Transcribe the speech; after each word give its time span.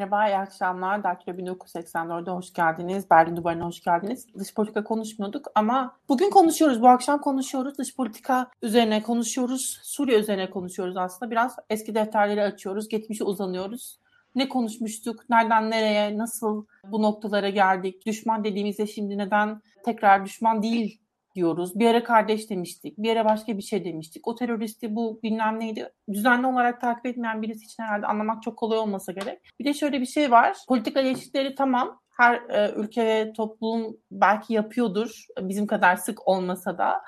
Merhaba, 0.00 0.28
iyi 0.28 0.36
akşamlar. 0.36 1.04
Daktilo 1.04 1.36
1984'e 1.36 2.32
hoş 2.32 2.52
geldiniz. 2.52 3.10
Berlin 3.10 3.36
Duvarı'na 3.36 3.66
hoş 3.66 3.80
geldiniz. 3.80 4.26
Dış 4.38 4.54
politika 4.54 4.84
konuşmuyorduk 4.84 5.46
ama 5.54 5.96
bugün 6.08 6.30
konuşuyoruz. 6.30 6.82
Bu 6.82 6.88
akşam 6.88 7.20
konuşuyoruz. 7.20 7.78
Dış 7.78 7.96
politika 7.96 8.50
üzerine 8.62 9.02
konuşuyoruz. 9.02 9.80
Suriye 9.82 10.18
üzerine 10.18 10.50
konuşuyoruz 10.50 10.96
aslında. 10.96 11.30
Biraz 11.30 11.56
eski 11.70 11.94
defterleri 11.94 12.42
açıyoruz. 12.42 12.88
Geçmişe 12.88 13.24
uzanıyoruz. 13.24 13.98
Ne 14.34 14.48
konuşmuştuk? 14.48 15.30
Nereden 15.30 15.70
nereye? 15.70 16.18
Nasıl 16.18 16.66
bu 16.84 17.02
noktalara 17.02 17.48
geldik? 17.48 18.06
Düşman 18.06 18.44
dediğimizde 18.44 18.86
şimdi 18.86 19.18
neden 19.18 19.62
tekrar 19.84 20.24
düşman 20.24 20.62
değil 20.62 20.99
diyoruz. 21.34 21.78
Bir 21.78 21.86
ara 21.86 22.04
kardeş 22.04 22.50
demiştik. 22.50 22.98
Bir 22.98 23.16
ara 23.16 23.24
başka 23.24 23.58
bir 23.58 23.62
şey 23.62 23.84
demiştik. 23.84 24.28
O 24.28 24.34
teröristi 24.34 24.96
bu 24.96 25.20
bilmem 25.22 25.60
neydi. 25.60 25.92
Düzenli 26.12 26.46
olarak 26.46 26.80
takip 26.80 27.06
etmeyen 27.06 27.42
birisi 27.42 27.64
için 27.64 27.82
herhalde 27.82 28.06
anlamak 28.06 28.42
çok 28.42 28.58
kolay 28.58 28.78
olmasa 28.78 29.12
gerek. 29.12 29.40
Bir 29.60 29.64
de 29.64 29.74
şöyle 29.74 30.00
bir 30.00 30.06
şey 30.06 30.30
var. 30.30 30.56
Politika 30.68 31.00
ilişkileri 31.00 31.54
tamam. 31.54 32.00
Her 32.10 32.34
e, 32.34 32.72
ülke 32.76 33.06
ve 33.06 33.32
toplum 33.32 33.96
belki 34.10 34.54
yapıyordur. 34.54 35.26
Bizim 35.40 35.66
kadar 35.66 35.96
sık 35.96 36.28
olmasa 36.28 36.78
da. 36.78 37.02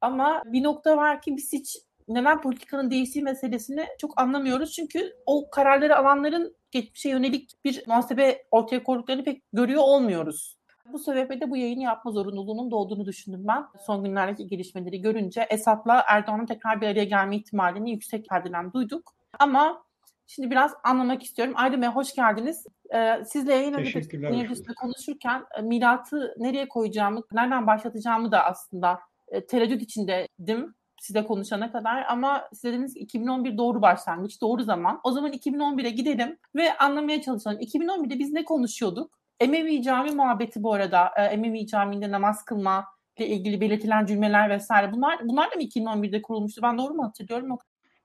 Ama 0.00 0.42
bir 0.46 0.62
nokta 0.62 0.96
var 0.96 1.20
ki 1.20 1.36
biz 1.36 1.52
hiç 1.52 1.76
neden 2.08 2.40
politikanın 2.40 2.90
değiştiği 2.90 3.24
meselesini 3.24 3.86
çok 4.00 4.20
anlamıyoruz. 4.20 4.72
Çünkü 4.72 5.12
o 5.26 5.50
kararları 5.50 5.96
alanların 5.96 6.56
geçmişe 6.70 7.08
yönelik 7.08 7.64
bir 7.64 7.82
muhasebe 7.86 8.42
ortaya 8.50 8.82
koyduklarını 8.82 9.24
pek 9.24 9.42
görüyor 9.52 9.82
olmuyoruz. 9.82 10.55
Bu 10.92 10.98
sebeple 10.98 11.40
de 11.40 11.50
bu 11.50 11.56
yayını 11.56 11.82
yapma 11.82 12.10
zorunluluğunun 12.10 12.70
doğduğunu 12.70 13.06
düşündüm 13.06 13.44
ben. 13.48 13.64
Son 13.86 14.04
günlerdeki 14.04 14.46
gelişmeleri 14.46 15.00
görünce 15.00 15.46
Esat'la 15.50 16.04
Erdoğan'ın 16.08 16.46
tekrar 16.46 16.80
bir 16.80 16.86
araya 16.86 17.04
gelme 17.04 17.36
ihtimalini 17.36 17.90
yüksek 17.90 18.28
perdeden 18.28 18.72
duyduk. 18.72 19.14
Ama 19.38 19.82
şimdi 20.26 20.50
biraz 20.50 20.74
anlamak 20.84 21.22
istiyorum. 21.22 21.54
Aydın 21.56 21.82
Bey 21.82 21.88
hoş 21.88 22.14
geldiniz. 22.14 22.66
Ee, 22.94 23.24
sizle 23.24 23.54
yayın 23.54 23.74
öncesinde 23.74 24.74
konuşurken 24.74 25.44
e, 25.58 25.62
milatı 25.62 26.34
nereye 26.38 26.68
koyacağımı, 26.68 27.22
nereden 27.32 27.66
başlatacağımı 27.66 28.32
da 28.32 28.44
aslında 28.44 29.00
e, 29.28 29.46
tereddüt 29.46 29.82
içindeydim 29.82 30.74
size 31.00 31.24
konuşana 31.24 31.72
kadar 31.72 32.04
ama 32.08 32.48
siz 32.52 32.64
dediniz 32.64 32.96
2011 32.96 33.58
doğru 33.58 33.82
başlangıç, 33.82 34.40
doğru 34.40 34.62
zaman. 34.62 35.00
O 35.04 35.12
zaman 35.12 35.32
2011'e 35.32 35.90
gidelim 35.90 36.38
ve 36.54 36.76
anlamaya 36.78 37.22
çalışalım. 37.22 37.60
2011'de 37.60 38.18
biz 38.18 38.32
ne 38.32 38.44
konuşuyorduk? 38.44 39.18
Emevi 39.40 39.82
Cami 39.82 40.10
muhabbeti 40.10 40.62
bu 40.62 40.72
arada. 40.72 41.10
E, 41.16 41.22
Emevi 41.22 41.66
Camii'nde 41.66 42.10
namaz 42.10 42.44
kılma 42.44 42.84
ile 43.16 43.26
ilgili 43.26 43.60
belirtilen 43.60 44.06
cümleler 44.06 44.50
vesaire. 44.50 44.92
Bunlar 44.92 45.18
bunlar 45.24 45.50
da 45.50 45.56
mı 45.56 45.62
2011'de 45.62 46.22
kurulmuştu? 46.22 46.62
Ben 46.62 46.78
doğru 46.78 46.94
mu 46.94 47.04
hatırlıyorum? 47.04 47.58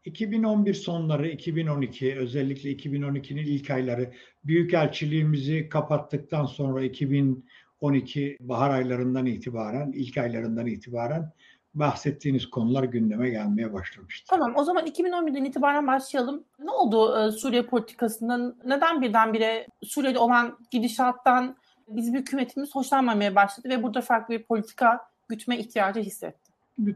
2011 0.06 0.74
sonları, 0.74 1.28
2012 1.28 2.16
özellikle 2.16 2.72
2012'nin 2.72 3.44
ilk 3.44 3.70
ayları 3.70 4.14
büyükelçiliğimizi 4.44 5.70
kapattıktan 5.70 6.46
sonra 6.46 6.84
2012 6.84 8.38
bahar 8.40 8.70
aylarından 8.70 9.26
itibaren, 9.26 9.92
ilk 9.92 10.18
aylarından 10.18 10.68
itibaren 10.68 11.32
bahsettiğiniz 11.74 12.50
konular 12.50 12.84
gündeme 12.84 13.30
gelmeye 13.30 13.74
başlamıştı. 13.74 14.26
Tamam 14.30 14.54
o 14.56 14.64
zaman 14.64 14.88
2011'den 14.88 15.46
itibaren 15.46 15.88
başlayalım. 15.88 16.44
Ne 16.60 16.72
oldu 16.72 17.20
e, 17.20 17.32
Suriye 17.32 17.64
politikasından? 17.64 18.56
Neden 18.66 19.02
birdenbire 19.02 19.68
Suriye'de 19.84 20.20
olan 20.20 20.58
gidişattan 20.72 21.56
bizim 21.88 22.16
hükümetimiz 22.16 22.76
hoşlanmamaya 22.76 23.36
başladı 23.36 23.70
ve 23.70 23.84
burada 23.84 24.02
farklı 24.02 24.34
bir 24.34 24.44
politika 24.44 25.00
gütme 25.30 25.58
ihtiyacı 25.58 26.00
hissetti? 26.00 26.52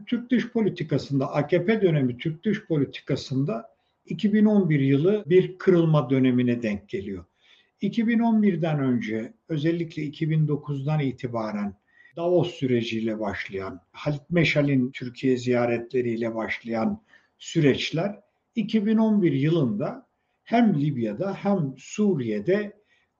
Türk 0.06 0.30
dış 0.30 0.52
politikasında, 0.52 1.32
AKP 1.32 1.82
dönemi 1.82 2.18
Türk 2.18 2.44
dış 2.44 2.66
politikasında 2.66 3.76
2011 4.06 4.80
yılı 4.80 5.24
bir 5.26 5.58
kırılma 5.58 6.10
dönemine 6.10 6.62
denk 6.62 6.88
geliyor. 6.88 7.24
2011'den 7.82 8.80
önce 8.80 9.32
özellikle 9.48 10.02
2009'dan 10.02 11.00
itibaren 11.00 11.74
Davos 12.16 12.54
süreciyle 12.54 13.20
başlayan, 13.20 13.80
Halit 13.92 14.30
Meşal'in 14.30 14.90
Türkiye 14.90 15.36
ziyaretleriyle 15.36 16.34
başlayan 16.34 17.02
süreçler 17.38 18.20
2011 18.54 19.32
yılında 19.32 20.06
hem 20.44 20.80
Libya'da 20.80 21.34
hem 21.34 21.74
Suriye'de 21.78 22.72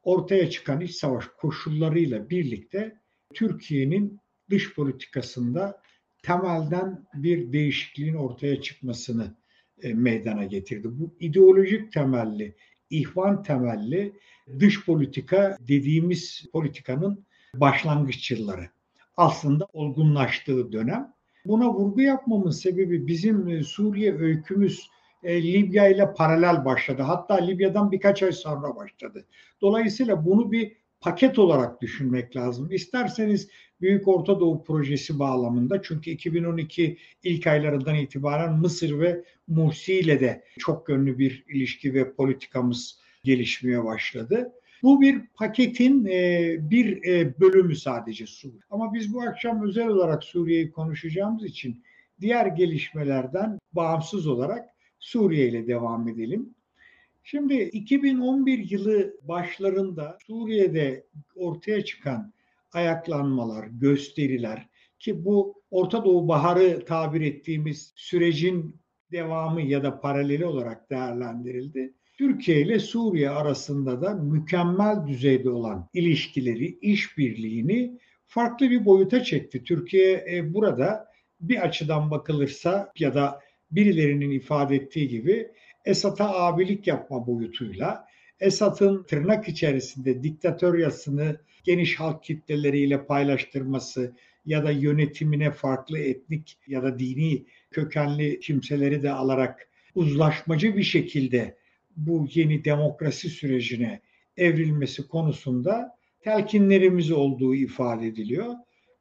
ortaya 0.03 0.51
çıkan 0.51 0.81
iç 0.81 0.91
savaş 0.95 1.25
koşullarıyla 1.27 2.31
birlikte 2.31 3.01
Türkiye'nin 3.35 4.21
dış 4.51 4.75
politikasında 4.75 5.83
temelden 6.23 7.07
bir 7.15 7.53
değişikliğin 7.53 8.15
ortaya 8.15 8.63
çıkmasını 8.63 9.37
e, 9.83 9.95
meydana 9.95 10.45
getirdi. 10.45 10.89
Bu 10.91 11.17
ideolojik 11.21 11.93
temelli, 11.93 12.57
ihvan 12.91 13.43
temelli 13.43 14.13
dış 14.59 14.85
politika 14.87 15.57
dediğimiz 15.61 16.47
politikanın 16.53 17.27
başlangıç 17.55 18.31
yılları 18.31 18.76
aslında 19.17 19.67
olgunlaştığı 19.73 20.73
dönem. 20.73 21.13
Buna 21.45 21.75
vurgu 21.75 22.01
yapmamın 22.01 22.51
sebebi 22.51 23.07
bizim 23.07 23.49
e, 23.49 23.63
Suriye 23.63 24.19
öykümüz 24.19 24.91
e, 25.23 25.43
Libya 25.43 25.89
ile 25.89 26.15
paralel 26.15 26.65
başladı. 26.65 27.03
Hatta 27.03 27.35
Libya'dan 27.35 27.93
birkaç 27.93 28.23
ay 28.23 28.33
sonra 28.33 28.77
başladı. 28.77 29.27
Dolayısıyla 29.61 30.25
bunu 30.25 30.53
bir 30.53 30.73
paket 31.01 31.39
olarak 31.39 31.83
düşünmek 31.83 32.37
lazım. 32.37 32.73
İsterseniz 32.73 33.49
Büyük 33.81 34.09
Orta 34.09 34.41
Doğu 34.41 34.65
Projesi 34.65 35.19
bağlamında 35.19 35.83
çünkü 35.83 36.11
2012 36.11 36.99
ilk 37.23 37.47
aylarından 37.47 37.95
itibaren 37.95 38.53
Mısır 38.53 39.01
ve 39.01 39.25
Mursi 39.49 39.95
ile 39.95 40.21
de 40.21 40.45
çok 40.59 40.89
yönlü 40.89 41.19
bir 41.19 41.45
ilişki 41.49 41.95
ve 41.95 42.13
politikamız 42.15 43.01
gelişmeye 43.25 43.85
başladı. 43.85 44.53
Bu 44.83 45.01
bir 45.01 45.21
paketin 45.35 46.05
e, 46.05 46.57
bir 46.61 47.05
e, 47.05 47.41
bölümü 47.41 47.77
sadece 47.77 48.27
Suriye. 48.27 48.63
Ama 48.71 48.95
biz 48.95 49.15
bu 49.15 49.23
akşam 49.23 49.69
özel 49.69 49.89
olarak 49.89 50.25
Suriye'yi 50.25 50.71
konuşacağımız 50.71 51.45
için 51.45 51.85
diğer 52.21 52.47
gelişmelerden 52.47 53.59
bağımsız 53.73 54.27
olarak 54.27 54.69
Suriye 54.99 55.49
ile 55.49 55.67
devam 55.67 56.09
edelim. 56.09 56.55
Şimdi 57.23 57.55
2011 57.55 58.71
yılı 58.71 59.17
başlarında 59.23 60.19
Suriye'de 60.27 61.07
ortaya 61.37 61.85
çıkan 61.85 62.33
ayaklanmalar, 62.73 63.67
gösteriler 63.67 64.69
ki 64.99 65.25
bu 65.25 65.63
Orta 65.71 66.05
Doğu 66.05 66.29
Baharı 66.29 66.85
tabir 66.85 67.21
ettiğimiz 67.21 67.93
sürecin 67.97 68.77
devamı 69.13 69.63
ya 69.63 69.83
da 69.83 70.01
paraleli 70.01 70.47
olarak 70.47 70.91
değerlendirildi. 70.91 71.95
Türkiye 72.17 72.61
ile 72.61 72.79
Suriye 72.79 73.31
arasında 73.31 74.03
da 74.03 74.15
mükemmel 74.15 75.07
düzeyde 75.07 75.51
olan 75.51 75.89
ilişkileri, 75.93 76.79
işbirliğini 76.81 77.99
farklı 78.27 78.71
bir 78.71 78.85
boyuta 78.85 79.23
çekti. 79.23 79.65
Türkiye 79.65 80.25
e, 80.33 80.55
burada 80.55 81.09
bir 81.41 81.65
açıdan 81.65 82.11
bakılırsa 82.11 82.93
ya 82.99 83.15
da 83.15 83.41
birilerinin 83.71 84.31
ifade 84.31 84.77
ettiği 84.77 85.09
gibi 85.09 85.49
Esad'a 85.85 86.35
abilik 86.35 86.87
yapma 86.87 87.27
boyutuyla 87.27 88.07
Esad'ın 88.41 89.03
tırnak 89.03 89.49
içerisinde 89.49 90.23
diktatöryasını 90.23 91.41
geniş 91.65 92.01
halk 92.01 92.23
kitleleriyle 92.23 93.07
paylaştırması 93.07 94.17
ya 94.47 94.65
da 94.65 94.71
yönetimine 94.71 95.51
farklı 95.51 95.99
etnik 95.99 96.59
ya 96.67 96.83
da 96.83 96.99
dini 96.99 97.47
kökenli 97.71 98.41
kimseleri 98.41 99.03
de 99.03 99.11
alarak 99.11 99.69
uzlaşmacı 99.95 100.77
bir 100.77 100.83
şekilde 100.83 101.57
bu 101.97 102.29
yeni 102.35 102.65
demokrasi 102.65 103.29
sürecine 103.29 104.01
evrilmesi 104.37 105.09
konusunda 105.09 105.97
telkinlerimiz 106.21 107.11
olduğu 107.11 107.55
ifade 107.55 108.07
ediliyor. 108.07 108.55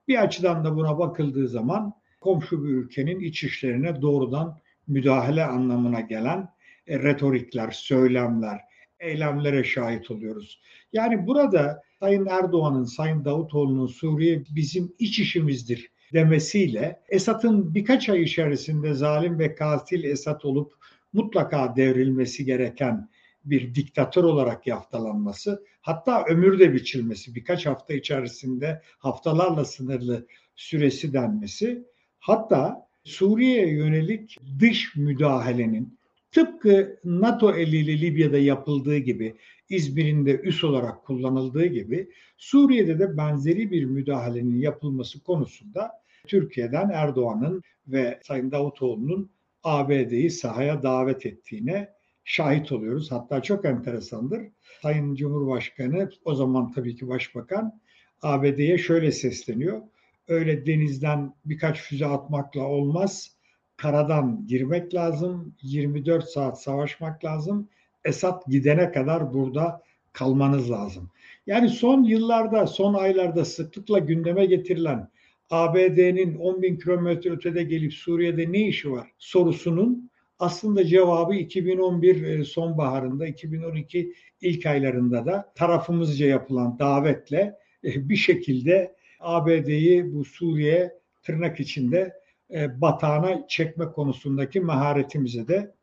Bir 0.08 0.24
açıdan 0.24 0.66
da 0.66 0.76
buna 0.76 1.00
bakıldığı 1.00 1.48
zaman 1.48 1.94
komşu 2.22 2.64
bir 2.64 2.70
ülkenin 2.70 3.20
iç 3.20 3.44
işlerine 3.44 4.02
doğrudan 4.02 4.58
müdahale 4.88 5.46
anlamına 5.46 6.02
gelen 6.02 6.50
e, 6.88 7.00
retorikler, 7.00 7.72
söylemler, 7.72 8.60
eylemlere 9.00 9.64
şahit 9.64 10.12
oluyoruz. 10.12 10.62
Yani 10.94 11.28
burada 11.28 11.82
Sayın 12.00 12.26
Erdoğan'ın, 12.26 12.84
Sayın 12.84 13.26
Davutoğlu'nun 13.26 13.88
Suriye 13.88 14.44
bizim 14.56 14.94
iç 15.00 15.20
işimizdir 15.20 15.92
demesiyle 16.14 17.00
Esad'ın 17.10 17.76
birkaç 17.76 18.10
ay 18.10 18.22
içerisinde 18.22 18.94
zalim 18.94 19.40
ve 19.40 19.56
katil 19.56 20.04
Esad 20.04 20.42
olup 20.44 20.74
mutlaka 21.16 21.76
devrilmesi 21.76 22.46
gereken 22.46 23.10
bir 23.46 23.76
diktatör 23.76 24.24
olarak 24.24 24.68
yaftalanması, 24.68 25.66
hatta 25.82 26.26
ömür 26.26 26.60
de 26.60 26.74
biçilmesi, 26.74 27.36
birkaç 27.36 27.66
hafta 27.66 27.94
içerisinde 27.94 28.82
haftalarla 28.98 29.66
sınırlı 29.66 30.28
süresi 30.56 31.14
denmesi, 31.14 31.84
hatta 32.20 32.88
Suriye'ye 33.04 33.68
yönelik 33.68 34.38
dış 34.60 34.96
müdahalenin 34.96 35.98
tıpkı 36.32 37.00
NATO 37.04 37.56
eliyle 37.56 38.02
Libya'da 38.02 38.38
yapıldığı 38.38 38.98
gibi, 38.98 39.36
İzmir'in 39.70 40.26
de 40.26 40.40
üs 40.40 40.64
olarak 40.64 41.06
kullanıldığı 41.06 41.66
gibi 41.66 42.10
Suriye'de 42.38 43.00
de 43.00 43.18
benzeri 43.18 43.72
bir 43.72 43.86
müdahalenin 43.86 44.60
yapılması 44.60 45.24
konusunda 45.24 45.92
Türkiye'den 46.28 46.90
Erdoğan'ın 46.90 47.62
ve 47.88 48.20
Sayın 48.24 48.52
Davutoğlu'nun 48.52 49.30
ABD'yi 49.66 50.32
sahaya 50.32 50.84
davet 50.84 51.26
ettiğine 51.26 51.90
şahit 52.24 52.72
oluyoruz. 52.72 53.12
Hatta 53.12 53.42
çok 53.42 53.66
enteresandır. 53.66 54.42
Sayın 54.82 55.16
Cumhurbaşkanı, 55.16 56.10
o 56.26 56.36
zaman 56.36 56.72
tabii 56.72 56.96
ki 56.96 57.08
Başbakan, 57.08 57.80
ABD'ye 58.22 58.78
şöyle 58.78 59.12
sesleniyor. 59.12 59.82
Öyle 60.28 60.66
denizden 60.66 61.34
birkaç 61.46 61.82
füze 61.82 62.06
atmakla 62.06 62.62
olmaz. 62.62 63.36
Karadan 63.78 64.48
girmek 64.48 64.94
lazım. 64.94 65.56
24 65.62 66.30
saat 66.30 66.62
savaşmak 66.62 67.26
lazım. 67.26 67.70
Esad 68.06 68.42
gidene 68.48 68.92
kadar 68.92 69.34
burada 69.34 69.82
kalmanız 70.14 70.72
lazım. 70.72 71.10
Yani 71.48 71.70
son 71.70 72.04
yıllarda, 72.04 72.68
son 72.68 72.94
aylarda 72.94 73.46
sıklıkla 73.46 74.00
gündeme 74.00 74.46
getirilen 74.46 75.10
ABD'nin 75.50 76.36
10 76.36 76.62
bin 76.62 76.78
kilometre 76.78 77.30
ötede 77.30 77.64
gelip 77.64 77.94
Suriye'de 77.94 78.52
ne 78.52 78.68
işi 78.68 78.92
var 78.92 79.12
sorusunun 79.18 80.12
aslında 80.40 80.86
cevabı 80.86 81.36
2011 81.36 82.24
e, 82.24 82.44
sonbaharında, 82.44 83.28
2012 83.28 84.14
ilk 84.42 84.66
aylarında 84.66 85.26
da 85.26 85.54
tarafımızca 85.56 86.28
yapılan 86.28 86.80
davetle 86.80 87.56
e, 87.84 88.10
bir 88.10 88.16
şekilde 88.16 88.96
ABD'yi 89.20 90.14
bu 90.14 90.26
Suriye 90.26 90.94
tırnak 91.24 91.60
içinde 91.60 92.14
e, 92.54 92.82
batağına 92.82 93.48
çekme 93.48 93.86
konusundaki 93.86 94.60
maharetimize 94.60 95.48
de 95.48 95.76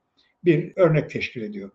bir 0.44 0.73
örnek 0.76 1.11
teşkil 1.11 1.43
ediyor. 1.43 1.70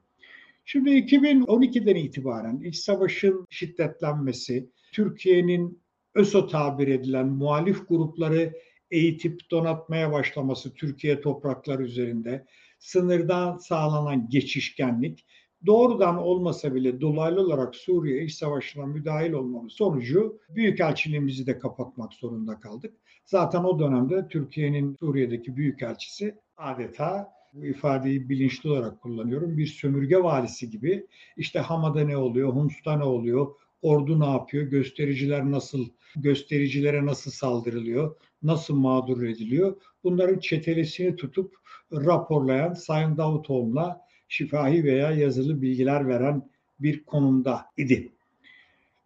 Şimdi 0.66 0.90
2012'den 0.90 1.96
itibaren 1.96 2.60
iç 2.60 2.76
savaşın 2.76 3.46
şiddetlenmesi, 3.50 4.70
Türkiye'nin 4.92 5.82
ÖSO 6.18 6.48
tabir 6.48 6.88
edilen 6.88 7.28
muhalif 7.28 7.90
grupları 7.90 8.54
eğitip 8.92 9.52
donatmaya 9.52 10.12
başlaması 10.12 10.74
Türkiye 10.74 11.22
toprakları 11.22 11.84
üzerinde, 11.84 12.46
sınırdan 12.80 13.58
sağlanan 13.58 14.30
geçişkenlik, 14.30 15.26
doğrudan 15.66 16.18
olmasa 16.18 16.76
bile 16.76 17.02
dolaylı 17.02 17.42
olarak 17.42 17.76
Suriye 17.76 18.24
iç 18.24 18.34
savaşına 18.34 18.86
müdahil 18.86 19.32
olmamız 19.32 19.74
sonucu 19.74 20.40
büyükelçiliğimizi 20.50 21.48
de 21.48 21.60
kapatmak 21.60 22.14
zorunda 22.14 22.60
kaldık. 22.60 22.94
Zaten 23.26 23.64
o 23.64 23.80
dönemde 23.80 24.28
Türkiye'nin 24.28 24.96
Suriye'deki 25.00 25.56
büyükelçisi 25.56 26.36
adeta 26.58 27.38
bu 27.54 27.66
ifadeyi 27.66 28.30
bilinçli 28.30 28.70
olarak 28.70 29.02
kullanıyorum. 29.02 29.58
Bir 29.58 29.66
sömürge 29.66 30.24
valisi 30.24 30.70
gibi 30.70 31.08
işte 31.38 31.60
Hama'da 31.60 32.02
ne 32.02 32.18
oluyor, 32.18 32.54
Hums'ta 32.54 32.98
ne 32.98 33.04
oluyor, 33.04 33.56
ordu 33.82 34.20
ne 34.20 34.26
yapıyor, 34.26 34.64
göstericiler 34.64 35.52
nasıl, 35.52 35.88
göstericilere 36.16 37.06
nasıl 37.06 37.32
saldırılıyor, 37.32 38.16
nasıl 38.44 38.76
mağdur 38.76 39.24
ediliyor. 39.24 39.82
Bunların 40.04 40.40
çetelesini 40.40 41.16
tutup 41.16 41.56
raporlayan 41.92 42.74
Sayın 42.74 43.18
Davutoğlu'na 43.18 44.02
şifahi 44.28 44.84
veya 44.84 45.12
yazılı 45.12 45.62
bilgiler 45.62 46.08
veren 46.08 46.50
bir 46.80 47.04
konumda 47.04 47.66
idi. 47.78 48.12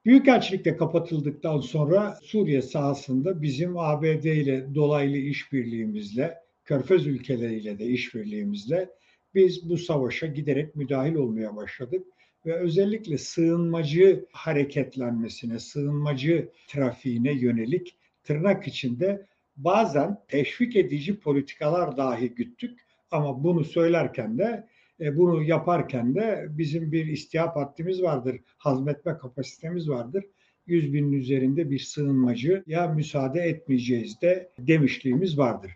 Büyükelçilik 0.05 0.65
de 0.65 0.77
kapatıldıktan 0.77 1.59
sonra 1.59 2.19
Suriye 2.23 2.61
sahasında 2.61 3.41
bizim 3.41 3.77
ABD 3.77 4.23
ile 4.23 4.75
dolaylı 4.75 5.17
işbirliğimizle, 5.17 6.37
Körfez 6.65 7.07
ülkeleriyle 7.07 7.79
de 7.79 7.85
işbirliğimizle 7.85 8.89
biz 9.35 9.69
bu 9.69 9.77
savaşa 9.77 10.27
giderek 10.27 10.75
müdahil 10.75 11.15
olmaya 11.15 11.55
başladık 11.55 12.07
ve 12.45 12.55
özellikle 12.55 13.17
sığınmacı 13.17 14.25
hareketlenmesine, 14.31 15.59
sığınmacı 15.59 16.51
trafiğine 16.67 17.33
yönelik 17.33 17.97
tırnak 18.23 18.67
içinde 18.67 19.27
bazen 19.55 20.17
teşvik 20.27 20.75
edici 20.75 21.19
politikalar 21.19 21.97
dahi 21.97 22.29
güttük. 22.29 22.79
Ama 23.11 23.43
bunu 23.43 23.63
söylerken 23.63 24.37
de 24.37 24.67
e, 24.99 25.17
bunu 25.17 25.43
yaparken 25.43 26.15
de 26.15 26.47
bizim 26.49 26.91
bir 26.91 27.05
istihap 27.05 27.55
hattimiz 27.55 28.01
vardır, 28.01 28.39
hazmetme 28.57 29.17
kapasitemiz 29.17 29.89
vardır. 29.89 30.23
100 30.67 30.93
binin 30.93 31.11
üzerinde 31.11 31.71
bir 31.71 31.79
sığınmacı 31.79 32.63
ya 32.67 32.87
müsaade 32.87 33.41
etmeyeceğiz 33.41 34.21
de 34.21 34.51
demişliğimiz 34.59 35.37
vardır. 35.37 35.71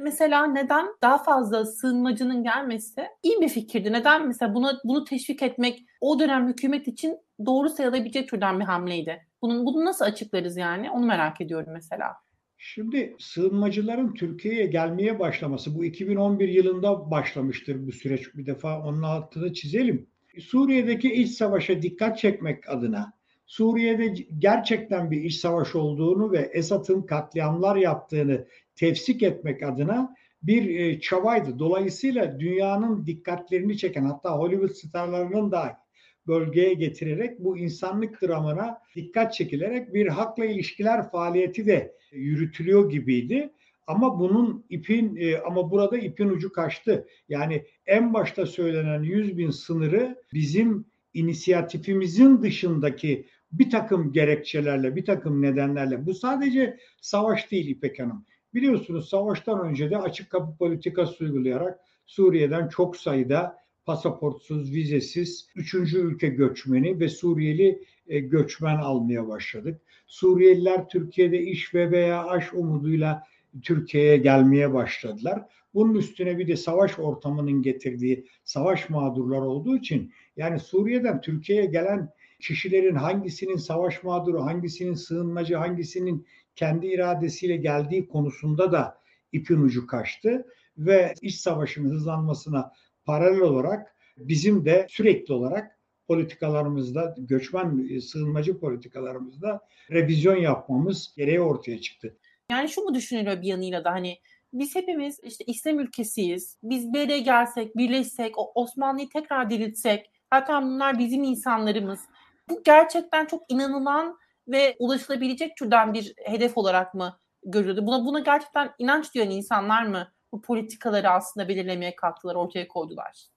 Mesela 0.00 0.46
neden 0.46 0.86
daha 1.02 1.18
fazla 1.18 1.64
sığınmacının 1.64 2.42
gelmesi 2.42 3.02
iyi 3.22 3.40
bir 3.40 3.48
fikirdi. 3.48 3.92
Neden 3.92 4.26
mesela 4.26 4.54
buna 4.54 4.80
bunu 4.84 5.04
teşvik 5.04 5.42
etmek 5.42 5.84
o 6.00 6.18
dönem 6.18 6.48
hükümet 6.48 6.88
için 6.88 7.18
doğru 7.46 7.68
sayılabilecek 7.68 8.28
türden 8.28 8.60
bir 8.60 8.64
hamleydi. 8.64 9.26
Bunun 9.42 9.66
bunu 9.66 9.84
nasıl 9.84 10.04
açıklarız 10.04 10.56
yani? 10.56 10.90
Onu 10.90 11.06
merak 11.06 11.40
ediyorum 11.40 11.72
mesela. 11.72 12.12
Şimdi 12.58 13.16
sığınmacıların 13.18 14.14
Türkiye'ye 14.14 14.66
gelmeye 14.66 15.18
başlaması 15.18 15.74
bu 15.74 15.84
2011 15.84 16.48
yılında 16.48 17.10
başlamıştır 17.10 17.86
bu 17.86 17.92
süreç. 17.92 18.34
Bir 18.34 18.46
defa 18.46 18.80
onun 18.80 19.02
altını 19.02 19.52
çizelim. 19.52 20.06
Suriye'deki 20.40 21.12
iç 21.12 21.30
savaşa 21.30 21.82
dikkat 21.82 22.18
çekmek 22.18 22.68
adına 22.68 23.12
Suriye'de 23.46 24.14
gerçekten 24.38 25.10
bir 25.10 25.24
iç 25.24 25.36
savaş 25.36 25.74
olduğunu 25.74 26.32
ve 26.32 26.38
Esad'ın 26.38 27.02
katliamlar 27.02 27.76
yaptığını 27.76 28.46
tefsik 28.76 29.22
etmek 29.22 29.62
adına 29.62 30.14
bir 30.42 30.80
e, 30.80 31.00
çabaydı. 31.00 31.58
Dolayısıyla 31.58 32.40
dünyanın 32.40 33.06
dikkatlerini 33.06 33.78
çeken 33.78 34.04
hatta 34.04 34.38
Hollywood 34.38 34.70
starlarının 34.70 35.52
da 35.52 35.86
bölgeye 36.26 36.74
getirerek 36.74 37.38
bu 37.38 37.58
insanlık 37.58 38.22
dramına 38.22 38.78
dikkat 38.96 39.34
çekilerek 39.34 39.94
bir 39.94 40.06
hakla 40.06 40.44
ilişkiler 40.44 41.10
faaliyeti 41.10 41.66
de 41.66 41.94
yürütülüyor 42.12 42.90
gibiydi. 42.90 43.52
Ama 43.86 44.20
bunun 44.20 44.64
ipin 44.68 45.16
e, 45.16 45.38
ama 45.38 45.70
burada 45.70 45.98
ipin 45.98 46.28
ucu 46.28 46.52
kaçtı. 46.52 47.06
Yani 47.28 47.64
en 47.86 48.14
başta 48.14 48.46
söylenen 48.46 49.02
100 49.02 49.38
bin 49.38 49.50
sınırı 49.50 50.22
bizim 50.32 50.86
inisiyatifimizin 51.14 52.42
dışındaki 52.42 53.26
bir 53.52 53.70
takım 53.70 54.12
gerekçelerle, 54.12 54.96
bir 54.96 55.04
takım 55.04 55.42
nedenlerle 55.42 56.06
bu 56.06 56.14
sadece 56.14 56.78
savaş 57.00 57.50
değil 57.50 57.68
İpek 57.68 57.98
Hanım. 57.98 58.26
Biliyorsunuz 58.56 59.08
savaştan 59.08 59.60
önce 59.60 59.90
de 59.90 59.98
açık 59.98 60.30
kapı 60.30 60.56
politikası 60.58 61.24
uygulayarak 61.24 61.80
Suriye'den 62.06 62.68
çok 62.68 62.96
sayıda 62.96 63.58
pasaportsuz, 63.84 64.72
vizesiz 64.72 65.48
üçüncü 65.56 65.98
ülke 65.98 66.28
göçmeni 66.28 67.00
ve 67.00 67.08
Suriyeli 67.08 67.82
e, 68.08 68.18
göçmen 68.18 68.76
almaya 68.76 69.28
başladık. 69.28 69.80
Suriyeliler 70.06 70.88
Türkiye'de 70.88 71.42
iş 71.42 71.74
ve 71.74 71.90
veya 71.90 72.24
aş 72.24 72.54
umuduyla 72.54 73.22
Türkiye'ye 73.62 74.16
gelmeye 74.16 74.74
başladılar. 74.74 75.42
Bunun 75.74 75.94
üstüne 75.94 76.38
bir 76.38 76.48
de 76.48 76.56
savaş 76.56 76.98
ortamının 76.98 77.62
getirdiği 77.62 78.26
savaş 78.44 78.90
mağdurlar 78.90 79.40
olduğu 79.40 79.76
için 79.76 80.12
yani 80.36 80.58
Suriye'den 80.58 81.20
Türkiye'ye 81.20 81.66
gelen 81.66 82.12
kişilerin 82.40 82.94
hangisinin 82.94 83.56
savaş 83.56 84.02
mağduru, 84.02 84.42
hangisinin 84.42 84.94
sığınmacı, 84.94 85.56
hangisinin 85.56 86.26
kendi 86.56 86.86
iradesiyle 86.86 87.56
geldiği 87.56 88.08
konusunda 88.08 88.72
da 88.72 88.98
ipin 89.32 89.62
ucu 89.62 89.86
kaçtı 89.86 90.46
ve 90.78 91.14
iç 91.22 91.34
savaşın 91.34 91.90
hızlanmasına 91.90 92.72
paralel 93.04 93.40
olarak 93.40 93.96
bizim 94.18 94.64
de 94.64 94.86
sürekli 94.90 95.34
olarak 95.34 95.78
politikalarımızda, 96.06 97.14
göçmen 97.18 97.88
e, 97.90 98.00
sığınmacı 98.00 98.58
politikalarımızda 98.58 99.60
revizyon 99.90 100.36
yapmamız 100.36 101.14
gereği 101.16 101.40
ortaya 101.40 101.80
çıktı. 101.80 102.16
Yani 102.50 102.68
şu 102.68 102.80
mu 102.80 102.94
düşünülüyor 102.94 103.42
bir 103.42 103.46
yanıyla 103.46 103.84
da 103.84 103.92
hani 103.92 104.18
biz 104.52 104.74
hepimiz 104.74 105.20
işte 105.22 105.44
İslam 105.44 105.80
ülkesiyiz. 105.80 106.58
Biz 106.62 106.92
bir 106.92 107.16
gelsek, 107.16 107.76
birleşsek, 107.76 108.34
Osmanlı'yı 108.54 109.08
tekrar 109.08 109.50
diriltsek, 109.50 110.10
zaten 110.32 110.62
bunlar 110.62 110.98
bizim 110.98 111.22
insanlarımız. 111.22 112.00
Bu 112.50 112.62
gerçekten 112.64 113.26
çok 113.26 113.42
inanılan 113.48 114.18
ve 114.48 114.76
ulaşılabilecek 114.78 115.56
türden 115.56 115.94
bir 115.94 116.14
hedef 116.24 116.58
olarak 116.58 116.94
mı 116.94 117.18
görüldü? 117.44 117.86
Buna 117.86 118.04
buna 118.04 118.20
gerçekten 118.20 118.70
inanç 118.78 119.14
duyan 119.14 119.30
insanlar 119.30 119.86
mı 119.86 120.12
bu 120.32 120.42
politikaları 120.42 121.10
aslında 121.10 121.48
belirlemeye 121.48 121.96
kalktılar, 121.96 122.34
ortaya 122.34 122.68
koydular? 122.68 123.28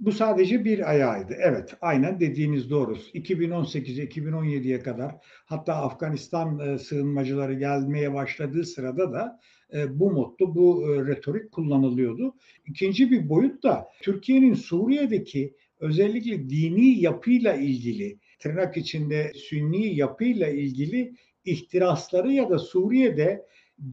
Bu 0.00 0.12
sadece 0.12 0.64
bir 0.64 0.90
ayağıydı. 0.90 1.34
Evet, 1.38 1.74
aynen 1.80 2.20
dediğiniz 2.20 2.70
doğru. 2.70 2.96
2018-2017'ye 3.14 4.80
kadar 4.80 5.14
hatta 5.46 5.74
Afganistan 5.74 6.58
e, 6.58 6.78
sığınmacıları 6.78 7.54
gelmeye 7.54 8.14
başladığı 8.14 8.64
sırada 8.64 9.12
da 9.12 9.40
e, 9.74 9.98
bu 9.98 10.10
motto, 10.10 10.54
bu 10.54 10.94
e, 10.94 11.06
retorik 11.06 11.52
kullanılıyordu. 11.52 12.34
İkinci 12.66 13.10
bir 13.10 13.28
boyut 13.28 13.62
da 13.62 13.88
Türkiye'nin 14.02 14.54
Suriye'deki 14.54 15.54
özellikle 15.84 16.50
dini 16.50 17.00
yapıyla 17.00 17.54
ilgili, 17.54 18.18
tırnak 18.38 18.76
içinde 18.76 19.32
sünni 19.34 19.96
yapıyla 19.96 20.48
ilgili 20.48 21.14
ihtirasları 21.44 22.32
ya 22.32 22.50
da 22.50 22.58
Suriye'de 22.58 23.46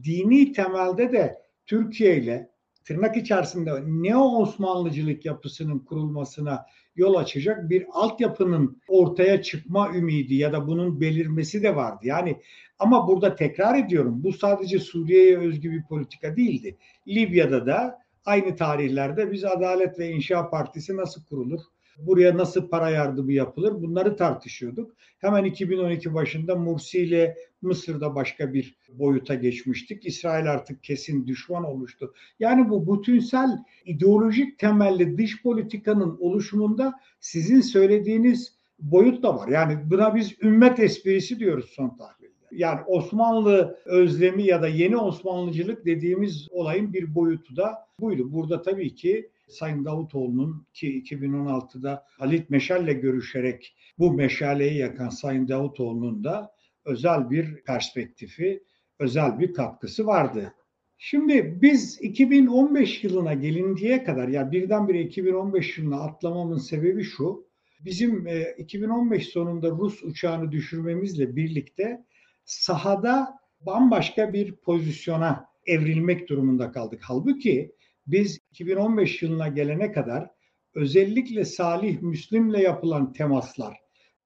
dini 0.04 0.52
temelde 0.52 1.12
de 1.12 1.38
Türkiye 1.66 2.16
ile 2.16 2.50
tırnak 2.84 3.16
içerisinde 3.16 3.70
neo 3.86 4.20
Osmanlıcılık 4.20 5.24
yapısının 5.24 5.78
kurulmasına 5.78 6.66
yol 6.96 7.14
açacak 7.14 7.70
bir 7.70 7.86
altyapının 7.92 8.82
ortaya 8.88 9.42
çıkma 9.42 9.96
ümidi 9.96 10.34
ya 10.34 10.52
da 10.52 10.66
bunun 10.66 11.00
belirmesi 11.00 11.62
de 11.62 11.76
vardı. 11.76 12.00
Yani 12.02 12.40
ama 12.78 13.08
burada 13.08 13.34
tekrar 13.34 13.78
ediyorum 13.78 14.24
bu 14.24 14.32
sadece 14.32 14.78
Suriye'ye 14.78 15.38
özgü 15.38 15.72
bir 15.72 15.82
politika 15.82 16.36
değildi. 16.36 16.76
Libya'da 17.08 17.66
da 17.66 17.98
aynı 18.24 18.56
tarihlerde 18.56 19.32
biz 19.32 19.44
Adalet 19.44 19.98
ve 19.98 20.10
İnşa 20.10 20.50
Partisi 20.50 20.96
nasıl 20.96 21.24
kurulur? 21.24 21.60
Buraya 21.98 22.36
nasıl 22.36 22.68
para 22.68 22.90
yardımı 22.90 23.32
yapılır? 23.32 23.82
Bunları 23.82 24.16
tartışıyorduk. 24.16 24.92
Hemen 25.18 25.44
2012 25.44 26.14
başında 26.14 26.56
Mursi 26.56 26.98
ile 26.98 27.36
Mısır'da 27.62 28.14
başka 28.14 28.54
bir 28.54 28.76
boyuta 28.88 29.34
geçmiştik. 29.34 30.06
İsrail 30.06 30.52
artık 30.52 30.84
kesin 30.84 31.26
düşman 31.26 31.64
olmuştu. 31.64 32.14
Yani 32.40 32.70
bu 32.70 32.98
bütünsel 32.98 33.58
ideolojik 33.84 34.58
temelli 34.58 35.18
dış 35.18 35.42
politikanın 35.42 36.16
oluşumunda 36.20 36.94
sizin 37.20 37.60
söylediğiniz 37.60 38.56
boyut 38.78 39.22
da 39.22 39.36
var. 39.36 39.48
Yani 39.48 39.78
buna 39.90 40.14
biz 40.14 40.42
ümmet 40.42 40.80
esprisi 40.80 41.38
diyoruz 41.38 41.70
son 41.70 41.96
tahlilde. 41.96 42.32
Yani 42.52 42.80
Osmanlı 42.86 43.78
özlemi 43.84 44.42
ya 44.42 44.62
da 44.62 44.68
yeni 44.68 44.96
Osmanlıcılık 44.96 45.86
dediğimiz 45.86 46.48
olayın 46.50 46.92
bir 46.92 47.14
boyutu 47.14 47.56
da 47.56 47.74
buydu. 48.00 48.32
Burada 48.32 48.62
tabii 48.62 48.94
ki 48.94 49.30
Sayın 49.52 49.84
Davutoğlu'nun 49.84 50.66
ki 50.74 51.02
2016'da 51.02 52.04
Halit 52.18 52.50
Meşal'le 52.50 53.00
görüşerek 53.00 53.76
bu 53.98 54.12
meşaleyi 54.12 54.78
yakan 54.78 55.08
Sayın 55.08 55.48
Davutoğlu'nun 55.48 56.24
da 56.24 56.52
özel 56.84 57.30
bir 57.30 57.62
perspektifi, 57.62 58.62
özel 58.98 59.38
bir 59.38 59.54
katkısı 59.54 60.06
vardı. 60.06 60.54
Şimdi 60.98 61.58
biz 61.62 61.98
2015 62.00 63.04
yılına 63.04 63.34
gelinceye 63.34 64.04
kadar 64.04 64.28
ya 64.28 64.40
yani 64.40 64.52
birdenbire 64.52 65.00
2015 65.00 65.78
yılına 65.78 66.00
atlamamın 66.00 66.58
sebebi 66.58 67.04
şu. 67.04 67.46
Bizim 67.80 68.26
2015 68.58 69.28
sonunda 69.28 69.70
Rus 69.70 70.02
uçağını 70.02 70.52
düşürmemizle 70.52 71.36
birlikte 71.36 72.04
sahada 72.44 73.38
bambaşka 73.60 74.32
bir 74.32 74.56
pozisyona 74.56 75.46
evrilmek 75.66 76.28
durumunda 76.28 76.72
kaldık. 76.72 77.00
Halbuki 77.02 77.72
biz 78.06 78.38
2015 78.50 79.22
yılına 79.22 79.48
gelene 79.48 79.92
kadar 79.92 80.30
özellikle 80.74 81.44
Salih 81.44 82.00
Müslim'le 82.00 82.58
yapılan 82.58 83.12
temaslar, 83.12 83.76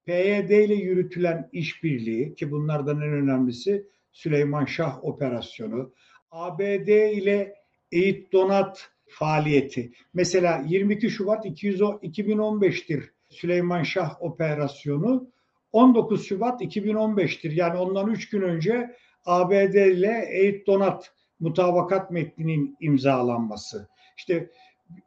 PYD 0.05 0.51
ile 0.51 0.75
yürütülen 0.75 1.49
işbirliği 1.53 2.35
ki 2.35 2.51
bunlardan 2.51 2.97
en 2.97 3.13
önemlisi 3.13 3.87
Süleyman 4.13 4.65
Şah 4.65 5.05
operasyonu, 5.05 5.93
ABD 6.31 6.89
ile 6.89 7.55
Eğit 7.93 8.33
Donat 8.33 8.91
faaliyeti. 9.09 9.93
Mesela 10.15 10.65
22 10.67 11.11
Şubat 11.11 11.47
2015'tir 11.47 13.03
Süleyman 13.29 13.83
Şah 13.83 14.23
operasyonu. 14.23 15.31
19 15.73 16.27
Şubat 16.27 16.63
2015'tir. 16.63 17.53
Yani 17.53 17.79
ondan 17.79 18.11
3 18.11 18.29
gün 18.29 18.43
önce 18.43 18.97
ABD 19.25 19.75
ile 19.75 20.29
Eğit 20.31 20.67
Donat 20.67 21.13
mutabakat 21.41 22.11
metninin 22.11 22.77
imzalanması. 22.81 23.89
İşte 24.17 24.51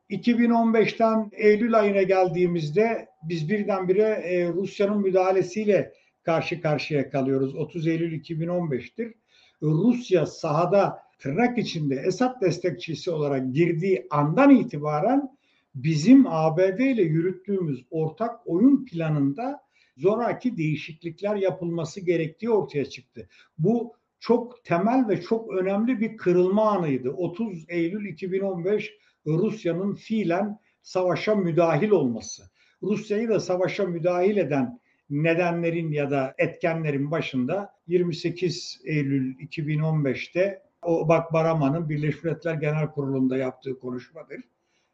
2015'ten 0.10 1.30
Eylül 1.34 1.80
ayına 1.80 2.02
geldiğimizde 2.02 3.08
biz 3.24 3.50
birdenbire 3.50 4.04
e, 4.04 4.50
Rusya'nın 4.50 5.02
müdahalesiyle 5.02 5.94
karşı 6.24 6.62
karşıya 6.62 7.10
kalıyoruz. 7.10 7.56
30 7.56 7.88
Eylül 7.88 8.22
2015'tir. 8.22 9.14
Rusya 9.62 10.26
sahada 10.26 11.00
tırnak 11.20 11.58
içinde 11.58 11.96
Esad 11.96 12.42
destekçisi 12.42 13.12
olarak 13.12 13.54
girdiği 13.54 14.08
andan 14.10 14.50
itibaren 14.50 15.30
bizim 15.76 16.28
ABD 16.28 16.80
ile 16.80 17.02
yürüttüğümüz 17.02 17.86
ortak 17.92 18.48
oyun 18.48 18.86
planında 18.86 19.62
zoraki 19.98 20.58
değişiklikler 20.58 21.36
yapılması 21.36 22.02
gerektiği 22.02 22.50
ortaya 22.50 22.86
çıktı. 22.86 23.30
Bu 23.58 23.99
çok 24.20 24.64
temel 24.64 25.10
ve 25.10 25.22
çok 25.22 25.54
önemli 25.54 26.00
bir 26.00 26.18
kırılma 26.18 26.72
anıydı. 26.72 27.12
30 27.12 27.66
Eylül 27.70 28.06
2015 28.06 28.94
Rusya'nın 29.26 29.96
fiilen 29.96 30.60
savaşa 30.82 31.36
müdahil 31.36 31.90
olması. 31.90 32.44
Rusya'yı 32.84 33.30
da 33.30 33.40
savaşa 33.40 33.86
müdahil 33.86 34.38
eden 34.38 34.80
nedenlerin 35.10 35.92
ya 35.92 36.12
da 36.12 36.36
etkenlerin 36.38 37.12
başında 37.12 37.74
28 37.88 38.82
Eylül 38.86 39.36
2015'te 39.38 40.62
o 40.82 41.08
Bak 41.08 41.34
Baraman'ın 41.34 41.90
Birleşmiş 41.90 42.24
Milletler 42.24 42.54
Genel 42.54 42.92
Kurulu'nda 42.92 43.38
yaptığı 43.38 43.80
konuşmadır. 43.80 44.42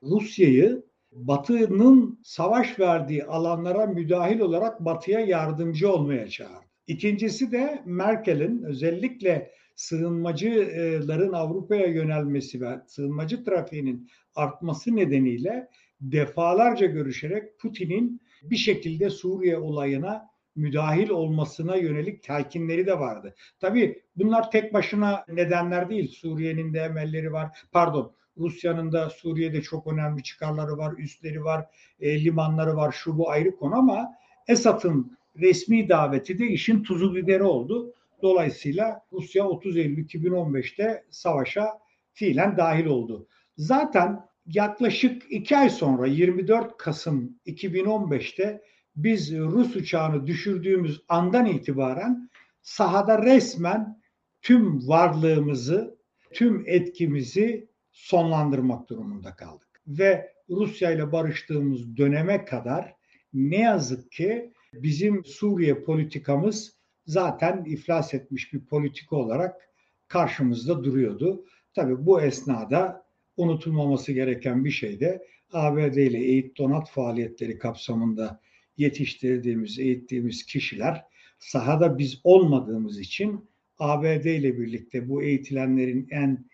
Rusya'yı 0.03 0.84
Batı'nın 1.12 2.20
savaş 2.24 2.79
verdiği 2.79 3.25
alanlara 3.25 3.86
müdahil 3.86 4.39
olarak 4.39 4.79
Batı'ya 4.86 5.20
yardımcı 5.20 5.91
olmaya 5.91 6.27
çağırdı. 6.27 6.64
İkincisi 6.88 7.51
de 7.51 7.82
Merkel'in 7.86 8.63
özellikle 8.63 9.51
sığınmacıların 9.75 11.34
Avrupa'ya 11.34 11.88
yönelmesi 11.88 12.62
ve 12.62 12.80
sığınmacı 12.88 13.44
trafiğinin 13.44 14.10
artması 14.36 14.96
nedeniyle 14.96 15.70
defalarca 16.01 16.86
görüşerek 16.86 17.60
Putin'in 17.60 18.22
bir 18.44 18.56
şekilde 18.56 19.10
Suriye 19.10 19.58
olayına 19.58 20.30
müdahil 20.56 21.10
olmasına 21.10 21.75
yönelik 21.75 22.24
telkinleri 22.24 22.86
de 22.88 23.00
vardı. 23.00 23.36
Tabii 23.60 24.04
bunlar 24.15 24.51
tek 24.51 24.74
başına 24.74 25.25
nedenler 25.27 25.89
değil. 25.89 26.08
Suriye'nin 26.08 26.74
de 26.74 26.80
emelleri 26.80 27.34
var. 27.34 27.58
Pardon, 27.72 28.15
Rusya'nın 28.38 28.92
da 28.92 29.10
Suriye'de 29.10 29.62
çok 29.62 29.88
önemli 29.88 30.24
çıkarları 30.24 30.77
var, 30.77 30.94
üstleri 30.98 31.44
var, 31.44 31.65
e, 32.00 32.24
limanları 32.24 32.75
var, 32.75 32.92
şu 32.92 33.18
bu 33.18 33.30
ayrı 33.30 33.56
konu 33.56 33.75
ama 33.75 34.12
Esad'ın 34.48 35.18
resmi 35.39 35.89
daveti 35.89 36.39
de 36.39 36.48
işin 36.48 36.84
tuzu 36.84 37.15
biberi 37.15 37.44
oldu. 37.44 37.94
Dolayısıyla 38.22 39.01
Rusya 39.12 39.48
30 39.48 39.77
Eylül 39.77 40.06
2015'te 40.06 41.04
savaşa 41.10 41.80
fiilen 42.13 42.58
dahil 42.58 42.86
oldu. 42.86 43.27
Zaten 43.58 44.20
yaklaşık 44.46 45.24
iki 45.30 45.58
ay 45.58 45.70
sonra 45.70 46.08
24 46.08 46.77
Kasım 46.77 47.39
2015'te 47.48 48.62
biz 48.96 49.38
Rus 49.38 49.75
uçağını 49.75 50.27
düşürdüğümüz 50.27 51.01
andan 51.10 51.46
itibaren 51.46 52.30
sahada 52.62 53.24
resmen 53.24 54.01
tüm 54.42 54.88
varlığımızı, 54.88 55.98
tüm 56.34 56.63
etkimizi 56.65 57.68
sonlandırmak 57.92 58.89
durumunda 58.89 59.36
kaldık. 59.36 59.82
Ve 59.88 60.34
Rusya 60.50 60.92
ile 60.92 61.12
barıştığımız 61.12 61.98
döneme 61.98 62.46
kadar 62.46 62.96
ne 63.34 63.60
yazık 63.60 64.12
ki 64.12 64.54
bizim 64.84 65.25
Suriye 65.25 65.84
politikamız 65.84 66.75
zaten 67.05 67.63
iflas 67.65 68.13
etmiş 68.13 68.53
bir 68.53 68.60
politika 68.60 69.15
olarak 69.15 69.70
karşımızda 70.08 70.84
duruyordu. 70.84 71.46
Tabii 71.75 72.05
bu 72.05 72.22
esnada 72.22 73.05
unutulmaması 73.38 74.12
gereken 74.12 74.65
bir 74.65 74.72
şey 74.72 75.00
de 75.00 75.27
ABD 75.53 75.96
ile 75.96 76.17
eğit 76.17 76.58
donat 76.58 76.89
faaliyetleri 76.89 77.58
kapsamında 77.58 78.41
yetiştirdiğimiz, 78.77 79.79
eğittiğimiz 79.79 80.46
kişiler 80.46 81.05
sahada 81.39 81.98
biz 81.98 82.22
olmadığımız 82.24 83.00
için 83.00 83.50
ABD 83.79 84.25
ile 84.25 84.60
birlikte 84.60 85.10
bu 85.10 85.24
eğitilenlerin 85.24 86.08
en 86.12 86.46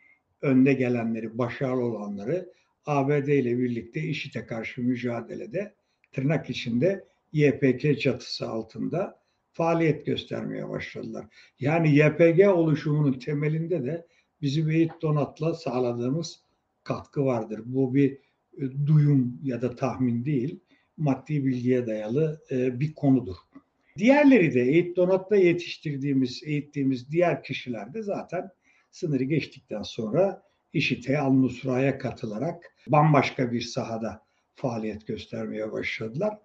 önde 0.41 0.73
gelenleri, 0.73 1.37
başarılı 1.37 1.81
olanları 1.81 2.49
ABD 2.85 3.27
ile 3.27 3.57
birlikte 3.57 4.01
IŞİD'e 4.01 4.45
karşı 4.45 4.81
mücadelede 4.81 5.73
tırnak 6.11 6.49
içinde 6.49 7.10
YPG 7.33 7.99
çatısı 7.99 8.49
altında 8.49 9.21
faaliyet 9.51 10.05
göstermeye 10.05 10.69
başladılar. 10.69 11.25
Yani 11.59 11.95
YPG 11.95 12.47
oluşumunun 12.47 13.13
temelinde 13.13 13.83
de 13.83 14.07
bizim 14.41 14.69
Eğit 14.69 14.91
Donat'la 15.01 15.53
sağladığımız 15.53 16.43
katkı 16.83 17.25
vardır. 17.25 17.61
Bu 17.65 17.95
bir 17.95 18.11
e, 18.57 18.87
duyum 18.87 19.39
ya 19.43 19.61
da 19.61 19.75
tahmin 19.75 20.25
değil, 20.25 20.59
maddi 20.97 21.45
bilgiye 21.45 21.87
dayalı 21.87 22.41
e, 22.51 22.79
bir 22.79 22.93
konudur. 22.93 23.35
Diğerleri 23.97 24.53
de 24.53 24.61
Eğit 24.61 24.97
Donat'ta 24.97 25.35
yetiştirdiğimiz, 25.35 26.43
eğittiğimiz 26.45 27.11
diğer 27.11 27.43
kişiler 27.43 27.93
de 27.93 28.03
zaten 28.03 28.49
sınırı 28.91 29.23
geçtikten 29.23 29.81
sonra 29.81 30.43
IŞİD'e, 30.73 31.19
Al-Nusra'ya 31.19 31.97
katılarak 31.97 32.75
bambaşka 32.87 33.51
bir 33.51 33.61
sahada 33.61 34.25
faaliyet 34.55 35.07
göstermeye 35.07 35.71
başladılar. 35.71 36.37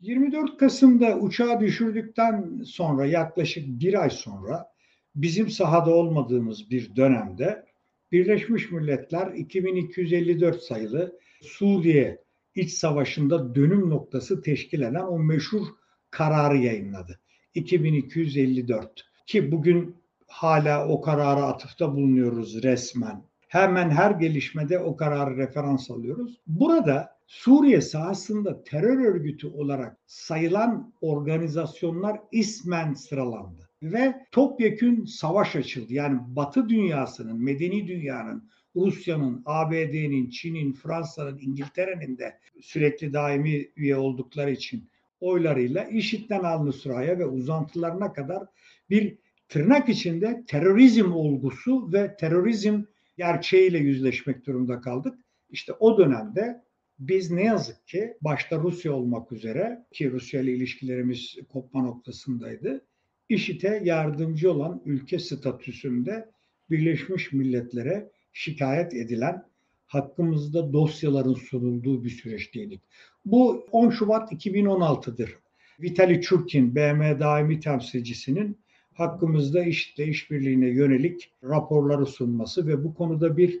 24 0.00 0.56
Kasım'da 0.56 1.18
uçağı 1.18 1.60
düşürdükten 1.60 2.62
sonra 2.64 3.06
yaklaşık 3.06 3.64
bir 3.68 4.02
ay 4.02 4.10
sonra 4.10 4.66
bizim 5.14 5.50
sahada 5.50 5.94
olmadığımız 5.94 6.70
bir 6.70 6.96
dönemde 6.96 7.66
Birleşmiş 8.12 8.70
Milletler 8.70 9.32
2254 9.32 10.62
sayılı 10.62 11.18
Suriye 11.42 12.22
iç 12.54 12.72
savaşında 12.72 13.54
dönüm 13.54 13.90
noktası 13.90 14.42
teşkil 14.42 14.80
eden 14.80 15.04
o 15.04 15.18
meşhur 15.18 15.66
kararı 16.10 16.56
yayınladı. 16.56 17.20
2254 17.54 19.04
ki 19.26 19.52
bugün 19.52 19.96
hala 20.26 20.88
o 20.88 21.00
karara 21.00 21.42
atıfta 21.42 21.92
bulunuyoruz 21.94 22.62
resmen. 22.62 23.22
Hemen 23.48 23.90
her 23.90 24.10
gelişmede 24.10 24.78
o 24.78 24.96
kararı 24.96 25.36
referans 25.36 25.90
alıyoruz. 25.90 26.40
Burada 26.46 27.15
Suriye 27.26 27.80
sahasında 27.80 28.64
terör 28.64 29.04
örgütü 29.04 29.46
olarak 29.46 29.96
sayılan 30.06 30.92
organizasyonlar 31.00 32.20
ismen 32.32 32.94
sıralandı. 32.94 33.66
ve 33.82 34.26
topyekün 34.32 35.04
savaş 35.04 35.56
açıldı. 35.56 35.94
Yani 35.94 36.20
Batı 36.26 36.68
dünyasının, 36.68 37.44
medeni 37.44 37.88
dünyanın, 37.88 38.50
Rusya'nın, 38.76 39.42
ABD'nin, 39.46 40.30
Çin'in, 40.30 40.72
Fransa'nın, 40.72 41.38
İngiltere'nin 41.38 42.18
de 42.18 42.38
sürekli 42.60 43.12
daimi 43.12 43.68
üye 43.76 43.96
oldukları 43.96 44.50
için 44.50 44.88
oylarıyla 45.20 45.84
IŞİD'den 45.84 46.44
Al-Nusra'ya 46.44 47.18
ve 47.18 47.26
uzantılarına 47.26 48.12
kadar 48.12 48.42
bir 48.90 49.18
tırnak 49.48 49.88
içinde 49.88 50.44
terörizm 50.46 51.12
olgusu 51.12 51.92
ve 51.92 52.16
terörizm 52.16 52.82
gerçeğiyle 53.16 53.78
yüzleşmek 53.78 54.46
durumunda 54.46 54.80
kaldık. 54.80 55.18
İşte 55.50 55.72
o 55.72 55.98
dönemde 55.98 56.62
biz 56.98 57.30
ne 57.30 57.44
yazık 57.44 57.88
ki 57.88 58.16
başta 58.20 58.58
Rusya 58.58 58.92
olmak 58.92 59.32
üzere 59.32 59.84
ki 59.92 60.10
Rusya 60.10 60.40
ile 60.40 60.52
ilişkilerimiz 60.52 61.36
kopma 61.52 61.82
noktasındaydı. 61.82 62.84
IŞİD'e 63.28 63.80
yardımcı 63.84 64.52
olan 64.52 64.82
ülke 64.84 65.18
statüsünde 65.18 66.30
Birleşmiş 66.70 67.32
Milletler'e 67.32 68.10
şikayet 68.32 68.94
edilen 68.94 69.44
hakkımızda 69.86 70.72
dosyaların 70.72 71.34
sunulduğu 71.34 72.04
bir 72.04 72.10
süreçteydik. 72.10 72.80
Bu 73.24 73.66
10 73.72 73.90
Şubat 73.90 74.32
2016'dır. 74.32 75.38
Vitali 75.80 76.20
Churkin, 76.20 76.74
BM 76.74 77.20
daimi 77.20 77.60
temsilcisinin 77.60 78.58
hakkımızda 78.94 79.64
IŞİD'le 79.64 80.08
işbirliğine 80.08 80.68
yönelik 80.68 81.32
raporları 81.44 82.06
sunması 82.06 82.66
ve 82.66 82.84
bu 82.84 82.94
konuda 82.94 83.36
bir 83.36 83.60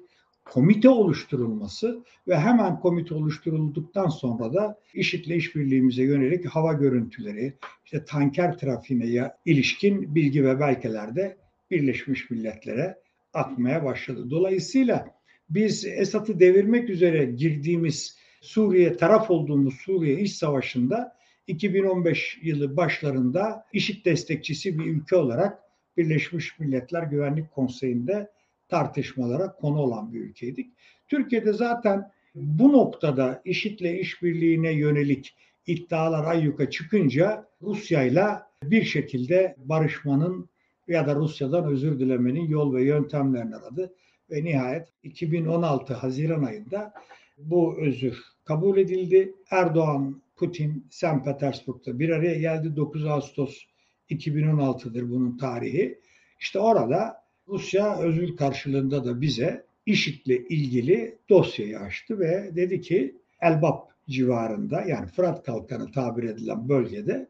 komite 0.50 0.88
oluşturulması 0.88 2.04
ve 2.28 2.38
hemen 2.38 2.80
komite 2.80 3.14
oluşturulduktan 3.14 4.08
sonra 4.08 4.54
da 4.54 4.78
IŞİD'le 4.94 5.30
işbirliğimize 5.30 6.02
yönelik 6.02 6.46
hava 6.46 6.72
görüntüleri, 6.72 7.54
işte 7.84 8.04
tanker 8.04 8.58
trafiğine 8.58 9.30
ilişkin 9.44 10.14
bilgi 10.14 10.44
ve 10.44 10.60
belgeler 10.60 11.16
de 11.16 11.36
Birleşmiş 11.70 12.30
Milletler'e 12.30 12.98
atmaya 13.34 13.84
başladı. 13.84 14.30
Dolayısıyla 14.30 15.16
biz 15.50 15.84
Esad'ı 15.84 16.40
devirmek 16.40 16.90
üzere 16.90 17.24
girdiğimiz 17.24 18.16
Suriye 18.40 18.96
taraf 18.96 19.30
olduğumuz 19.30 19.74
Suriye 19.74 20.20
iç 20.20 20.32
savaşında 20.32 21.16
2015 21.46 22.38
yılı 22.42 22.76
başlarında 22.76 23.64
IŞİD 23.72 24.04
destekçisi 24.04 24.78
bir 24.78 24.86
ülke 24.86 25.16
olarak 25.16 25.58
Birleşmiş 25.96 26.58
Milletler 26.58 27.02
Güvenlik 27.02 27.52
Konseyi'nde 27.52 28.30
tartışmalara 28.68 29.52
konu 29.52 29.78
olan 29.78 30.12
bir 30.12 30.20
ülkeydik. 30.20 30.72
Türkiye'de 31.08 31.52
zaten 31.52 32.10
bu 32.34 32.72
noktada 32.72 33.42
IŞİD'le 33.44 34.00
işbirliğine 34.00 34.72
yönelik 34.72 35.36
iddialar 35.66 36.24
ayyuka 36.24 36.70
çıkınca 36.70 37.48
Rusya'yla 37.62 38.50
bir 38.62 38.84
şekilde 38.84 39.56
barışmanın 39.58 40.48
ya 40.88 41.06
da 41.06 41.14
Rusya'dan 41.14 41.64
özür 41.64 41.98
dilemenin 41.98 42.48
yol 42.48 42.74
ve 42.74 42.84
yöntemlerini 42.84 43.56
aradı. 43.56 43.94
Ve 44.30 44.44
nihayet 44.44 44.88
2016 45.02 45.94
Haziran 45.94 46.42
ayında 46.42 46.92
bu 47.38 47.80
özür 47.80 48.22
kabul 48.44 48.78
edildi. 48.78 49.34
Erdoğan, 49.50 50.22
Putin, 50.36 50.86
St. 50.90 51.24
Petersburg'da 51.24 51.98
bir 51.98 52.08
araya 52.08 52.38
geldi. 52.38 52.76
9 52.76 53.06
Ağustos 53.06 53.62
2016'dır 54.10 55.10
bunun 55.10 55.38
tarihi. 55.38 56.00
İşte 56.40 56.58
orada 56.58 57.25
Rusya 57.48 57.98
özür 57.98 58.36
karşılığında 58.36 59.04
da 59.04 59.20
bize 59.20 59.64
IŞİD'le 59.86 60.50
ilgili 60.50 61.18
dosyayı 61.28 61.78
açtı 61.78 62.18
ve 62.18 62.50
dedi 62.56 62.80
ki 62.80 63.16
Elbap 63.40 63.90
civarında 64.08 64.82
yani 64.82 65.06
Fırat 65.06 65.44
Kalkanı 65.44 65.92
tabir 65.92 66.22
edilen 66.22 66.68
bölgede 66.68 67.28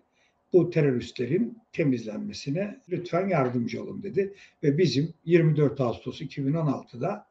bu 0.52 0.70
teröristlerin 0.70 1.58
temizlenmesine 1.72 2.80
lütfen 2.88 3.28
yardımcı 3.28 3.82
olun 3.82 4.02
dedi. 4.02 4.34
Ve 4.62 4.78
bizim 4.78 5.14
24 5.24 5.80
Ağustos 5.80 6.20
2016'da 6.20 7.26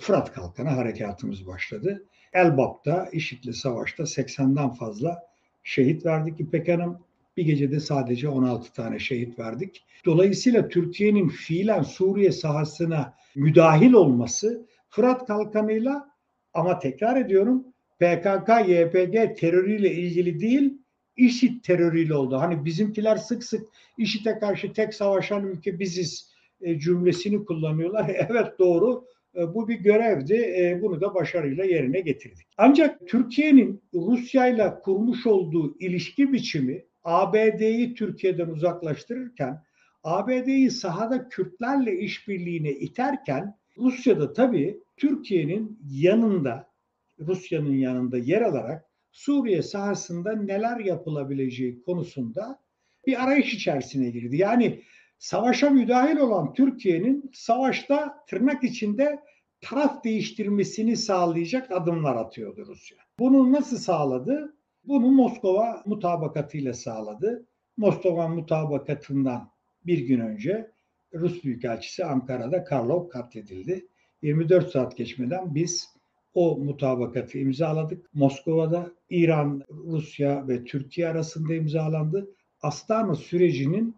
Fırat 0.00 0.32
Kalkanı 0.32 0.68
harekatımız 0.68 1.46
başladı. 1.46 2.04
Elbap'ta 2.32 3.08
IŞİD'li 3.12 3.54
savaşta 3.54 4.02
80'den 4.02 4.70
fazla 4.70 5.22
şehit 5.64 6.06
verdik 6.06 6.40
İpek 6.40 6.68
Hanım. 6.68 6.98
Bir 7.38 7.44
gecede 7.44 7.80
sadece 7.80 8.28
16 8.28 8.72
tane 8.72 8.98
şehit 8.98 9.38
verdik. 9.38 9.84
Dolayısıyla 10.04 10.68
Türkiye'nin 10.68 11.28
fiilen 11.28 11.82
Suriye 11.82 12.32
sahasına 12.32 13.14
müdahil 13.34 13.92
olması 13.92 14.66
Fırat 14.88 15.26
Kalkanı'yla 15.26 16.08
ama 16.54 16.78
tekrar 16.78 17.20
ediyorum 17.20 17.64
PKK, 17.98 18.48
YPG 18.68 19.38
terörüyle 19.38 19.92
ilgili 19.92 20.40
değil, 20.40 20.78
IŞİD 21.16 21.62
terörüyle 21.62 22.14
oldu. 22.14 22.36
Hani 22.36 22.64
bizimkiler 22.64 23.16
sık 23.16 23.44
sık 23.44 23.66
IŞİD'e 23.98 24.38
karşı 24.38 24.72
tek 24.72 24.94
savaşan 24.94 25.46
ülke 25.46 25.78
biziz 25.78 26.32
e, 26.60 26.78
cümlesini 26.78 27.44
kullanıyorlar. 27.44 28.10
evet 28.30 28.58
doğru 28.58 29.04
e, 29.36 29.54
bu 29.54 29.68
bir 29.68 29.78
görevdi. 29.78 30.34
E, 30.34 30.78
bunu 30.82 31.00
da 31.00 31.14
başarıyla 31.14 31.64
yerine 31.64 32.00
getirdik. 32.00 32.46
Ancak 32.56 33.08
Türkiye'nin 33.08 33.82
Rusya 33.94 34.48
ile 34.48 34.74
kurmuş 34.82 35.26
olduğu 35.26 35.78
ilişki 35.78 36.32
biçimi 36.32 36.88
ABD'yi 37.04 37.94
Türkiye'den 37.94 38.48
uzaklaştırırken 38.48 39.62
ABD'yi 40.04 40.70
sahada 40.70 41.28
Kürtlerle 41.28 41.98
işbirliğine 41.98 42.70
iterken 42.70 43.58
Rusya'da 43.78 44.32
tabii 44.32 44.80
Türkiye'nin 44.96 45.78
yanında 45.90 46.70
Rusya'nın 47.18 47.74
yanında 47.74 48.18
yer 48.18 48.42
alarak 48.42 48.84
Suriye 49.12 49.62
sahasında 49.62 50.32
neler 50.32 50.80
yapılabileceği 50.80 51.82
konusunda 51.82 52.60
bir 53.06 53.24
arayış 53.24 53.54
içerisine 53.54 54.10
girdi. 54.10 54.36
Yani 54.36 54.82
savaşa 55.18 55.70
müdahil 55.70 56.16
olan 56.16 56.54
Türkiye'nin 56.54 57.30
savaşta 57.34 58.24
tırnak 58.28 58.64
içinde 58.64 59.22
taraf 59.60 60.04
değiştirmesini 60.04 60.96
sağlayacak 60.96 61.70
adımlar 61.70 62.16
atıyordu 62.16 62.66
Rusya. 62.66 62.98
Bunu 63.18 63.52
nasıl 63.52 63.76
sağladı? 63.76 64.57
Bunu 64.88 65.10
Moskova 65.10 65.82
mutabakatıyla 65.86 66.74
sağladı. 66.74 67.46
Moskova 67.76 68.28
mutabakatından 68.28 69.50
bir 69.86 69.98
gün 69.98 70.20
önce 70.20 70.70
Rus 71.14 71.44
Büyükelçisi 71.44 72.04
Ankara'da 72.04 72.64
Karlov 72.64 73.08
katledildi. 73.08 73.88
24 74.22 74.70
saat 74.70 74.96
geçmeden 74.96 75.54
biz 75.54 75.88
o 76.34 76.58
mutabakatı 76.58 77.38
imzaladık. 77.38 78.14
Moskova'da 78.14 78.92
İran, 79.10 79.62
Rusya 79.70 80.48
ve 80.48 80.64
Türkiye 80.64 81.08
arasında 81.08 81.54
imzalandı. 81.54 82.30
Astana 82.62 83.14
sürecinin 83.14 83.96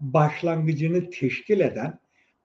başlangıcını 0.00 1.10
teşkil 1.10 1.60
eden 1.60 1.98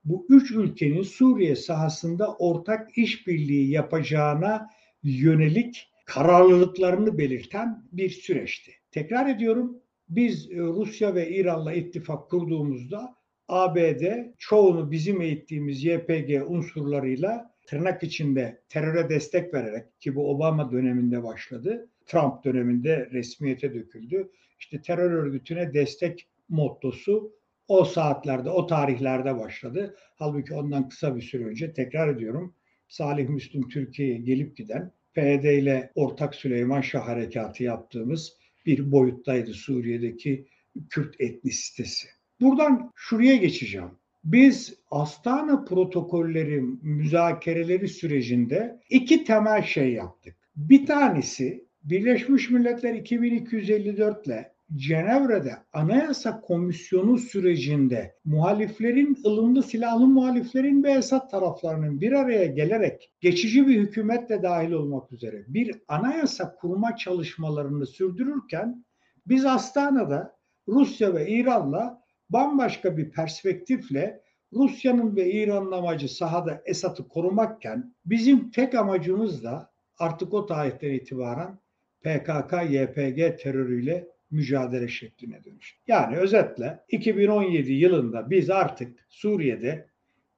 bu 0.06 0.26
üç 0.30 0.52
ülkenin 0.52 1.04
Suriye 1.04 1.56
sahasında 1.56 2.34
ortak 2.34 2.98
işbirliği 2.98 3.72
yapacağına 3.72 4.70
yönelik 5.04 5.88
kararlılıklarını 6.08 7.18
belirten 7.18 7.84
bir 7.92 8.10
süreçti. 8.10 8.72
Tekrar 8.92 9.30
ediyorum 9.30 9.78
biz 10.10 10.52
e, 10.52 10.58
Rusya 10.58 11.16
ve 11.16 11.30
İran'la 11.30 11.74
ittifak 11.74 12.30
kurduğumuzda 12.30 13.16
ABD 13.48 14.04
çoğunu 14.38 14.92
bizim 14.92 15.22
eğittiğimiz 15.22 15.84
YPG 15.84 16.44
unsurlarıyla 16.48 17.56
tırnak 17.68 18.04
içinde 18.04 18.62
teröre 18.70 19.10
destek 19.10 19.54
vererek 19.54 20.02
ki 20.02 20.16
bu 20.16 20.32
Obama 20.32 20.72
döneminde 20.72 21.24
başladı. 21.24 21.90
Trump 22.06 22.44
döneminde 22.44 23.10
resmiyete 23.12 23.74
döküldü. 23.74 24.32
İşte 24.60 24.82
terör 24.82 25.12
örgütüne 25.12 25.74
destek 25.74 26.28
mottosu 26.50 27.34
o 27.68 27.86
saatlerde, 27.86 28.50
o 28.50 28.68
tarihlerde 28.68 29.38
başladı. 29.38 29.96
Halbuki 30.16 30.54
ondan 30.54 30.90
kısa 30.90 31.16
bir 31.16 31.22
süre 31.22 31.46
önce 31.46 31.74
tekrar 31.74 32.08
ediyorum 32.08 32.56
Salih 32.88 33.30
Müslüm 33.30 33.70
Türkiye'ye 33.70 34.18
gelip 34.18 34.58
giden 34.58 34.92
PYD 35.18 35.44
ile 35.44 35.92
ortak 35.96 36.36
Süleyman 36.36 36.82
Şah 36.82 37.08
harekatı 37.08 37.64
yaptığımız 37.64 38.34
bir 38.66 38.92
boyuttaydı 38.92 39.54
Suriye'deki 39.54 40.48
Kürt 40.90 41.22
etnisitesi. 41.22 42.08
Buradan 42.42 42.92
şuraya 42.96 43.36
geçeceğim. 43.36 43.92
Biz 44.24 44.76
Astana 44.92 45.64
protokolleri 45.64 46.62
müzakereleri 46.82 47.88
sürecinde 47.88 48.80
iki 48.90 49.24
temel 49.24 49.64
şey 49.64 49.94
yaptık. 49.94 50.36
Bir 50.56 50.86
tanesi 50.86 51.66
Birleşmiş 51.84 52.50
Milletler 52.50 52.94
2254 52.94 54.28
ile 54.28 54.52
Cenevre'de 54.76 55.58
Anayasa 55.74 56.42
Komisyonu 56.42 57.18
sürecinde 57.18 58.16
muhaliflerin, 58.26 59.18
ılımlı 59.26 59.64
silahlı 59.64 60.08
muhaliflerin 60.08 60.84
ve 60.84 60.92
Esad 60.92 61.30
taraflarının 61.30 62.02
bir 62.02 62.12
araya 62.12 62.46
gelerek 62.46 63.12
geçici 63.22 63.68
bir 63.68 63.80
hükümetle 63.80 64.44
dahil 64.44 64.72
olmak 64.72 65.12
üzere 65.12 65.46
bir 65.48 65.82
anayasa 65.88 66.56
kurma 66.56 66.96
çalışmalarını 66.96 67.86
sürdürürken 67.86 68.86
biz 69.28 69.46
Astana'da 69.46 70.38
Rusya 70.68 71.14
ve 71.14 71.28
İran'la 71.28 72.04
bambaşka 72.30 72.98
bir 72.98 73.12
perspektifle 73.12 74.22
Rusya'nın 74.54 75.16
ve 75.16 75.32
İran'ın 75.32 75.72
amacı 75.72 76.16
sahada 76.16 76.62
Esad'ı 76.66 77.08
korumakken 77.08 77.96
bizim 78.06 78.52
tek 78.52 78.76
amacımız 78.76 79.44
da 79.44 79.72
artık 80.00 80.34
o 80.34 80.46
tarihten 80.46 80.92
itibaren 80.92 81.60
PKK, 82.02 82.54
YPG 82.70 83.40
terörüyle 83.40 84.17
mücadele 84.32 84.88
şekline 84.88 85.44
dönüştü. 85.44 85.80
Yani 85.88 86.18
özetle 86.18 86.80
2017 86.90 87.74
yılında 87.74 88.30
biz 88.30 88.50
artık 88.50 89.06
Suriye'de 89.10 89.90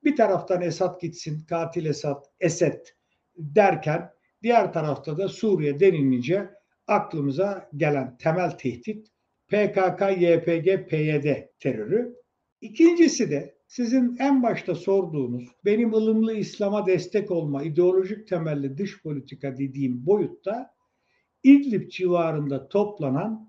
bir 0.03 0.15
taraftan 0.15 0.61
Esad 0.61 1.01
gitsin, 1.01 1.45
katil 1.49 1.85
Esad, 1.85 2.25
Esed 2.39 2.85
derken 3.37 4.09
diğer 4.43 4.73
tarafta 4.73 5.17
da 5.17 5.27
Suriye 5.27 5.79
denilince 5.79 6.49
aklımıza 6.87 7.69
gelen 7.75 8.17
temel 8.17 8.51
tehdit 8.51 9.07
PKK, 9.47 10.01
YPG, 10.17 10.89
PYD 10.89 11.35
terörü. 11.59 12.15
İkincisi 12.61 13.31
de 13.31 13.55
sizin 13.67 14.17
en 14.19 14.43
başta 14.43 14.75
sorduğunuz 14.75 15.43
benim 15.65 15.93
ılımlı 15.93 16.33
İslam'a 16.33 16.85
destek 16.85 17.31
olma, 17.31 17.63
ideolojik 17.63 18.27
temelli 18.27 18.77
dış 18.77 19.03
politika 19.03 19.57
dediğim 19.57 20.05
boyutta 20.05 20.75
İdlib 21.43 21.89
civarında 21.89 22.67
toplanan 22.67 23.48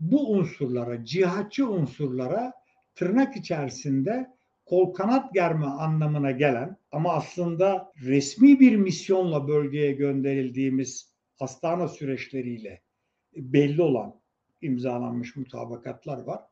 bu 0.00 0.32
unsurlara, 0.32 1.04
cihatçı 1.04 1.68
unsurlara 1.70 2.52
tırnak 2.94 3.36
içerisinde 3.36 4.26
kol 4.66 4.92
kanat 4.92 5.34
germe 5.34 5.66
anlamına 5.66 6.30
gelen 6.30 6.76
ama 6.92 7.12
aslında 7.12 7.92
resmi 8.02 8.60
bir 8.60 8.76
misyonla 8.76 9.48
bölgeye 9.48 9.92
gönderildiğimiz 9.92 11.14
hastane 11.38 11.88
süreçleriyle 11.88 12.82
belli 13.36 13.82
olan 13.82 14.20
imzalanmış 14.60 15.36
mutabakatlar 15.36 16.18
var. 16.18 16.42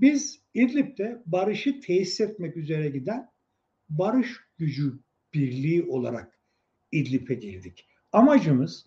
Biz 0.00 0.42
İdlib'de 0.54 1.22
barışı 1.26 1.80
tesis 1.80 2.20
etmek 2.20 2.56
üzere 2.56 2.88
giden 2.88 3.30
barış 3.88 4.36
gücü 4.58 5.00
birliği 5.34 5.82
olarak 5.82 6.38
İdlib'e 6.92 7.34
girdik. 7.34 7.86
Amacımız 8.12 8.86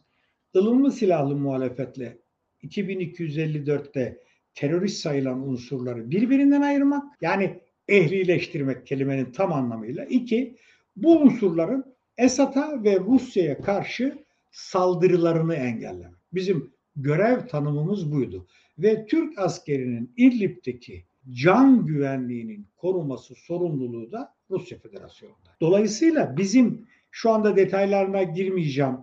ılımlı 0.56 0.91
silahlı 0.91 1.36
muhalefetle 1.36 2.17
2254'te 2.63 4.17
terörist 4.54 5.02
sayılan 5.02 5.50
unsurları 5.50 6.12
birbirinden 6.12 6.62
ayırmak 6.62 7.04
yani 7.21 7.60
ehlileştirmek 7.88 8.88
kelimenin 8.88 9.32
tam 9.32 9.54
anlamıyla. 9.54 10.06
İki, 10.06 10.56
bu 10.95 11.19
unsurların 11.19 11.86
Esad'a 12.17 12.84
ve 12.84 13.00
Rusya'ya 13.00 13.62
karşı 13.62 14.17
saldırılarını 14.52 15.56
engellemek. 15.56 16.19
Bizim 16.34 16.74
görev 16.95 17.47
tanımımız 17.47 18.12
buydu. 18.12 18.47
Ve 18.78 19.06
Türk 19.06 19.39
askerinin 19.39 20.13
İdlib'deki 20.17 21.06
can 21.30 21.86
güvenliğinin 21.86 22.67
koruması 22.78 23.36
sorumluluğu 23.36 24.12
da 24.12 24.34
Rusya 24.50 24.78
Federasyonu'nda. 24.78 25.50
Dolayısıyla 25.62 26.38
bizim 26.38 26.88
şu 27.12 27.32
anda 27.32 27.56
detaylarına 27.56 28.24
girmeyeceğim. 28.24 28.97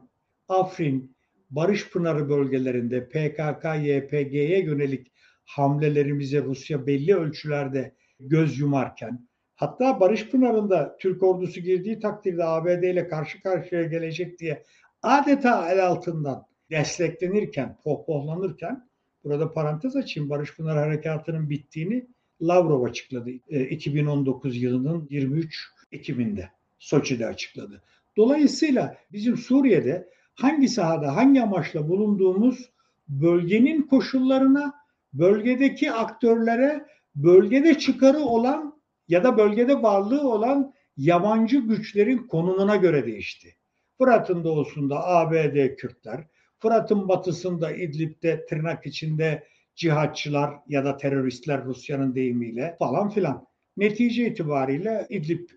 Afrin, 0.48 1.16
Barış 1.50 1.90
Pınarı 1.90 2.28
bölgelerinde 2.28 3.08
PKK, 3.08 3.64
YPG'ye 3.64 4.64
yönelik 4.64 5.12
hamlelerimize 5.44 6.42
Rusya 6.42 6.86
belli 6.86 7.16
ölçülerde 7.16 7.94
göz 8.20 8.58
yumarken 8.58 9.28
hatta 9.54 10.00
Barış 10.00 10.30
Pınarı'nda 10.30 10.96
Türk 11.00 11.22
ordusu 11.22 11.60
girdiği 11.60 12.00
takdirde 12.00 12.44
ABD 12.44 12.82
ile 12.82 13.08
karşı 13.08 13.42
karşıya 13.42 13.82
gelecek 13.82 14.38
diye 14.38 14.64
adeta 15.02 15.72
el 15.72 15.86
altından 15.86 16.46
desteklenirken, 16.70 17.76
pohpohlanırken 17.84 18.88
burada 19.24 19.52
parantez 19.52 19.96
açayım 19.96 20.30
Barış 20.30 20.56
Pınar 20.56 20.78
Harekatı'nın 20.78 21.50
bittiğini 21.50 22.06
Lavrov 22.42 22.82
açıkladı. 22.82 23.30
2019 23.30 24.56
e, 24.56 24.58
yılının 24.58 25.06
23 25.10 25.68
Ekim'inde 25.92 26.48
Soçi'de 26.78 27.26
açıkladı. 27.26 27.82
Dolayısıyla 28.16 28.96
bizim 29.12 29.36
Suriye'de 29.36 30.08
hangi 30.40 30.68
sahada 30.68 31.16
hangi 31.16 31.42
amaçla 31.42 31.88
bulunduğumuz 31.88 32.70
bölgenin 33.08 33.82
koşullarına, 33.82 34.74
bölgedeki 35.12 35.92
aktörlere, 35.92 36.86
bölgede 37.14 37.78
çıkarı 37.78 38.18
olan 38.18 38.80
ya 39.08 39.24
da 39.24 39.38
bölgede 39.38 39.82
varlığı 39.82 40.30
olan 40.30 40.74
yabancı 40.96 41.58
güçlerin 41.58 42.18
konumuna 42.18 42.76
göre 42.76 43.06
değişti. 43.06 43.54
Fırat'ın 43.98 44.44
doğusunda 44.44 45.06
ABD 45.06 45.76
Kürtler, 45.76 46.24
Fırat'ın 46.58 47.08
batısında 47.08 47.70
İdlib'de 47.72 48.46
tırnak 48.46 48.86
içinde 48.86 49.44
cihatçılar 49.74 50.54
ya 50.68 50.84
da 50.84 50.96
teröristler 50.96 51.64
Rusya'nın 51.64 52.14
deyimiyle 52.14 52.76
falan 52.78 53.08
filan. 53.08 53.46
Netice 53.76 54.26
itibariyle 54.26 55.06
İdlib 55.10 55.48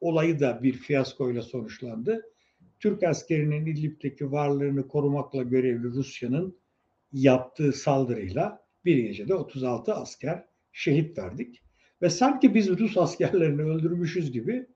olayı 0.00 0.40
da 0.40 0.62
bir 0.62 0.72
fiyaskoyla 0.72 1.42
sonuçlandı. 1.42 2.22
Türk 2.80 3.02
askerinin 3.02 3.66
İdlib'deki 3.66 4.32
varlığını 4.32 4.88
korumakla 4.88 5.42
görevli 5.42 5.86
Rusya'nın 5.86 6.58
yaptığı 7.12 7.72
saldırıyla 7.72 8.62
bir 8.84 8.96
gecede 8.96 9.34
36 9.34 9.94
asker 9.94 10.44
şehit 10.72 11.18
verdik. 11.18 11.62
Ve 12.02 12.10
sanki 12.10 12.54
biz 12.54 12.68
Rus 12.78 12.98
askerlerini 12.98 13.62
öldürmüşüz 13.62 14.32
gibi 14.32 14.66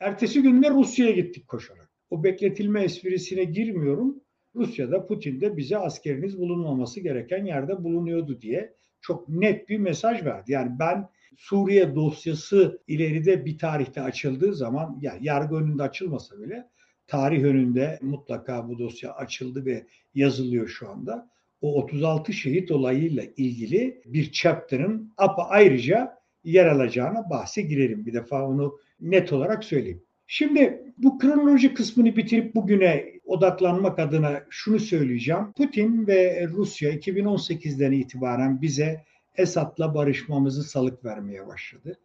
ertesi 0.00 0.42
günde 0.42 0.70
Rusya'ya 0.70 1.12
gittik 1.12 1.48
koşarak. 1.48 1.90
O 2.10 2.24
bekletilme 2.24 2.82
esprisine 2.82 3.44
girmiyorum. 3.44 4.20
Rusya'da 4.54 5.06
Putin 5.06 5.40
de 5.40 5.56
bize 5.56 5.76
askeriniz 5.76 6.38
bulunmaması 6.38 7.00
gereken 7.00 7.44
yerde 7.44 7.84
bulunuyordu 7.84 8.40
diye 8.40 8.74
çok 9.00 9.28
net 9.28 9.68
bir 9.68 9.78
mesaj 9.78 10.24
verdi. 10.24 10.52
Yani 10.52 10.78
ben 10.78 11.08
Suriye 11.36 11.94
dosyası 11.94 12.82
ileride 12.86 13.44
bir 13.44 13.58
tarihte 13.58 14.00
açıldığı 14.00 14.54
zaman 14.54 14.98
yani 15.00 15.18
yargı 15.26 15.56
önünde 15.56 15.82
açılmasa 15.82 16.40
bile 16.40 16.68
tarih 17.08 17.44
önünde 17.44 17.98
mutlaka 18.02 18.68
bu 18.68 18.78
dosya 18.78 19.12
açıldı 19.12 19.66
ve 19.66 19.86
yazılıyor 20.14 20.68
şu 20.68 20.90
anda. 20.90 21.30
O 21.60 21.74
36 21.82 22.32
şehit 22.32 22.70
olayıyla 22.70 23.22
ilgili 23.36 24.02
bir 24.06 24.32
chapter'ın 24.32 25.12
apa 25.16 25.42
ayrıca 25.42 26.18
yer 26.44 26.66
alacağına 26.66 27.30
bahse 27.30 27.62
girelim. 27.62 28.06
Bir 28.06 28.12
defa 28.12 28.48
onu 28.48 28.78
net 29.00 29.32
olarak 29.32 29.64
söyleyeyim. 29.64 30.02
Şimdi 30.26 30.82
bu 30.98 31.18
kronoloji 31.18 31.74
kısmını 31.74 32.16
bitirip 32.16 32.54
bugüne 32.54 33.12
odaklanmak 33.24 33.98
adına 33.98 34.42
şunu 34.50 34.78
söyleyeceğim. 34.78 35.52
Putin 35.56 36.06
ve 36.06 36.48
Rusya 36.48 36.92
2018'den 36.92 37.92
itibaren 37.92 38.62
bize 38.62 39.04
Esad'la 39.36 39.94
barışmamızı 39.94 40.62
salık 40.62 41.04
vermeye 41.04 41.46
başladı. 41.46 41.98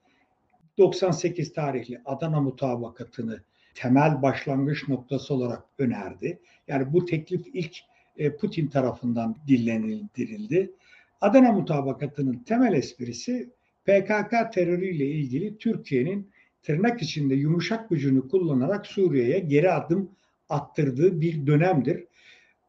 98 0.78 1.54
tarihli 1.54 2.02
Adana 2.06 2.42
mutabakatını 2.42 3.44
temel 3.76 4.22
başlangıç 4.22 4.88
noktası 4.88 5.34
olarak 5.34 5.64
önerdi. 5.78 6.40
Yani 6.68 6.94
bu 6.94 7.06
teklif 7.06 7.42
ilk 7.54 7.78
e, 8.18 8.36
Putin 8.36 8.68
tarafından 8.68 9.38
dillendirildi. 9.48 10.72
Adana 11.22 11.52
mutabakatının 11.52 12.38
temel 12.38 12.74
esprisi 12.74 13.50
PKK 13.86 14.54
terörüyle 14.54 15.06
ilgili 15.06 15.58
Türkiye'nin 15.58 16.32
tırnak 16.64 17.02
içinde 17.02 17.36
yumuşak 17.36 17.90
gücünü 17.90 18.28
kullanarak 18.28 18.88
Suriye'ye 18.88 19.40
geri 19.40 19.72
adım 19.72 20.12
attırdığı 20.50 21.22
bir 21.22 21.48
dönemdir. 21.48 22.04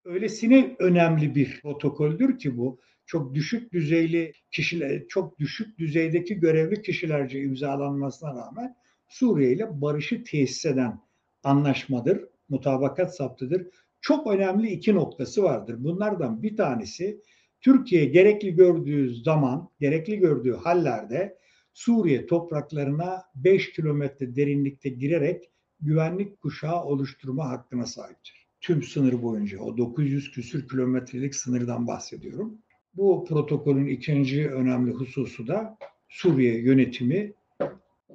Öylesine 0.05 0.77
önemli 0.79 1.35
bir 1.35 1.61
protokoldür 1.63 2.39
ki 2.39 2.59
bu 2.59 2.79
çok 3.07 3.35
düşük 3.35 3.73
düzeyli 3.73 4.33
kişiler, 4.51 5.03
çok 5.09 5.39
düşük 5.39 5.79
düzeydeki 5.79 6.41
görevli 6.41 6.83
kişilerce 6.83 7.41
imzalanmasına 7.41 8.31
rağmen 8.31 8.77
Suriye 9.15 9.53
ile 9.53 9.81
barışı 9.81 10.25
tesis 10.25 10.67
eden 10.67 11.01
anlaşmadır, 11.43 12.25
mutabakat 12.49 13.17
saptıdır. 13.17 13.67
Çok 14.01 14.27
önemli 14.27 14.71
iki 14.71 14.95
noktası 14.95 15.43
vardır. 15.43 15.77
Bunlardan 15.79 16.43
bir 16.43 16.57
tanesi 16.57 17.21
Türkiye 17.61 18.05
gerekli 18.05 18.55
gördüğü 18.55 19.15
zaman, 19.15 19.71
gerekli 19.81 20.19
gördüğü 20.19 20.53
hallerde 20.53 21.39
Suriye 21.73 22.27
topraklarına 22.27 23.23
5 23.35 23.73
kilometre 23.73 24.37
derinlikte 24.37 24.89
girerek 24.89 25.51
güvenlik 25.81 26.41
kuşağı 26.41 26.85
oluşturma 26.85 27.49
hakkına 27.49 27.87
sahiptir. 27.87 28.47
Tüm 28.61 28.83
sınır 28.83 29.23
boyunca 29.23 29.61
o 29.61 29.77
900 29.77 30.31
küsür 30.31 30.69
kilometrelik 30.69 31.35
sınırdan 31.35 31.87
bahsediyorum. 31.87 32.59
Bu 32.95 33.25
protokolün 33.25 33.87
ikinci 33.87 34.51
önemli 34.51 34.91
hususu 34.91 35.47
da 35.47 35.79
Suriye 36.09 36.61
yönetimi 36.61 37.35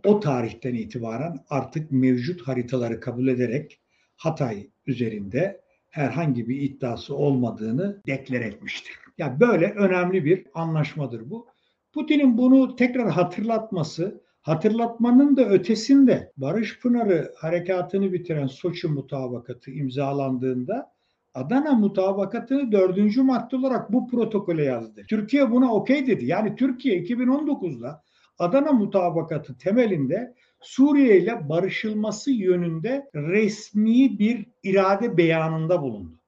o 0.06 0.20
tarihten 0.20 0.74
itibaren 0.74 1.40
artık 1.50 1.92
mevcut 1.92 2.42
haritaları 2.42 3.00
kabul 3.00 3.28
ederek 3.28 3.82
Hatay 4.16 4.70
üzerinde 4.86 5.62
herhangi 5.90 6.50
bir 6.50 6.62
iddiası 6.62 7.16
olmadığını 7.16 8.02
deklar 8.08 8.42
etmiştir. 8.42 8.96
Ya 9.18 9.28
yani 9.28 9.40
böyle 9.40 9.66
önemli 9.66 10.26
bir 10.26 10.48
anlaşmadır 10.54 11.30
bu. 11.30 11.48
Putin'in 11.94 12.38
bunu 12.38 12.76
tekrar 12.76 13.10
hatırlatması, 13.10 14.22
hatırlatmanın 14.42 15.38
da 15.38 15.50
ötesinde 15.50 16.32
Barış 16.38 16.80
Pınarı 16.80 17.34
harekatını 17.38 18.14
bitiren 18.14 18.48
Soçi 18.48 18.88
mutabakatı 18.88 19.72
imzalandığında 19.72 20.92
Adana 21.34 21.74
mutabakatını 21.74 22.72
dördüncü 22.72 23.22
madde 23.22 23.56
olarak 23.56 23.94
bu 23.94 24.08
protokole 24.08 24.64
yazdı. 24.64 25.02
Türkiye 25.10 25.52
buna 25.52 25.74
okey 25.74 26.08
dedi. 26.08 26.26
Yani 26.26 26.56
Türkiye 26.56 27.04
2019'da 27.04 28.04
Adana 28.40 28.72
mutabakatı 28.72 29.58
temelinde 29.58 30.36
Suriye 30.62 31.18
ile 31.18 31.50
barışılması 31.50 32.32
yönünde 32.32 33.10
resmi 33.16 34.20
bir 34.20 34.46
irade 34.64 35.18
beyanında 35.18 35.82
bulundu. 35.82 36.20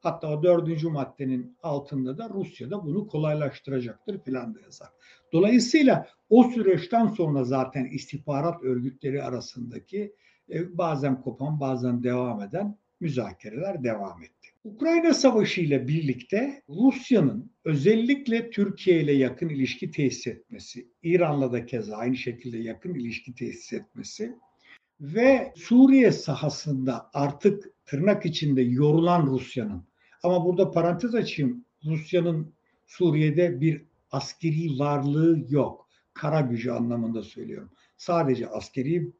Hatta 0.00 0.28
o 0.28 0.42
dördüncü 0.42 0.88
maddenin 0.88 1.56
altında 1.62 2.18
da 2.18 2.28
Rusya'da 2.28 2.84
bunu 2.84 3.06
kolaylaştıracaktır 3.06 4.18
filan 4.18 4.54
da 4.54 4.60
yazar. 4.60 4.88
Dolayısıyla 5.32 6.08
o 6.30 6.44
süreçten 6.44 7.06
sonra 7.06 7.44
zaten 7.44 7.84
istihbarat 7.84 8.62
örgütleri 8.62 9.22
arasındaki 9.22 10.14
e, 10.50 10.78
bazen 10.78 11.22
kopan 11.22 11.60
bazen 11.60 12.02
devam 12.02 12.42
eden 12.42 12.78
müzakereler 13.04 13.84
devam 13.84 14.22
etti. 14.22 14.48
Ukrayna 14.64 15.14
Savaşı 15.14 15.60
ile 15.60 15.88
birlikte 15.88 16.62
Rusya'nın 16.68 17.50
özellikle 17.64 18.50
Türkiye 18.50 19.00
ile 19.00 19.12
yakın 19.12 19.48
ilişki 19.48 19.90
tesis 19.90 20.26
etmesi, 20.26 20.88
İran'la 21.02 21.52
da 21.52 21.66
keza 21.66 21.96
aynı 21.96 22.16
şekilde 22.16 22.58
yakın 22.58 22.94
ilişki 22.94 23.34
tesis 23.34 23.72
etmesi 23.72 24.34
ve 25.00 25.52
Suriye 25.56 26.12
sahasında 26.12 27.10
artık 27.14 27.70
tırnak 27.86 28.26
içinde 28.26 28.62
yorulan 28.62 29.26
Rusya'nın 29.26 29.84
ama 30.22 30.44
burada 30.44 30.70
parantez 30.70 31.14
açayım 31.14 31.64
Rusya'nın 31.84 32.52
Suriye'de 32.86 33.60
bir 33.60 33.84
askeri 34.10 34.78
varlığı 34.78 35.46
yok. 35.48 35.88
Kara 36.14 36.40
gücü 36.40 36.70
anlamında 36.70 37.22
söylüyorum. 37.22 37.70
Sadece 37.96 38.48
askeri 38.48 39.12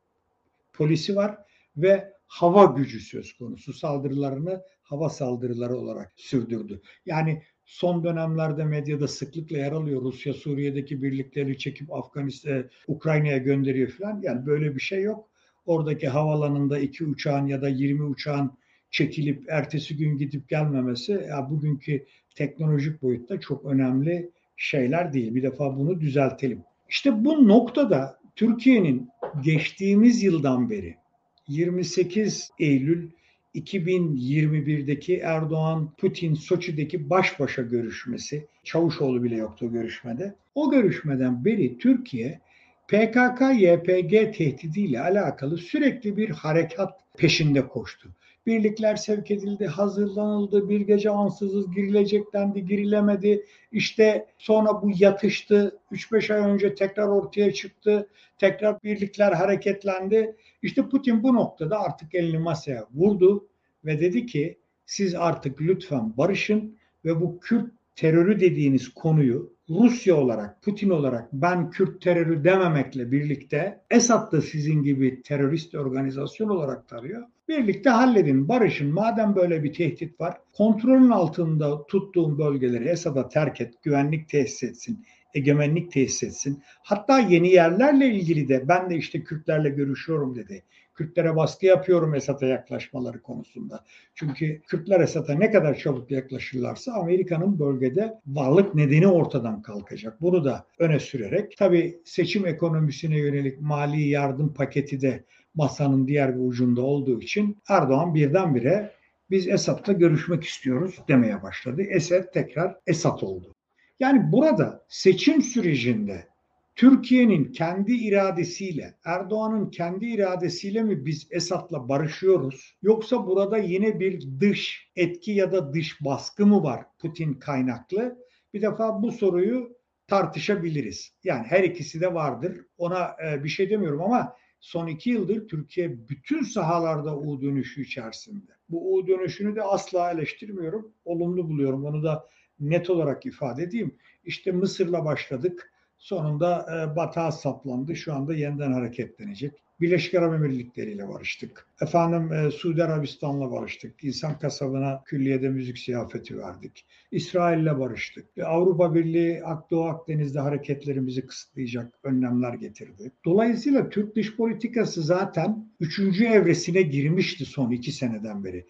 polisi 0.72 1.16
var 1.16 1.38
ve 1.76 2.13
hava 2.34 2.64
gücü 2.64 3.00
söz 3.00 3.32
konusu. 3.32 3.72
Saldırılarını 3.72 4.62
hava 4.82 5.10
saldırıları 5.10 5.76
olarak 5.76 6.12
sürdürdü. 6.16 6.80
Yani 7.06 7.42
son 7.64 8.04
dönemlerde 8.04 8.64
medyada 8.64 9.08
sıklıkla 9.08 9.56
yer 9.58 9.72
alıyor. 9.72 10.02
Rusya 10.02 10.34
Suriye'deki 10.34 11.02
birlikleri 11.02 11.58
çekip 11.58 11.92
Afganistan, 11.92 12.70
Ukrayna'ya 12.88 13.38
gönderiyor 13.38 13.88
falan. 13.88 14.20
Yani 14.22 14.46
böyle 14.46 14.74
bir 14.74 14.80
şey 14.80 15.02
yok. 15.02 15.28
Oradaki 15.66 16.08
havalanında 16.08 16.78
iki 16.78 17.04
uçağın 17.04 17.46
ya 17.46 17.62
da 17.62 17.68
20 17.68 18.02
uçağın 18.02 18.52
çekilip 18.90 19.44
ertesi 19.48 19.96
gün 19.96 20.18
gidip 20.18 20.48
gelmemesi 20.48 21.12
ya 21.12 21.50
bugünkü 21.50 22.06
teknolojik 22.34 23.02
boyutta 23.02 23.40
çok 23.40 23.64
önemli 23.64 24.30
şeyler 24.56 25.12
değil. 25.12 25.34
Bir 25.34 25.42
defa 25.42 25.76
bunu 25.76 26.00
düzeltelim. 26.00 26.62
İşte 26.88 27.24
bu 27.24 27.48
noktada 27.48 28.18
Türkiye'nin 28.36 29.08
geçtiğimiz 29.44 30.22
yıldan 30.22 30.70
beri 30.70 31.03
28 31.48 32.50
Eylül 32.58 33.10
2021'deki 33.54 35.16
Erdoğan-Putin 35.16 36.34
Soçi'deki 36.34 37.10
baş 37.10 37.40
başa 37.40 37.62
görüşmesi, 37.62 38.46
Çavuşoğlu 38.64 39.22
bile 39.22 39.36
yoktu 39.36 39.66
o 39.66 39.72
görüşmede. 39.72 40.34
O 40.54 40.70
görüşmeden 40.70 41.44
beri 41.44 41.78
Türkiye 41.78 42.40
PKK-YPG 42.88 44.36
tehdidiyle 44.36 45.00
alakalı 45.00 45.58
sürekli 45.58 46.16
bir 46.16 46.30
harekat 46.30 47.00
peşinde 47.16 47.68
koştu. 47.68 48.08
Birlikler 48.46 48.96
sevk 48.96 49.30
edildi, 49.30 49.66
hazırlanıldı, 49.66 50.68
bir 50.68 50.80
gece 50.80 51.10
ansızız 51.10 51.70
girilecek 51.70 52.32
dendi, 52.32 52.66
girilemedi. 52.66 53.44
İşte 53.72 54.26
sonra 54.38 54.82
bu 54.82 54.90
yatıştı, 54.98 55.78
3-5 55.92 56.34
ay 56.34 56.50
önce 56.50 56.74
tekrar 56.74 57.08
ortaya 57.08 57.52
çıktı, 57.52 58.08
tekrar 58.38 58.82
birlikler 58.82 59.32
hareketlendi. 59.32 60.36
İşte 60.62 60.88
Putin 60.88 61.22
bu 61.22 61.34
noktada 61.34 61.80
artık 61.80 62.14
elini 62.14 62.38
masaya 62.38 62.86
vurdu 62.94 63.48
ve 63.84 64.00
dedi 64.00 64.26
ki 64.26 64.58
siz 64.86 65.14
artık 65.14 65.60
lütfen 65.60 66.16
barışın 66.16 66.76
ve 67.04 67.20
bu 67.20 67.40
Kürt 67.40 67.72
terörü 67.96 68.40
dediğiniz 68.40 68.88
konuyu 68.88 69.54
Rusya 69.70 70.16
olarak, 70.16 70.62
Putin 70.62 70.90
olarak 70.90 71.32
ben 71.32 71.70
Kürt 71.70 72.02
terörü 72.02 72.44
dememekle 72.44 73.12
birlikte 73.12 73.80
Esad 73.90 74.32
da 74.32 74.42
sizin 74.42 74.82
gibi 74.82 75.22
terörist 75.22 75.74
organizasyon 75.74 76.48
olarak 76.48 76.88
tarıyor. 76.88 77.26
Birlikte 77.48 77.90
halledin, 77.90 78.48
barışın. 78.48 78.94
Madem 78.94 79.36
böyle 79.36 79.64
bir 79.64 79.72
tehdit 79.72 80.20
var, 80.20 80.40
kontrolün 80.52 81.10
altında 81.10 81.86
tuttuğun 81.86 82.38
bölgeleri 82.38 82.88
Esad'a 82.88 83.28
terk 83.28 83.60
et, 83.60 83.74
güvenlik 83.82 84.28
tesis 84.28 84.62
etsin, 84.62 85.06
egemenlik 85.34 85.92
tesis 85.92 86.22
etsin. 86.22 86.62
Hatta 86.82 87.18
yeni 87.18 87.48
yerlerle 87.48 88.06
ilgili 88.06 88.48
de 88.48 88.68
ben 88.68 88.90
de 88.90 88.96
işte 88.96 89.24
Kürtlerle 89.24 89.68
görüşüyorum 89.68 90.34
dedi. 90.34 90.64
Kürtlere 90.94 91.36
baskı 91.36 91.66
yapıyorum 91.66 92.14
Esad'a 92.14 92.46
yaklaşmaları 92.46 93.22
konusunda. 93.22 93.84
Çünkü 94.14 94.60
Kürtler 94.60 95.00
Esad'a 95.00 95.34
ne 95.34 95.50
kadar 95.50 95.78
çabuk 95.78 96.10
yaklaşırlarsa 96.10 96.92
Amerika'nın 96.92 97.58
bölgede 97.58 98.20
varlık 98.26 98.74
nedeni 98.74 99.06
ortadan 99.06 99.62
kalkacak. 99.62 100.20
Bunu 100.20 100.44
da 100.44 100.66
öne 100.78 101.00
sürerek 101.00 101.56
tabii 101.56 102.00
seçim 102.04 102.46
ekonomisine 102.46 103.18
yönelik 103.18 103.60
mali 103.60 104.08
yardım 104.08 104.54
paketi 104.54 105.00
de 105.00 105.24
masanın 105.54 106.08
diğer 106.08 106.34
bir 106.36 106.48
ucunda 106.48 106.82
olduğu 106.82 107.20
için 107.20 107.58
Erdoğan 107.68 108.14
birdenbire 108.14 108.90
biz 109.30 109.48
Esad'la 109.48 109.92
görüşmek 109.92 110.44
istiyoruz 110.44 110.98
demeye 111.08 111.42
başladı. 111.42 111.82
Esed 111.82 112.24
tekrar 112.32 112.76
Esad 112.86 113.22
oldu. 113.22 113.54
Yani 114.00 114.32
burada 114.32 114.84
seçim 114.88 115.42
sürecinde 115.42 116.33
Türkiye'nin 116.76 117.52
kendi 117.52 117.92
iradesiyle, 117.92 118.94
Erdoğan'ın 119.04 119.70
kendi 119.70 120.06
iradesiyle 120.06 120.82
mi 120.82 121.06
biz 121.06 121.28
Esad'la 121.30 121.88
barışıyoruz? 121.88 122.76
Yoksa 122.82 123.26
burada 123.26 123.58
yine 123.58 124.00
bir 124.00 124.40
dış 124.40 124.90
etki 124.96 125.32
ya 125.32 125.52
da 125.52 125.72
dış 125.72 126.04
baskı 126.04 126.46
mı 126.46 126.62
var 126.62 126.84
Putin 126.98 127.34
kaynaklı? 127.34 128.18
Bir 128.54 128.62
defa 128.62 129.02
bu 129.02 129.12
soruyu 129.12 129.76
tartışabiliriz. 130.06 131.12
Yani 131.24 131.46
her 131.46 131.64
ikisi 131.64 132.00
de 132.00 132.14
vardır. 132.14 132.60
Ona 132.78 133.16
e, 133.26 133.44
bir 133.44 133.48
şey 133.48 133.70
demiyorum 133.70 134.02
ama 134.02 134.36
son 134.60 134.86
iki 134.86 135.10
yıldır 135.10 135.48
Türkiye 135.48 136.08
bütün 136.08 136.42
sahalarda 136.42 137.18
U 137.18 137.42
dönüşü 137.42 137.82
içerisinde. 137.82 138.52
Bu 138.68 138.94
U 138.94 139.06
dönüşünü 139.06 139.56
de 139.56 139.62
asla 139.62 140.10
eleştirmiyorum. 140.10 140.92
Olumlu 141.04 141.48
buluyorum. 141.48 141.84
Onu 141.84 142.02
da 142.02 142.28
net 142.60 142.90
olarak 142.90 143.26
ifade 143.26 143.62
edeyim. 143.62 143.98
İşte 144.24 144.52
Mısır'la 144.52 145.04
başladık. 145.04 145.73
Sonunda 146.04 146.66
e, 146.70 146.96
batağa 146.96 147.32
saplandı. 147.32 147.96
Şu 147.96 148.14
anda 148.14 148.34
yeniden 148.34 148.72
hareketlenecek. 148.72 149.52
Birleşik 149.80 150.14
Arap 150.14 150.34
Emirlikleri 150.34 150.90
ile 150.90 151.08
barıştık. 151.08 151.66
Efendim 151.80 152.32
e, 152.32 152.50
Suudi 152.50 152.84
Arabistan'la 152.84 153.50
barıştık. 153.50 154.04
İnsan 154.04 154.38
kasabına 154.38 155.02
külliyede 155.04 155.48
müzik 155.48 155.78
ziyafeti 155.78 156.38
verdik. 156.38 156.86
İsrail'le 157.10 157.78
barıştık. 157.78 158.26
E, 158.36 158.44
Avrupa 158.44 158.94
Birliği 158.94 159.42
Doğu 159.70 159.84
Akdeniz'de 159.84 160.40
hareketlerimizi 160.40 161.26
kısıtlayacak 161.26 161.98
önlemler 162.02 162.54
getirdi. 162.54 163.12
Dolayısıyla 163.24 163.88
Türk 163.88 164.16
dış 164.16 164.36
politikası 164.36 165.02
zaten 165.02 165.68
üçüncü 165.80 166.24
evresine 166.24 166.82
girmişti 166.82 167.44
son 167.44 167.70
iki 167.70 167.92
seneden 167.92 168.44
beri. 168.44 168.66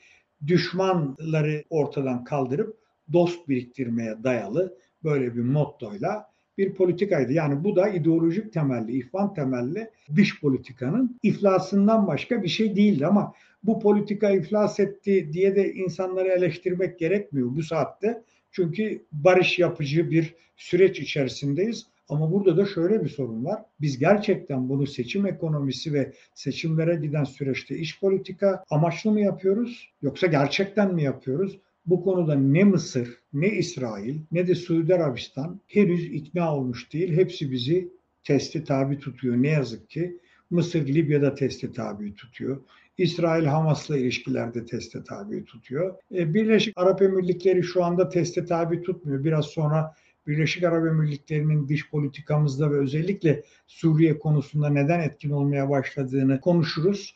Düşmanları 0.46 1.64
ortadan 1.70 2.24
kaldırıp 2.24 2.76
dost 3.12 3.48
biriktirmeye 3.48 4.24
dayalı 4.24 4.78
böyle 5.04 5.34
bir 5.34 5.42
mottoyla 5.42 6.33
bir 6.58 6.74
politikaydı. 6.74 7.32
Yani 7.32 7.64
bu 7.64 7.76
da 7.76 7.88
ideolojik 7.88 8.52
temelli, 8.52 8.98
ihvan 8.98 9.34
temelli 9.34 9.90
dış 10.16 10.40
politikanın 10.40 11.18
iflasından 11.22 12.06
başka 12.06 12.42
bir 12.42 12.48
şey 12.48 12.76
değildi 12.76 13.06
ama 13.06 13.34
bu 13.62 13.80
politika 13.80 14.30
iflas 14.30 14.80
etti 14.80 15.32
diye 15.32 15.56
de 15.56 15.72
insanları 15.74 16.28
eleştirmek 16.28 16.98
gerekmiyor 16.98 17.56
bu 17.56 17.62
saatte. 17.62 18.22
Çünkü 18.50 19.02
barış 19.12 19.58
yapıcı 19.58 20.10
bir 20.10 20.34
süreç 20.56 21.00
içerisindeyiz. 21.00 21.86
Ama 22.08 22.32
burada 22.32 22.56
da 22.56 22.66
şöyle 22.66 23.04
bir 23.04 23.08
sorun 23.08 23.44
var. 23.44 23.62
Biz 23.80 23.98
gerçekten 23.98 24.68
bunu 24.68 24.86
seçim 24.86 25.26
ekonomisi 25.26 25.92
ve 25.92 26.12
seçimlere 26.34 26.96
giden 26.96 27.24
süreçte 27.24 27.76
iş 27.76 28.00
politika 28.00 28.64
amaçlı 28.70 29.10
mı 29.10 29.20
yapıyoruz? 29.20 29.88
Yoksa 30.02 30.26
gerçekten 30.26 30.94
mi 30.94 31.02
yapıyoruz? 31.02 31.58
Bu 31.86 32.04
konuda 32.04 32.34
ne 32.34 32.64
Mısır, 32.64 33.18
ne 33.32 33.48
İsrail, 33.48 34.20
ne 34.32 34.46
de 34.46 34.54
Suudi 34.54 34.94
Arabistan 34.94 35.60
henüz 35.66 36.04
ikna 36.04 36.56
olmuş 36.56 36.92
değil. 36.92 37.16
Hepsi 37.16 37.50
bizi 37.50 37.88
testi 38.24 38.64
tabi 38.64 38.98
tutuyor 38.98 39.36
ne 39.36 39.48
yazık 39.48 39.90
ki. 39.90 40.18
Mısır 40.50 40.86
Libya'da 40.86 41.34
testi 41.34 41.72
tabi 41.72 42.14
tutuyor. 42.14 42.60
İsrail 42.98 43.44
Hamas'la 43.44 43.96
ilişkilerde 43.96 44.66
teste 44.66 45.04
tabi 45.04 45.44
tutuyor. 45.44 45.94
E, 46.14 46.34
Birleşik 46.34 46.78
Arap 46.78 47.02
Emirlikleri 47.02 47.62
şu 47.62 47.84
anda 47.84 48.08
teste 48.08 48.44
tabi 48.44 48.82
tutmuyor. 48.82 49.24
Biraz 49.24 49.46
sonra 49.46 49.94
Birleşik 50.26 50.64
Arap 50.64 50.86
Emirlikleri'nin 50.86 51.68
dış 51.68 51.90
politikamızda 51.90 52.70
ve 52.70 52.76
özellikle 52.76 53.42
Suriye 53.66 54.18
konusunda 54.18 54.68
neden 54.68 55.00
etkin 55.00 55.30
olmaya 55.30 55.70
başladığını 55.70 56.40
konuşuruz. 56.40 57.14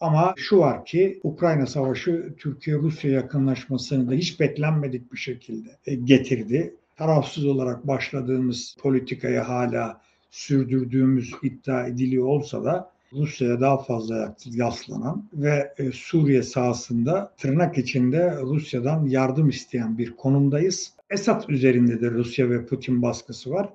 Ama 0.00 0.34
şu 0.36 0.58
var 0.58 0.84
ki 0.84 1.20
Ukrayna 1.22 1.66
Savaşı 1.66 2.34
Türkiye-Rusya 2.38 3.10
yakınlaşmasını 3.10 4.10
da 4.10 4.14
hiç 4.14 4.40
beklenmedik 4.40 5.12
bir 5.12 5.18
şekilde 5.18 5.68
e, 5.86 5.94
getirdi. 5.94 6.74
Tarafsız 6.96 7.46
olarak 7.46 7.86
başladığımız 7.86 8.76
politikaya 8.80 9.48
hala 9.48 10.00
sürdürdüğümüz 10.30 11.32
iddia 11.42 11.86
ediliyor 11.86 12.26
olsa 12.26 12.64
da 12.64 12.90
Rusya'ya 13.12 13.60
daha 13.60 13.78
fazla 13.78 14.36
yaslanan 14.46 15.28
ve 15.32 15.74
e, 15.78 15.92
Suriye 15.92 16.42
sahasında 16.42 17.32
tırnak 17.38 17.78
içinde 17.78 18.36
Rusya'dan 18.42 19.06
yardım 19.06 19.48
isteyen 19.48 19.98
bir 19.98 20.16
konumdayız. 20.16 20.92
Esad 21.10 21.48
üzerinde 21.48 22.00
de 22.00 22.10
Rusya 22.10 22.50
ve 22.50 22.66
Putin 22.66 23.02
baskısı 23.02 23.50
var. 23.50 23.68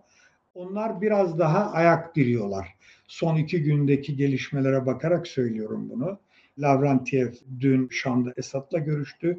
Onlar 0.53 1.01
biraz 1.01 1.39
daha 1.39 1.71
ayak 1.71 2.15
diriyorlar. 2.15 2.74
Son 3.07 3.35
iki 3.37 3.63
gündeki 3.63 4.15
gelişmelere 4.15 4.85
bakarak 4.85 5.27
söylüyorum 5.27 5.89
bunu. 5.89 6.19
Lavrentiev 6.57 7.33
dün 7.59 7.87
Şam'da 7.91 8.33
Esad'la 8.37 8.79
görüştü. 8.79 9.37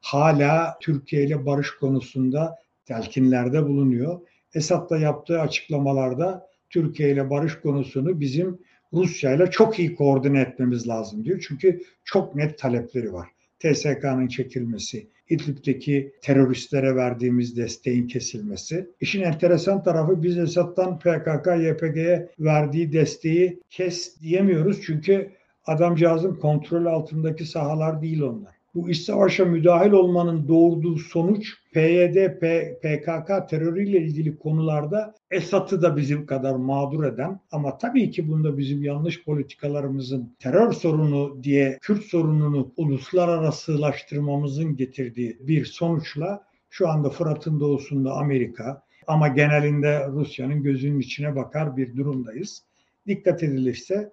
hala 0.00 0.78
Türkiye 0.80 1.24
ile 1.24 1.46
barış 1.46 1.70
konusunda 1.70 2.56
telkinlerde 2.84 3.66
bulunuyor. 3.66 4.20
Esad'la 4.54 4.98
yaptığı 4.98 5.40
açıklamalarda 5.40 6.48
Türkiye 6.70 7.10
ile 7.10 7.30
barış 7.30 7.60
konusunu 7.60 8.20
bizim 8.20 8.58
Rusya 8.92 9.34
ile 9.34 9.50
çok 9.50 9.78
iyi 9.78 9.94
koordine 9.94 10.40
etmemiz 10.40 10.88
lazım 10.88 11.24
diyor. 11.24 11.44
Çünkü 11.48 11.82
çok 12.04 12.34
net 12.34 12.58
talepleri 12.58 13.12
var. 13.12 13.28
TSK'nın 13.58 14.28
çekilmesi, 14.28 15.08
İdlib'deki 15.28 16.12
teröristlere 16.22 16.96
verdiğimiz 16.96 17.56
desteğin 17.56 18.06
kesilmesi. 18.06 18.90
İşin 19.00 19.22
enteresan 19.22 19.82
tarafı 19.82 20.22
biz 20.22 20.38
Esad'dan 20.38 20.98
PKK, 20.98 21.46
YPG'ye 21.46 22.28
verdiği 22.38 22.92
desteği 22.92 23.60
kes 23.70 24.20
diyemiyoruz. 24.20 24.82
Çünkü 24.82 25.30
adamcağızın 25.66 26.34
kontrol 26.34 26.86
altındaki 26.86 27.46
sahalar 27.46 28.02
değil 28.02 28.20
onlar 28.22 28.57
bu 28.78 28.90
iç 28.90 29.00
savaşa 29.00 29.44
müdahil 29.44 29.90
olmanın 29.90 30.48
doğurduğu 30.48 30.98
sonuç 30.98 31.54
PYD, 31.72 32.38
PKK 32.82 33.48
terörüyle 33.50 34.00
ilgili 34.00 34.38
konularda 34.38 35.14
Esad'ı 35.30 35.82
da 35.82 35.96
bizim 35.96 36.26
kadar 36.26 36.54
mağdur 36.54 37.04
eden 37.04 37.40
ama 37.50 37.78
tabii 37.78 38.10
ki 38.10 38.28
bunda 38.28 38.58
bizim 38.58 38.82
yanlış 38.82 39.24
politikalarımızın 39.24 40.36
terör 40.38 40.72
sorunu 40.72 41.42
diye 41.42 41.78
Kürt 41.82 42.04
sorununu 42.04 42.72
uluslararasılaştırmamızın 42.76 44.76
getirdiği 44.76 45.38
bir 45.40 45.64
sonuçla 45.64 46.44
şu 46.70 46.88
anda 46.88 47.10
Fırat'ın 47.10 47.60
doğusunda 47.60 48.12
Amerika 48.12 48.82
ama 49.06 49.28
genelinde 49.28 50.08
Rusya'nın 50.08 50.62
gözünün 50.62 51.00
içine 51.00 51.36
bakar 51.36 51.76
bir 51.76 51.96
durumdayız. 51.96 52.64
Dikkat 53.06 53.42
edilirse 53.42 54.12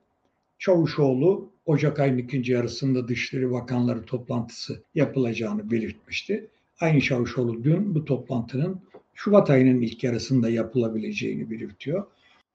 Çavuşoğlu 0.60 1.50
Ocak 1.66 2.00
ayının 2.00 2.18
ikinci 2.18 2.52
yarısında 2.52 3.08
Dışişleri 3.08 3.52
Bakanları 3.52 4.06
toplantısı 4.06 4.84
yapılacağını 4.96 5.72
belirtmişti. 5.72 6.48
Aynı 6.80 7.02
Çavuşoğlu 7.02 7.64
dün 7.64 7.96
bu 7.96 8.06
toplantının 8.06 8.82
Şubat 9.14 9.50
ayının 9.50 9.82
ilk 9.82 10.04
yarısında 10.04 10.50
yapılabileceğini 10.50 11.52
belirtiyor. 11.52 12.06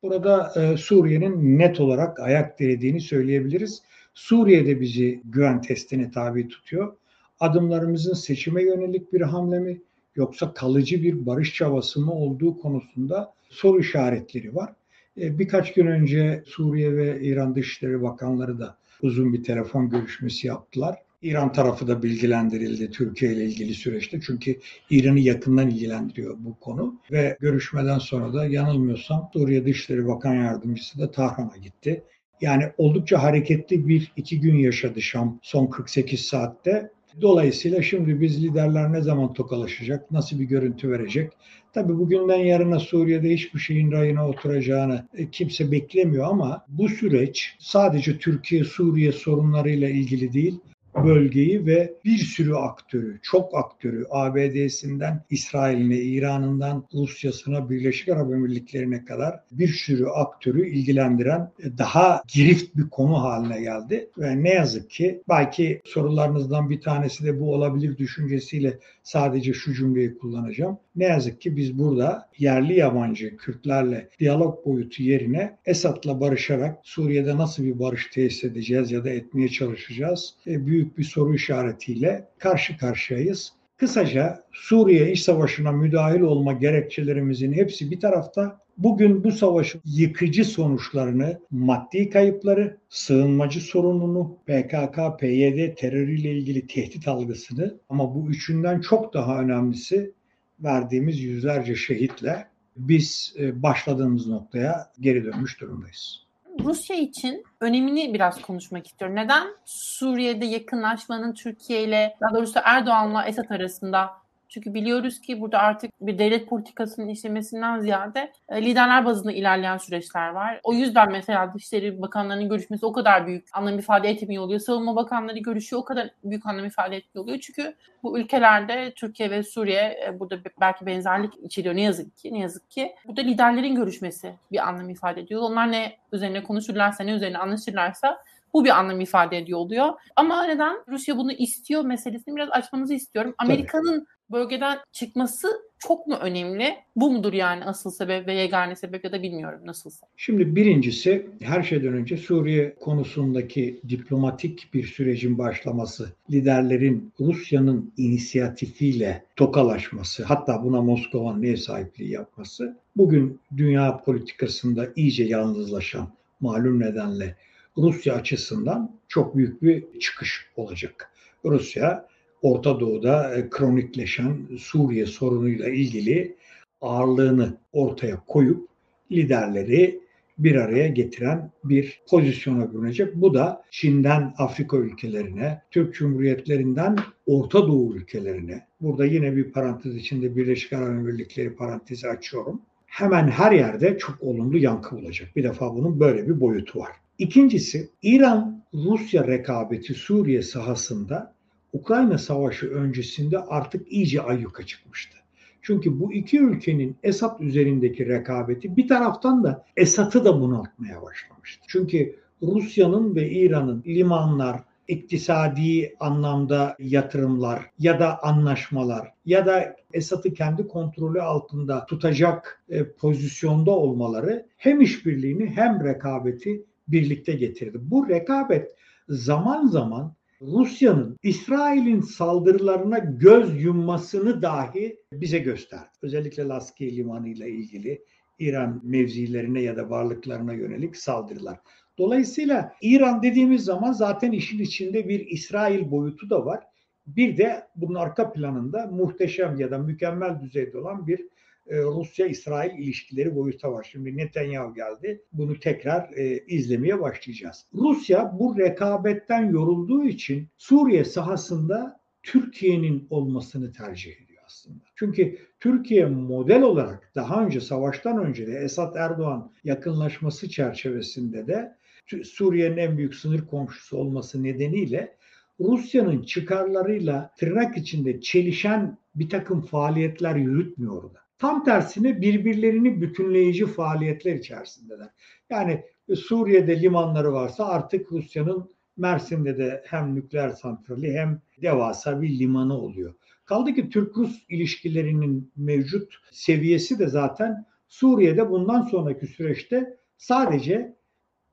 Burada 0.03 0.53
e, 0.57 0.77
Suriye'nin 0.77 1.59
net 1.59 1.81
olarak 1.81 2.21
ayak 2.21 2.59
dirediğini 2.59 3.01
söyleyebiliriz. 3.01 3.83
Suriye'de 4.15 4.81
bizi 4.81 5.21
güven 5.25 5.61
testine 5.61 6.11
tabi 6.11 6.49
tutuyor. 6.49 6.97
Adımlarımızın 7.41 8.15
seçime 8.15 8.63
yönelik 8.63 9.13
bir 9.13 9.21
hamle 9.21 9.59
mi 9.59 9.81
yoksa 10.17 10.55
kalıcı 10.55 11.03
bir 11.03 11.27
barış 11.27 11.55
çabası 11.55 12.01
mı 12.01 12.13
olduğu 12.13 12.59
konusunda 12.59 13.33
soru 13.49 13.81
işaretleri 13.81 14.55
var. 14.55 14.73
E, 15.21 15.39
birkaç 15.39 15.75
gün 15.75 15.87
önce 15.87 16.43
Suriye 16.47 16.97
ve 16.97 17.21
İran 17.21 17.55
Dışişleri 17.55 18.03
Bakanları 18.03 18.59
da 18.59 18.77
uzun 19.03 19.33
bir 19.33 19.45
telefon 19.45 19.91
görüşmesi 19.91 20.47
yaptılar. 20.47 20.97
İran 21.23 21.53
tarafı 21.53 21.89
da 21.89 22.03
bilgilendirildi 22.03 22.91
Türkiye 22.91 23.33
ile 23.33 23.45
ilgili 23.45 23.75
süreçte. 23.75 24.21
Çünkü 24.21 24.59
İran'ı 24.91 25.21
yakından 25.21 25.71
ilgilendiriyor 25.71 26.37
bu 26.39 26.59
konu. 26.61 27.01
Ve 27.13 27.37
görüşmeden 27.41 27.99
sonra 27.99 28.35
da 28.35 28.47
yanılmıyorsam 28.47 29.31
Suriye 29.33 29.65
Dışişleri 29.65 30.07
Bakan 30.07 30.35
Yardımcısı 30.35 30.99
da 30.99 31.11
Tahran'a 31.11 31.57
gitti. 31.57 32.05
Yani 32.41 32.65
oldukça 32.79 33.23
hareketli 33.23 33.89
bir 33.89 34.13
iki 34.17 34.41
gün 34.41 34.57
yaşadı 34.57 35.03
Şam 35.03 35.39
son 35.43 35.67
48 35.67 36.21
saatte. 36.21 36.91
Dolayısıyla 37.21 37.83
şimdi 37.83 38.21
biz 38.21 38.45
liderler 38.45 38.93
ne 38.93 39.01
zaman 39.01 39.33
tokalaşacak, 39.33 40.11
nasıl 40.11 40.41
bir 40.41 40.45
görüntü 40.45 40.91
verecek? 40.91 41.33
Tabii 41.73 41.99
bugünden 41.99 42.39
yarına 42.39 42.79
Suriye'de 42.79 43.31
hiçbir 43.31 43.61
şeyin 43.61 43.93
rayına 43.93 44.29
oturacağını 44.29 45.09
e, 45.15 45.31
kimse 45.31 45.71
beklemiyor 45.73 46.27
ama 46.27 46.65
bu 46.69 46.89
süreç 46.89 47.57
sadece 47.59 48.19
Türkiye-Suriye 48.19 49.13
sorunlarıyla 49.13 49.89
ilgili 49.89 50.33
değil, 50.33 50.61
bölgeyi 51.05 51.67
ve 51.67 51.95
bir 52.05 52.19
sürü 52.19 52.55
aktörü, 52.55 53.19
çok 53.23 53.55
aktörü 53.55 54.05
ABD'sinden 54.11 55.25
İsrail'ine, 55.31 55.97
İran'ından 55.97 56.85
Rusya'sına, 56.95 57.71
Birleşik 57.71 58.09
Arap 58.09 58.33
Emirlikleri'ne 58.33 59.05
kadar 59.05 59.41
bir 59.53 59.69
sürü 59.69 60.07
aktörü 60.07 60.69
ilgilendiren 60.69 61.51
e, 61.65 61.79
daha 61.79 62.23
girift 62.29 62.77
bir 62.77 62.91
konu 62.91 63.23
haline 63.23 63.61
geldi. 63.61 64.11
Ve 64.19 64.43
ne 64.43 64.51
yazık 64.51 64.91
ki 64.91 65.23
belki 65.29 65.81
sorularınızdan 65.85 66.71
bir 66.71 66.81
tanesi 66.81 67.25
de 67.25 67.41
bu 67.41 67.55
olabilir 67.55 67.99
düşüncesiyle 67.99 68.79
sadece 69.03 69.53
şu 69.53 69.75
cümleyi 69.75 70.19
kullanacağım. 70.19 70.79
Ne 70.97 71.05
yazık 71.05 71.41
ki 71.41 71.57
biz 71.57 71.79
burada 71.79 72.29
yerli 72.39 72.75
yabancı 72.75 73.37
Kürtlerle 73.37 74.09
diyalog 74.19 74.67
boyutu 74.67 75.03
yerine 75.03 75.57
Esad'la 75.67 76.21
barışarak 76.21 76.79
Suriye'de 76.83 77.37
nasıl 77.37 77.65
bir 77.65 77.79
barış 77.79 78.07
tesis 78.07 78.45
edeceğiz 78.45 78.91
ya 78.91 79.05
da 79.05 79.11
etmeye 79.11 79.49
çalışacağız? 79.49 80.35
E, 80.47 80.67
büyük 80.67 80.80
bir 80.99 81.05
soru 81.05 81.35
işaretiyle 81.35 82.29
karşı 82.39 82.77
karşıyayız. 82.77 83.53
Kısaca 83.77 84.45
Suriye 84.53 85.13
iç 85.13 85.21
savaşına 85.21 85.73
müdahil 85.73 86.21
olma 86.21 86.53
gerekçelerimizin 86.53 87.53
hepsi 87.53 87.91
bir 87.91 88.01
tarafta. 88.01 88.61
Bugün 88.79 89.25
bu 89.25 89.33
savaşın 89.33 89.81
yıkıcı 89.85 90.45
sonuçlarını, 90.45 91.41
maddi 91.51 92.11
kayıpları, 92.11 92.77
sığınmacı 92.89 93.61
sorununu, 93.61 94.39
PKK, 94.47 95.21
PYD 95.21 95.75
terörüyle 95.75 96.33
ilgili 96.33 96.67
tehdit 96.67 97.09
algısını 97.09 97.79
ama 97.89 98.15
bu 98.15 98.31
üçünden 98.31 98.81
çok 98.81 99.15
daha 99.15 99.41
önemlisi 99.41 100.13
verdiğimiz 100.61 101.21
yüzlerce 101.21 101.75
şehitle 101.77 102.47
biz 102.77 103.35
e, 103.39 103.63
başladığımız 103.63 104.27
noktaya 104.27 104.93
geri 105.01 105.25
dönmüş 105.25 105.61
durumdayız. 105.61 106.30
Rusya 106.59 106.97
için 106.97 107.45
önemini 107.61 108.15
biraz 108.15 108.43
konuşmak 108.43 108.87
istiyorum. 108.87 109.17
Neden 109.17 109.49
Suriye'de 109.65 110.47
yakınlaşmanın 110.47 111.35
Türkiye 111.35 111.83
ile 111.85 112.17
daha 112.21 112.35
doğrusu 112.35 112.61
Erdoğan'la 112.65 113.25
Esad 113.25 113.51
arasında 113.51 114.11
çünkü 114.51 114.75
biliyoruz 114.75 115.21
ki 115.21 115.41
burada 115.41 115.59
artık 115.59 115.91
bir 116.01 116.19
devlet 116.19 116.49
politikasının 116.49 117.09
işlemesinden 117.09 117.81
ziyade 117.81 118.33
e, 118.49 118.63
liderler 118.63 119.05
bazında 119.05 119.33
ilerleyen 119.33 119.77
süreçler 119.77 120.29
var. 120.29 120.61
O 120.63 120.73
yüzden 120.73 121.13
mesela 121.13 121.55
Dışişleri 121.55 122.03
Bakanlarının 122.03 122.49
görüşmesi 122.49 122.87
o 122.87 122.93
kadar 122.93 123.27
büyük 123.27 123.49
anlam 123.53 123.79
ifade 123.79 124.09
etmiyor 124.09 124.45
oluyor. 124.45 124.61
Savunma 124.61 124.97
Bakanları 124.97 125.39
görüşüyor 125.39 125.83
o 125.83 125.85
kadar 125.85 126.11
büyük 126.25 126.47
anlam 126.47 126.65
ifade 126.65 126.97
etmiyor 126.97 127.25
oluyor. 127.25 127.39
Çünkü 127.39 127.75
bu 128.03 128.19
ülkelerde 128.19 128.93
Türkiye 128.97 129.31
ve 129.31 129.43
Suriye 129.43 130.01
e, 130.07 130.21
burada 130.21 130.39
belki 130.61 130.87
benzerlik 130.87 131.33
içeriyor 131.43 131.77
ne 131.77 131.83
yazık 131.83 132.17
ki. 132.17 132.33
Ne 132.33 132.39
yazık 132.39 132.71
ki 132.71 132.95
burada 133.07 133.21
liderlerin 133.21 133.75
görüşmesi 133.75 134.35
bir 134.53 134.69
anlam 134.69 134.91
ifade 134.91 135.21
ediyor. 135.21 135.43
Onlar 135.43 135.73
ne 135.73 135.97
üzerine 136.13 136.43
konuşurlarsa 136.43 137.05
ne 137.05 137.13
üzerine 137.13 137.39
anlaşırlarsa 137.39 138.19
bu 138.53 138.65
bir 138.65 138.79
anlam 138.79 139.01
ifade 139.01 139.39
ediyor 139.39 139.59
oluyor. 139.59 139.93
Ama 140.17 140.45
neden 140.45 140.77
Rusya 140.89 141.17
bunu 141.17 141.33
istiyor 141.33 141.85
meselesini 141.85 142.37
biraz 142.37 142.51
açmanızı 142.51 142.95
istiyorum. 142.95 143.35
Amerika'nın 143.39 144.07
bölgeden 144.33 144.79
çıkması 144.93 145.49
çok 145.79 146.07
mu 146.07 146.17
önemli? 146.21 146.75
Bu 146.97 147.11
mudur 147.11 147.33
yani 147.33 147.65
asıl 147.65 147.91
sebep 147.91 148.27
ve 148.27 148.35
yegane 148.35 148.77
sebep 148.77 149.05
ya 149.05 149.13
da 149.13 149.23
bilmiyorum 149.23 149.61
nasılsa. 149.65 150.07
Şimdi 150.17 150.57
birincisi 150.57 151.27
her 151.43 151.63
şeyden 151.63 151.93
önce 151.93 152.17
Suriye 152.17 152.75
konusundaki 152.81 153.81
diplomatik 153.89 154.75
bir 154.75 154.85
sürecin 154.85 155.39
başlaması, 155.39 156.13
liderlerin 156.31 157.13
Rusya'nın 157.21 157.93
inisiyatifiyle 157.97 159.25
tokalaşması, 159.37 160.25
hatta 160.25 160.65
buna 160.65 160.83
Moskova'nın 160.83 161.43
ev 161.43 161.57
sahipliği 161.57 162.11
yapması, 162.11 162.77
bugün 162.97 163.41
dünya 163.57 163.97
politikasında 163.97 164.89
iyice 164.97 165.25
yalnızlaşan 165.25 166.09
malum 166.41 166.81
nedenle 166.81 167.37
Rusya 167.77 168.15
açısından 168.15 168.93
çok 169.09 169.37
büyük 169.37 169.63
bir 169.63 170.01
çıkış 170.01 170.47
olacak. 170.57 171.13
Rusya 171.45 172.10
Orta 172.43 172.81
Doğu'da 172.81 173.35
e, 173.35 173.51
kronikleşen 173.51 174.37
Suriye 174.59 175.07
sorunuyla 175.07 175.69
ilgili 175.69 176.37
ağırlığını 176.81 177.57
ortaya 177.73 178.23
koyup 178.27 178.69
liderleri 179.13 180.01
bir 180.39 180.55
araya 180.55 180.89
getiren 180.89 181.51
bir 181.65 182.01
pozisyona 182.11 182.73
bürünecek. 182.73 183.15
Bu 183.15 183.35
da 183.35 183.63
Çin'den 183.71 184.35
Afrika 184.39 184.77
ülkelerine, 184.77 185.63
Türk 185.71 185.95
Cumhuriyetlerinden 185.95 186.97
Orta 187.27 187.69
Doğu 187.69 187.97
ülkelerine, 187.97 188.67
burada 188.81 189.07
yine 189.07 189.37
bir 189.37 189.53
parantez 189.53 189.97
içinde 189.97 190.37
Birleşik 190.37 190.73
Arap 190.73 190.89
Emirlikleri 190.89 191.55
parantezi 191.55 192.09
açıyorum. 192.09 192.63
Hemen 192.87 193.29
her 193.29 193.53
yerde 193.53 193.99
çok 193.99 194.23
olumlu 194.23 194.59
yankı 194.59 194.97
olacak. 194.97 195.29
Bir 195.37 195.45
defa 195.45 195.75
bunun 195.75 196.01
böyle 196.01 196.29
bir 196.29 196.41
boyutu 196.41 196.79
var. 196.79 196.93
İkincisi 197.19 197.89
İran-Rusya 198.03 199.27
rekabeti 199.27 199.95
Suriye 199.95 200.43
sahasında 200.43 201.35
Ukrayna 201.73 202.19
Savaşı 202.19 202.71
öncesinde 202.71 203.39
artık 203.39 203.93
iyice 203.93 204.23
ayyuka 204.23 204.67
çıkmıştı. 204.67 205.17
Çünkü 205.63 206.01
bu 206.01 206.13
iki 206.13 206.41
ülkenin 206.41 206.97
Esad 207.03 207.41
üzerindeki 207.41 208.07
rekabeti 208.07 208.77
bir 208.77 208.89
taraftan 208.89 209.45
da 209.45 209.65
Esad'ı 209.77 210.25
da 210.25 210.41
bunaltmaya 210.41 211.03
başlamıştı. 211.03 211.65
Çünkü 211.69 212.17
Rusya'nın 212.43 213.15
ve 213.15 213.31
İran'ın 213.31 213.83
limanlar, 213.87 214.61
iktisadi 214.89 215.97
anlamda 216.01 216.77
yatırımlar 216.79 217.71
ya 217.79 218.01
da 218.01 218.23
anlaşmalar 218.23 219.13
ya 219.27 219.47
da 219.47 219.77
Esad'ı 219.93 220.35
kendi 220.35 220.69
kontrolü 220.69 221.23
altında 221.23 221.87
tutacak 221.87 222.63
e, 222.69 222.93
pozisyonda 222.93 223.71
olmaları 223.71 224.47
hem 224.57 224.81
işbirliğini 224.81 225.47
hem 225.47 225.85
rekabeti 225.85 226.65
birlikte 226.89 227.33
getirdi. 227.33 227.79
Bu 227.81 228.09
rekabet 228.09 228.75
zaman 229.09 229.67
zaman 229.67 230.15
Rusya'nın 230.43 231.17
İsrail'in 231.23 232.01
saldırılarına 232.01 232.99
göz 232.99 233.63
yummasını 233.63 234.43
dahi 234.43 234.97
bize 235.13 235.39
gösterdi. 235.39 235.89
Özellikle 236.03 236.43
Laskiye 236.43 236.97
Limanı 236.97 237.29
ile 237.29 237.51
ilgili 237.51 238.05
İran 238.39 238.81
mevzilerine 238.85 239.63
ya 239.63 239.77
da 239.77 239.91
varlıklarına 239.91 240.53
yönelik 240.53 240.97
saldırılar. 240.97 241.59
Dolayısıyla 241.99 242.73
İran 242.83 243.23
dediğimiz 243.23 243.65
zaman 243.65 243.93
zaten 243.93 244.33
işin 244.33 244.59
içinde 244.59 245.09
bir 245.09 245.27
İsrail 245.27 245.91
boyutu 245.91 246.31
da 246.31 246.45
var. 246.45 246.65
Bir 247.07 247.37
de 247.37 247.67
bunun 247.77 247.95
arka 247.95 248.33
planında 248.33 248.87
muhteşem 248.87 249.57
ya 249.57 249.71
da 249.71 249.79
mükemmel 249.79 250.41
düzeyde 250.41 250.79
olan 250.79 251.07
bir 251.07 251.29
Rusya-İsrail 251.77 252.79
ilişkileri 252.79 253.37
boyuta 253.37 253.73
var. 253.73 253.89
Şimdi 253.93 254.17
Netanyahu 254.17 254.75
geldi. 254.75 255.23
Bunu 255.33 255.61
tekrar 255.61 256.11
e, 256.17 256.45
izlemeye 256.47 257.01
başlayacağız. 257.01 257.67
Rusya 257.75 258.37
bu 258.39 258.59
rekabetten 258.59 259.51
yorulduğu 259.51 260.05
için 260.05 260.49
Suriye 260.57 261.05
sahasında 261.05 262.01
Türkiye'nin 262.23 263.07
olmasını 263.11 263.73
tercih 263.73 264.13
ediyor 264.13 264.43
aslında. 264.47 264.85
Çünkü 264.97 265.39
Türkiye 265.61 266.07
model 266.07 266.63
olarak 266.63 267.13
daha 267.15 267.45
önce 267.45 267.61
savaştan 267.61 268.25
önce 268.25 268.47
de 268.47 268.53
Esad 268.53 268.95
Erdoğan 268.97 269.53
yakınlaşması 269.65 270.49
çerçevesinde 270.49 271.47
de 271.47 271.77
Suriye'nin 272.25 272.77
en 272.77 272.99
büyük 272.99 273.15
sınır 273.15 273.47
komşusu 273.47 273.97
olması 273.97 274.43
nedeniyle 274.43 275.17
Rusya'nın 275.61 276.23
çıkarlarıyla 276.23 277.35
tırnak 277.39 277.77
içinde 277.77 278.21
çelişen 278.21 278.99
bir 279.15 279.29
takım 279.29 279.63
faaliyetler 279.63 280.37
yürütmüyor 280.37 281.03
da. 281.15 281.21
Tam 281.41 281.65
tersine 281.65 282.21
birbirlerini 282.21 283.01
bütünleyici 283.01 283.67
faaliyetler 283.67 284.35
içerisindeler. 284.35 285.09
Yani 285.51 285.85
e, 286.09 286.17
Suriye'de 286.17 286.83
limanları 286.83 287.33
varsa 287.33 287.65
artık 287.65 288.13
Rusya'nın 288.13 288.71
Mersin'de 288.97 289.59
de 289.59 289.83
hem 289.87 290.15
nükleer 290.15 290.51
santrali 290.51 291.13
hem 291.13 291.43
devasa 291.63 292.23
bir 292.23 292.39
limanı 292.39 292.79
oluyor. 292.79 293.15
Kaldı 293.45 293.75
ki 293.75 293.89
Türk-Rus 293.89 294.45
ilişkilerinin 294.49 295.53
mevcut 295.57 296.15
seviyesi 296.31 296.99
de 296.99 297.09
zaten 297.09 297.65
Suriye'de 297.89 298.51
bundan 298.51 298.83
sonraki 298.83 299.27
süreçte 299.27 299.99
sadece 300.17 300.97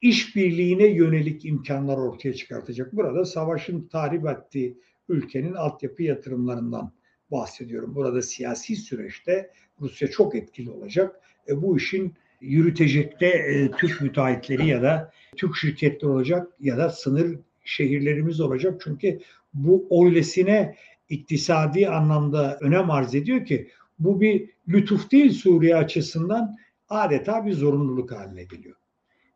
işbirliğine 0.01 0.87
yönelik 0.87 1.45
imkanlar 1.45 1.97
ortaya 1.97 2.33
çıkartacak. 2.33 2.93
Burada 2.93 3.25
savaşın 3.25 3.87
tahrip 3.87 4.27
ettiği 4.27 4.81
ülkenin 5.09 5.53
altyapı 5.53 6.03
yatırımlarından 6.03 6.93
bahsediyorum. 7.31 7.95
Burada 7.95 8.21
siyasi 8.21 8.75
süreçte 8.75 9.51
Rusya 9.81 10.11
çok 10.11 10.35
etkili 10.35 10.71
olacak. 10.71 11.19
E, 11.47 11.61
bu 11.61 11.77
işin 11.77 12.13
yürütecekte 12.41 13.27
e, 13.27 13.71
Türk 13.71 14.01
müteahhitleri 14.01 14.67
ya 14.67 14.81
da 14.81 15.11
Türk 15.35 15.55
şirketleri 15.55 16.11
olacak 16.11 16.47
ya 16.59 16.77
da 16.77 16.89
sınır 16.89 17.39
şehirlerimiz 17.63 18.39
olacak. 18.39 18.81
Çünkü 18.83 19.19
bu 19.53 20.05
öylesine 20.05 20.75
iktisadi 21.09 21.89
anlamda 21.89 22.57
önem 22.61 22.91
arz 22.91 23.15
ediyor 23.15 23.45
ki 23.45 23.67
bu 23.99 24.21
bir 24.21 24.49
lütuf 24.67 25.11
değil 25.11 25.31
Suriye 25.31 25.75
açısından 25.75 26.57
adeta 26.89 27.45
bir 27.45 27.53
zorunluluk 27.53 28.11
haline 28.11 28.43
geliyor. 28.43 28.75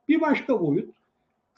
Bir 0.08 0.22
başka 0.22 0.62
boyut 0.62 0.96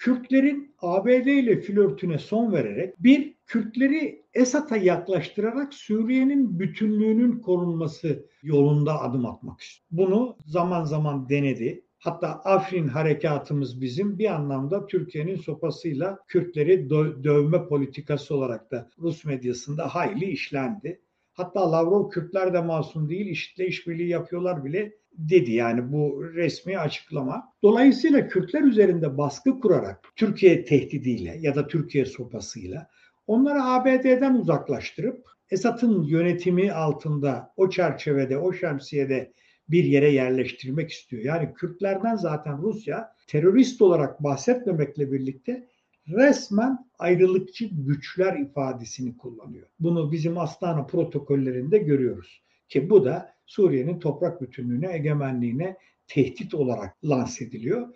Kürtlerin 0.04 0.76
ABD 0.82 1.28
ile 1.28 1.62
flörtüne 1.62 2.18
son 2.18 2.52
vererek 2.52 3.04
bir 3.04 3.36
Kürtleri 3.46 4.26
Esad'a 4.34 4.78
yaklaştırarak 4.78 5.74
Suriye'nin 5.74 6.60
bütünlüğünün 6.60 7.40
korunması 7.40 8.26
yolunda 8.42 9.02
adım 9.02 9.26
atmak 9.26 9.62
istiyor. 9.62 9.88
Bunu 9.92 10.38
zaman 10.46 10.84
zaman 10.84 11.30
denedi. 11.30 11.86
Hatta 12.00 12.28
Afrin 12.28 12.88
harekatımız 12.88 13.82
bizim 13.82 14.20
bir 14.20 14.36
anlamda 14.36 14.88
Türkiye'nin 14.88 15.36
sopasıyla 15.36 16.20
Kürtleri 16.28 16.74
dö- 16.74 17.24
dövme 17.24 17.68
politikası 17.68 18.36
olarak 18.36 18.72
da 18.72 18.90
Rus 19.00 19.26
medyasında 19.26 19.96
hayli 19.96 20.26
işlendi. 20.26 21.02
Hatta 21.34 21.72
Lavrov 21.72 22.10
Kürtler 22.10 22.54
de 22.54 22.62
masum 22.62 23.10
değil, 23.10 23.28
işitle 23.28 23.68
işbirliği 23.68 24.10
yapıyorlar 24.10 24.66
bile 24.66 24.94
dedi 25.18 25.52
yani 25.52 25.92
bu 25.92 26.24
resmi 26.34 26.80
açıklama. 26.80 27.54
Dolayısıyla 27.64 28.28
Kürtler 28.28 28.62
üzerinde 28.62 29.18
baskı 29.18 29.60
kurarak 29.60 30.08
Türkiye 30.16 30.66
tehdidiyle 30.66 31.38
ya 31.40 31.56
da 31.56 31.68
Türkiye 31.68 32.06
sopasıyla 32.06 32.88
onları 33.28 33.64
ABD'den 33.64 34.36
uzaklaştırıp 34.36 35.26
Esad'ın 35.52 36.04
yönetimi 36.04 36.72
altında 36.72 37.54
o 37.58 37.70
çerçevede, 37.70 38.38
o 38.38 38.54
şemsiyede 38.54 39.34
bir 39.70 39.84
yere 39.84 40.12
yerleştirmek 40.12 40.92
istiyor. 40.92 41.24
Yani 41.24 41.54
Kürtlerden 41.54 42.16
zaten 42.16 42.62
Rusya 42.62 43.16
terörist 43.28 43.82
olarak 43.82 44.24
bahsetmemekle 44.24 45.12
birlikte 45.12 45.68
resmen 46.08 46.90
ayrılıkçı 47.00 47.66
güçler 47.72 48.40
ifadesini 48.40 49.18
kullanıyor. 49.18 49.68
Bunu 49.80 50.12
bizim 50.12 50.38
Astana 50.38 50.86
protokollerinde 50.86 51.78
görüyoruz. 51.78 52.44
Ki 52.70 52.90
bu 52.90 53.06
da 53.06 53.33
Suriye'nin 53.46 54.00
toprak 54.00 54.42
bütünlüğüne, 54.42 54.94
egemenliğine 54.94 55.78
tehdit 56.08 56.54
olarak 56.54 56.96
lanse 57.04 57.46
ediliyor. 57.46 57.88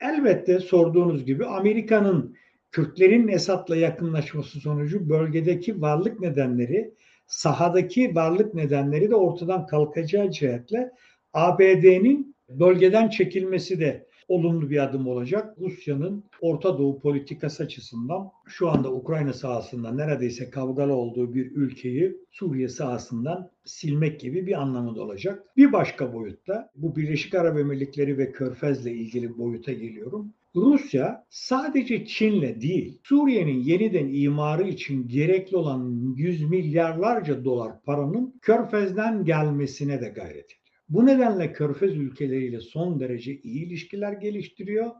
Elbette 0.00 0.58
sorduğunuz 0.58 1.24
gibi 1.24 1.46
Amerika'nın 1.46 2.36
Kürtlerin 2.70 3.28
Esad'la 3.28 3.76
yakınlaşması 3.76 4.60
sonucu 4.60 5.08
bölgedeki 5.08 5.80
varlık 5.80 6.20
nedenleri, 6.20 6.94
sahadaki 7.26 8.14
varlık 8.14 8.54
nedenleri 8.54 9.10
de 9.10 9.14
ortadan 9.14 9.66
kalkacağı 9.66 10.30
cihetle 10.30 10.92
ABD'nin 11.32 12.36
bölgeden 12.48 13.08
çekilmesi 13.08 13.80
de 13.80 14.05
olumlu 14.28 14.70
bir 14.70 14.84
adım 14.84 15.06
olacak. 15.06 15.56
Rusya'nın 15.60 16.24
Orta 16.40 16.78
Doğu 16.78 17.00
politikası 17.00 17.62
açısından 17.62 18.30
şu 18.46 18.70
anda 18.70 18.92
Ukrayna 18.92 19.32
sahasında 19.32 19.92
neredeyse 19.92 20.50
kavgalı 20.50 20.94
olduğu 20.94 21.34
bir 21.34 21.50
ülkeyi 21.56 22.16
Suriye 22.30 22.68
sahasından 22.68 23.50
silmek 23.64 24.20
gibi 24.20 24.46
bir 24.46 24.62
anlamı 24.62 24.96
da 24.96 25.02
olacak. 25.02 25.42
Bir 25.56 25.72
başka 25.72 26.14
boyutta 26.14 26.70
bu 26.76 26.96
Birleşik 26.96 27.34
Arap 27.34 27.58
Emirlikleri 27.58 28.18
ve 28.18 28.32
Körfez'le 28.32 28.86
ilgili 28.86 29.38
boyuta 29.38 29.72
geliyorum. 29.72 30.32
Rusya 30.56 31.24
sadece 31.30 32.06
Çin'le 32.06 32.60
değil, 32.60 32.98
Suriye'nin 33.04 33.60
yeniden 33.60 34.08
imarı 34.08 34.68
için 34.68 35.08
gerekli 35.08 35.56
olan 35.56 36.14
yüz 36.16 36.42
milyarlarca 36.42 37.44
dolar 37.44 37.82
paranın 37.82 38.38
Körfez'den 38.42 39.24
gelmesine 39.24 40.00
de 40.00 40.08
gayret 40.08 40.44
ediyor. 40.44 40.65
Bu 40.88 41.06
nedenle 41.06 41.52
Körfez 41.52 41.96
ülkeleriyle 41.96 42.60
son 42.60 43.00
derece 43.00 43.40
iyi 43.40 43.66
ilişkiler 43.66 44.12
geliştiriyor. 44.12 44.90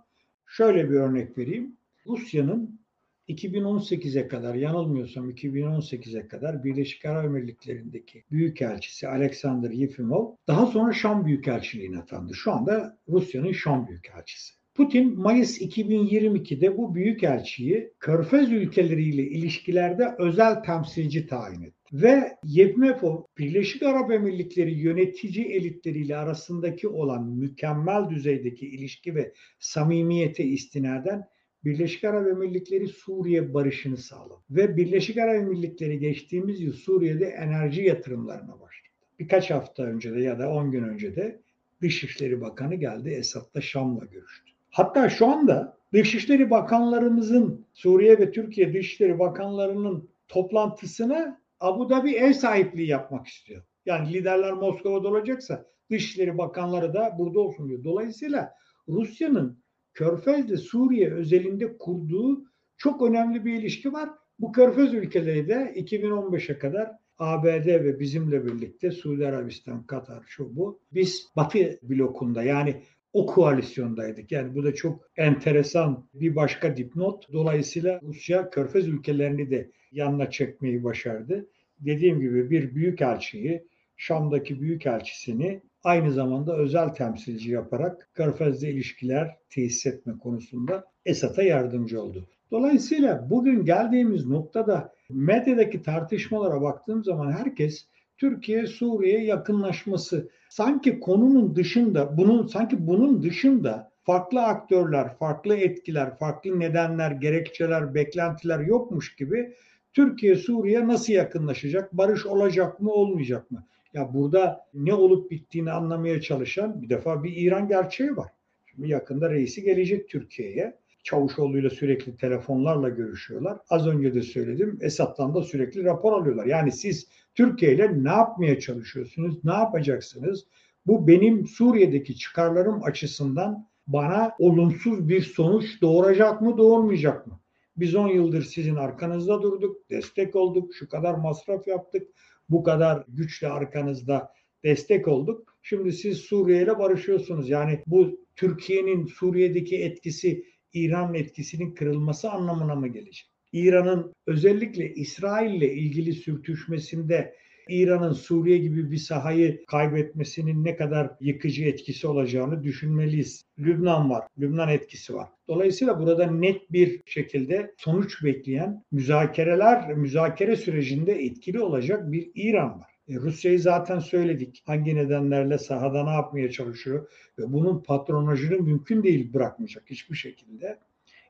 Şöyle 0.46 0.90
bir 0.90 0.94
örnek 0.94 1.38
vereyim. 1.38 1.76
Rusya'nın 2.06 2.80
2018'e 3.28 4.28
kadar 4.28 4.54
yanılmıyorsam 4.54 5.30
2018'e 5.30 6.28
kadar 6.28 6.64
Birleşik 6.64 7.04
Arap 7.04 7.24
Emirlikleri'ndeki 7.24 8.24
Büyükelçisi 8.30 9.08
Alexander 9.08 9.70
Yefimov 9.70 10.34
daha 10.48 10.66
sonra 10.66 10.92
Şam 10.92 11.26
Büyükelçiliğine 11.26 11.98
atandı. 11.98 12.34
Şu 12.34 12.52
anda 12.52 12.98
Rusya'nın 13.08 13.52
Şam 13.52 13.88
Büyükelçisi. 13.88 14.54
Putin 14.74 15.20
Mayıs 15.20 15.60
2022'de 15.60 16.76
bu 16.76 16.94
büyükelçiyi 16.94 17.92
Körfez 18.00 18.52
ülkeleriyle 18.52 19.22
ilişkilerde 19.22 20.14
özel 20.18 20.54
temsilci 20.54 21.26
tayin 21.26 21.62
etti. 21.62 21.75
Ve 21.92 22.36
Yevmefov 22.44 23.22
Birleşik 23.38 23.82
Arap 23.82 24.12
Emirlikleri 24.12 24.74
yönetici 24.74 25.44
elitleriyle 25.44 26.16
arasındaki 26.16 26.88
olan 26.88 27.28
mükemmel 27.28 28.10
düzeydeki 28.10 28.66
ilişki 28.66 29.14
ve 29.14 29.32
samimiyete 29.58 30.44
istinaden 30.44 31.24
Birleşik 31.64 32.04
Arap 32.04 32.28
Emirlikleri 32.28 32.88
Suriye 32.88 33.54
barışını 33.54 33.96
sağladı. 33.96 34.40
Ve 34.50 34.76
Birleşik 34.76 35.18
Arap 35.18 35.34
Emirlikleri 35.34 35.98
geçtiğimiz 35.98 36.60
yıl 36.60 36.72
Suriye'de 36.72 37.26
enerji 37.26 37.82
yatırımlarına 37.82 38.60
başladı. 38.60 38.94
Birkaç 39.18 39.50
hafta 39.50 39.82
önce 39.82 40.14
de 40.14 40.20
ya 40.20 40.38
da 40.38 40.50
10 40.50 40.70
gün 40.70 40.82
önce 40.82 41.16
de 41.16 41.40
Dışişleri 41.82 42.40
Bakanı 42.40 42.74
geldi 42.74 43.08
Esad'la 43.10 43.60
Şam'la 43.60 44.04
görüştü. 44.04 44.50
Hatta 44.70 45.08
şu 45.08 45.26
anda 45.26 45.76
Dışişleri 45.92 46.50
Bakanlarımızın 46.50 47.64
Suriye 47.74 48.18
ve 48.18 48.30
Türkiye 48.30 48.72
Dışişleri 48.72 49.18
Bakanlarının 49.18 50.08
toplantısına 50.28 51.40
Abu 51.60 51.90
Dhabi 51.90 52.12
ev 52.12 52.32
sahipliği 52.32 52.88
yapmak 52.88 53.26
istiyor. 53.26 53.62
Yani 53.86 54.12
liderler 54.12 54.52
Moskova'da 54.52 55.08
olacaksa 55.08 55.66
Dışişleri 55.90 56.38
Bakanları 56.38 56.94
da 56.94 57.14
burada 57.18 57.40
olsun 57.40 57.68
diyor. 57.68 57.84
Dolayısıyla 57.84 58.52
Rusya'nın 58.88 59.62
Körfez'de 59.94 60.56
Suriye 60.56 61.12
özelinde 61.12 61.78
kurduğu 61.78 62.44
çok 62.76 63.02
önemli 63.02 63.44
bir 63.44 63.52
ilişki 63.52 63.92
var. 63.92 64.10
Bu 64.38 64.52
Körfez 64.52 64.94
ülkeleri 64.94 65.48
de 65.48 65.74
2015'e 65.76 66.58
kadar 66.58 66.92
ABD 67.18 67.66
ve 67.66 68.00
bizimle 68.00 68.44
birlikte 68.46 68.90
Suudi 68.90 69.26
Arabistan, 69.26 69.86
Katar, 69.86 70.24
şu 70.26 70.56
bu. 70.56 70.80
Biz 70.92 71.26
Batı 71.36 71.78
blokunda 71.82 72.42
yani 72.42 72.82
o 73.12 73.26
koalisyondaydık. 73.26 74.32
Yani 74.32 74.54
bu 74.54 74.64
da 74.64 74.74
çok 74.74 75.10
enteresan 75.16 76.08
bir 76.14 76.36
başka 76.36 76.76
dipnot. 76.76 77.32
Dolayısıyla 77.32 78.00
Rusya 78.02 78.50
Körfez 78.50 78.88
ülkelerini 78.88 79.50
de 79.50 79.70
yanına 79.96 80.30
çekmeyi 80.30 80.84
başardı. 80.84 81.46
Dediğim 81.80 82.20
gibi 82.20 82.50
bir 82.50 82.74
büyük 82.74 83.02
elçiyi, 83.02 83.66
Şam'daki 83.96 84.60
büyük 84.60 84.86
elçisini 84.86 85.60
aynı 85.84 86.12
zamanda 86.12 86.56
özel 86.56 86.88
temsilci 86.88 87.50
yaparak 87.50 88.08
Körfez'de 88.14 88.70
ilişkiler 88.70 89.36
tesis 89.50 89.86
etme 89.86 90.18
konusunda 90.18 90.84
Esad'a 91.06 91.42
yardımcı 91.42 92.02
oldu. 92.02 92.28
Dolayısıyla 92.50 93.30
bugün 93.30 93.64
geldiğimiz 93.64 94.26
noktada 94.26 94.92
medyadaki 95.10 95.82
tartışmalara 95.82 96.62
baktığım 96.62 97.04
zaman 97.04 97.32
herkes 97.32 97.86
Türkiye 98.18 98.66
Suriye 98.66 99.24
yakınlaşması 99.24 100.28
sanki 100.48 101.00
konunun 101.00 101.56
dışında 101.56 102.16
bunun 102.16 102.46
sanki 102.46 102.86
bunun 102.86 103.22
dışında 103.22 103.90
farklı 104.04 104.42
aktörler, 104.42 105.16
farklı 105.18 105.56
etkiler, 105.56 106.18
farklı 106.18 106.60
nedenler, 106.60 107.10
gerekçeler, 107.10 107.94
beklentiler 107.94 108.60
yokmuş 108.60 109.16
gibi 109.16 109.54
Türkiye 109.96 110.36
Suriye 110.36 110.88
nasıl 110.88 111.12
yakınlaşacak? 111.12 111.92
Barış 111.92 112.26
olacak 112.26 112.80
mı, 112.80 112.92
olmayacak 112.92 113.50
mı? 113.50 113.66
Ya 113.94 114.14
burada 114.14 114.66
ne 114.74 114.94
olup 114.94 115.30
bittiğini 115.30 115.70
anlamaya 115.70 116.20
çalışan 116.20 116.82
bir 116.82 116.88
defa 116.88 117.24
bir 117.24 117.36
İran 117.36 117.68
gerçeği 117.68 118.16
var. 118.16 118.30
Şimdi 118.66 118.88
yakında 118.88 119.30
reisi 119.30 119.62
gelecek 119.62 120.08
Türkiye'ye. 120.08 120.78
Çavuşoğlu 121.02 121.58
ile 121.58 121.70
sürekli 121.70 122.16
telefonlarla 122.16 122.88
görüşüyorlar. 122.88 123.58
Az 123.70 123.86
önce 123.86 124.14
de 124.14 124.22
söyledim 124.22 124.78
Esad'dan 124.80 125.34
da 125.34 125.42
sürekli 125.42 125.84
rapor 125.84 126.12
alıyorlar. 126.12 126.46
Yani 126.46 126.72
siz 126.72 127.08
Türkiye 127.34 127.74
ile 127.74 128.04
ne 128.04 128.10
yapmaya 128.10 128.60
çalışıyorsunuz? 128.60 129.44
Ne 129.44 129.52
yapacaksınız? 129.52 130.46
Bu 130.86 131.08
benim 131.08 131.46
Suriye'deki 131.46 132.16
çıkarlarım 132.16 132.82
açısından 132.84 133.68
bana 133.86 134.36
olumsuz 134.38 135.08
bir 135.08 135.22
sonuç 135.22 135.82
doğuracak 135.82 136.42
mı, 136.42 136.58
doğurmayacak 136.58 137.26
mı? 137.26 137.40
Biz 137.76 137.94
10 137.94 138.08
yıldır 138.08 138.42
sizin 138.42 138.76
arkanızda 138.76 139.42
durduk, 139.42 139.90
destek 139.90 140.36
olduk, 140.36 140.74
şu 140.74 140.88
kadar 140.88 141.14
masraf 141.14 141.66
yaptık, 141.66 142.08
bu 142.48 142.62
kadar 142.62 143.04
güçle 143.08 143.48
arkanızda 143.48 144.32
destek 144.64 145.08
olduk. 145.08 145.58
Şimdi 145.62 145.92
siz 145.92 146.18
Suriye 146.18 146.62
ile 146.62 146.78
barışıyorsunuz. 146.78 147.48
Yani 147.48 147.82
bu 147.86 148.20
Türkiye'nin 148.36 149.06
Suriye'deki 149.06 149.76
etkisi 149.76 150.44
İran 150.72 151.14
etkisinin 151.14 151.74
kırılması 151.74 152.30
anlamına 152.30 152.74
mı 152.74 152.88
gelecek? 152.88 153.30
İran'ın 153.52 154.14
özellikle 154.26 154.94
İsrail 154.94 155.54
ile 155.54 155.72
ilgili 155.72 156.12
sürtüşmesinde 156.12 157.36
İran'ın 157.68 158.12
Suriye 158.12 158.58
gibi 158.58 158.90
bir 158.90 158.96
sahayı 158.96 159.64
kaybetmesinin 159.66 160.64
ne 160.64 160.76
kadar 160.76 161.10
yıkıcı 161.20 161.64
etkisi 161.64 162.06
olacağını 162.06 162.62
düşünmeliyiz. 162.62 163.44
Lübnan 163.58 164.10
var, 164.10 164.26
Lübnan 164.38 164.68
etkisi 164.68 165.14
var. 165.14 165.28
Dolayısıyla 165.48 166.00
burada 166.00 166.30
net 166.30 166.72
bir 166.72 167.00
şekilde 167.06 167.74
sonuç 167.76 168.24
bekleyen 168.24 168.82
müzakereler, 168.92 169.94
müzakere 169.94 170.56
sürecinde 170.56 171.24
etkili 171.24 171.60
olacak 171.60 172.12
bir 172.12 172.30
İran 172.34 172.80
var. 172.80 172.96
E, 173.08 173.14
Rusya'yı 173.14 173.60
zaten 173.60 173.98
söyledik. 173.98 174.62
Hangi 174.66 174.96
nedenlerle 174.96 175.58
sahada 175.58 176.04
ne 176.04 176.10
yapmaya 176.10 176.50
çalışıyor 176.50 177.10
ve 177.38 177.52
bunun 177.52 177.82
patronajını 177.82 178.58
mümkün 178.58 179.02
değil 179.02 179.34
bırakmayacak 179.34 179.84
hiçbir 179.90 180.16
şekilde. 180.16 180.78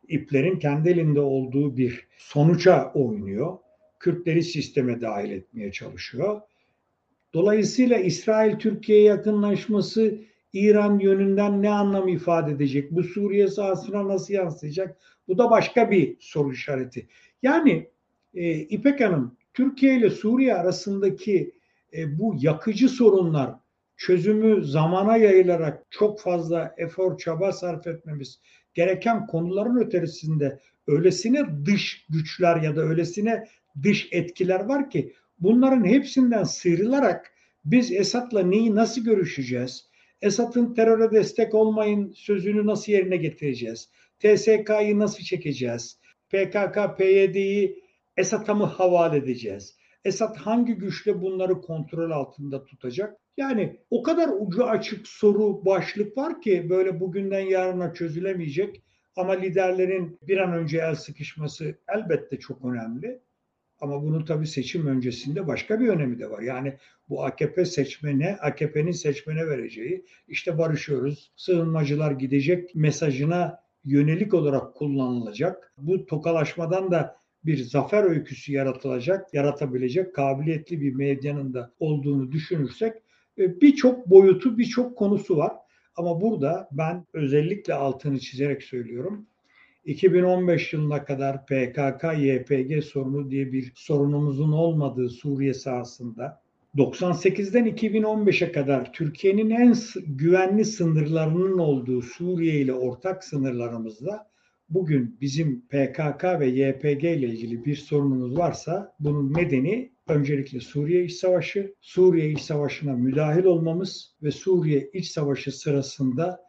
İplerin 0.09 0.59
kendi 0.59 0.89
elinde 0.89 1.21
olduğu 1.21 1.77
bir 1.77 2.09
sonuca 2.17 2.93
oynuyor. 2.95 3.59
Kürtleri 4.07 4.43
sisteme 4.43 5.01
dahil 5.01 5.31
etmeye 5.31 5.73
çalışıyor. 5.73 6.41
Dolayısıyla 7.35 7.99
İsrail-Türkiye 7.99 9.03
yakınlaşması 9.03 10.19
İran 10.53 10.99
yönünden 10.99 11.63
ne 11.63 11.71
anlam 11.71 12.09
ifade 12.09 12.53
edecek? 12.53 12.91
Bu 12.91 13.03
Suriye 13.03 13.49
sahasına 13.49 14.09
nasıl 14.09 14.35
yansıyacak? 14.35 14.97
Bu 15.29 15.39
da 15.39 15.51
başka 15.51 15.91
bir 15.91 16.17
soru 16.21 16.53
işareti. 16.53 17.07
Yani 17.43 17.89
e, 18.35 18.55
İpek 18.55 19.01
Hanım, 19.01 19.37
Türkiye 19.55 19.97
ile 19.97 20.11
Suriye 20.11 20.55
arasındaki 20.55 21.53
e, 21.97 22.19
bu 22.19 22.37
yakıcı 22.41 22.89
sorunlar 22.89 23.55
çözümü 23.97 24.65
zamana 24.65 25.17
yayılarak 25.17 25.87
çok 25.91 26.21
fazla 26.21 26.75
efor 26.79 27.19
çaba 27.19 27.53
sarf 27.53 27.87
etmemiz 27.87 28.41
gereken 28.75 29.27
konuların 29.27 29.77
ötesinde 29.77 30.61
öylesine 30.87 31.47
dış 31.65 32.07
güçler 32.11 32.57
ya 32.57 32.77
da 32.77 32.81
öylesine 32.81 33.47
dış 33.83 34.09
etkiler 34.13 34.61
var 34.61 34.91
ki 34.91 35.13
bunların 35.39 35.85
hepsinden 35.85 36.45
sıyrılarak 36.45 37.33
biz 37.65 37.93
Esad'la 37.93 38.43
neyi 38.43 38.75
nasıl 38.75 39.05
görüşeceğiz? 39.05 39.89
Esad'ın 40.23 40.75
teröre 40.75 41.11
destek 41.11 41.55
olmayın 41.55 42.13
sözünü 42.13 42.67
nasıl 42.67 42.93
yerine 42.93 43.17
getireceğiz? 43.17 43.91
TSK'yı 44.19 44.99
nasıl 44.99 45.25
çekeceğiz? 45.25 46.01
PKK, 46.29 46.99
PYD'yi 46.99 47.83
Esad'a 48.17 48.55
mı 48.55 48.65
havale 48.65 49.17
edeceğiz? 49.17 49.77
Esad 50.05 50.37
hangi 50.37 50.75
güçle 50.75 51.23
bunları 51.23 51.61
kontrol 51.61 52.11
altında 52.11 52.65
tutacak? 52.65 53.17
Yani 53.37 53.81
o 53.91 54.03
kadar 54.03 54.31
ucu 54.39 54.65
açık 54.65 55.09
soru 55.09 55.65
başlık 55.65 56.17
var 56.17 56.41
ki 56.41 56.71
böyle 56.71 57.01
bugünden 57.01 57.41
yarına 57.41 57.95
çözülemeyecek. 57.95 58.83
Ama 59.17 59.33
liderlerin 59.33 60.19
bir 60.23 60.39
an 60.39 60.53
önce 60.53 60.79
el 60.79 60.95
sıkışması 60.95 61.79
elbette 61.89 62.39
çok 62.39 62.65
önemli. 62.65 63.21
Ama 63.81 64.03
bunun 64.03 64.25
tabii 64.25 64.47
seçim 64.47 64.87
öncesinde 64.87 65.47
başka 65.47 65.81
bir 65.81 65.89
önemi 65.89 66.19
de 66.19 66.31
var. 66.31 66.43
Yani 66.43 66.77
bu 67.09 67.25
AKP 67.25 67.65
seçmene, 67.65 68.37
AKP'nin 68.41 68.93
seçmene 68.93 69.47
vereceği 69.47 70.05
işte 70.29 70.59
barışıyoruz, 70.59 71.33
sığınmacılar 71.37 72.13
gidecek 72.13 72.75
mesajına 72.75 73.61
yönelik 73.85 74.35
olarak 74.35 74.75
kullanılacak. 74.75 75.73
Bu 75.79 76.07
tokalaşmadan 76.07 76.91
da 76.91 77.17
bir 77.45 77.59
zafer 77.59 78.05
öyküsü 78.05 78.53
yaratılacak, 78.53 79.35
yaratabilecek 79.35 80.15
kabiliyetli 80.15 80.81
bir 80.81 80.95
medyanın 80.95 81.55
da 81.55 81.73
olduğunu 81.79 82.33
düşünürsek 82.33 82.93
e, 83.39 83.61
birçok 83.61 84.07
boyutu, 84.11 84.59
birçok 84.59 84.99
konusu 84.99 85.37
var. 85.37 85.53
Ama 85.97 86.21
burada 86.21 86.69
ben 86.73 87.07
özellikle 87.13 87.75
altını 87.75 88.19
çizerek 88.19 88.63
söylüyorum. 88.63 89.27
2015 89.87 90.73
yılına 90.73 91.05
kadar 91.05 91.47
PKK, 91.47 92.05
YPG 92.19 92.85
sorunu 92.85 93.31
diye 93.31 93.53
bir 93.53 93.73
sorunumuzun 93.75 94.53
olmadığı 94.53 95.09
Suriye 95.09 95.55
sahasında 95.55 96.41
98'den 96.77 97.67
2015'e 97.67 98.53
kadar 98.53 98.93
Türkiye'nin 98.93 99.51
en 99.51 99.75
güvenli 100.07 100.65
sınırlarının 100.65 101.59
olduğu 101.59 102.03
Suriye 102.03 102.61
ile 102.61 102.73
ortak 102.73 103.25
sınırlarımızda 103.25 104.27
bugün 104.69 105.19
bizim 105.21 105.61
PKK 105.61 106.25
ve 106.25 106.47
YPG 106.47 107.05
ile 107.05 107.27
ilgili 107.27 107.65
bir 107.65 107.77
sorunumuz 107.77 108.39
varsa 108.39 108.95
bunun 109.01 109.35
nedeni 109.35 109.93
öncelikle 110.09 110.61
Suriye 110.61 111.05
İç 111.05 111.13
Savaşı, 111.13 111.75
Suriye 111.81 112.31
İç 112.31 112.41
Savaşı'na 112.41 112.93
müdahil 112.93 113.45
olmamız 113.45 114.17
ve 114.23 114.31
Suriye 114.31 114.91
İç 114.93 115.07
Savaşı 115.07 115.59
sırasında 115.59 116.41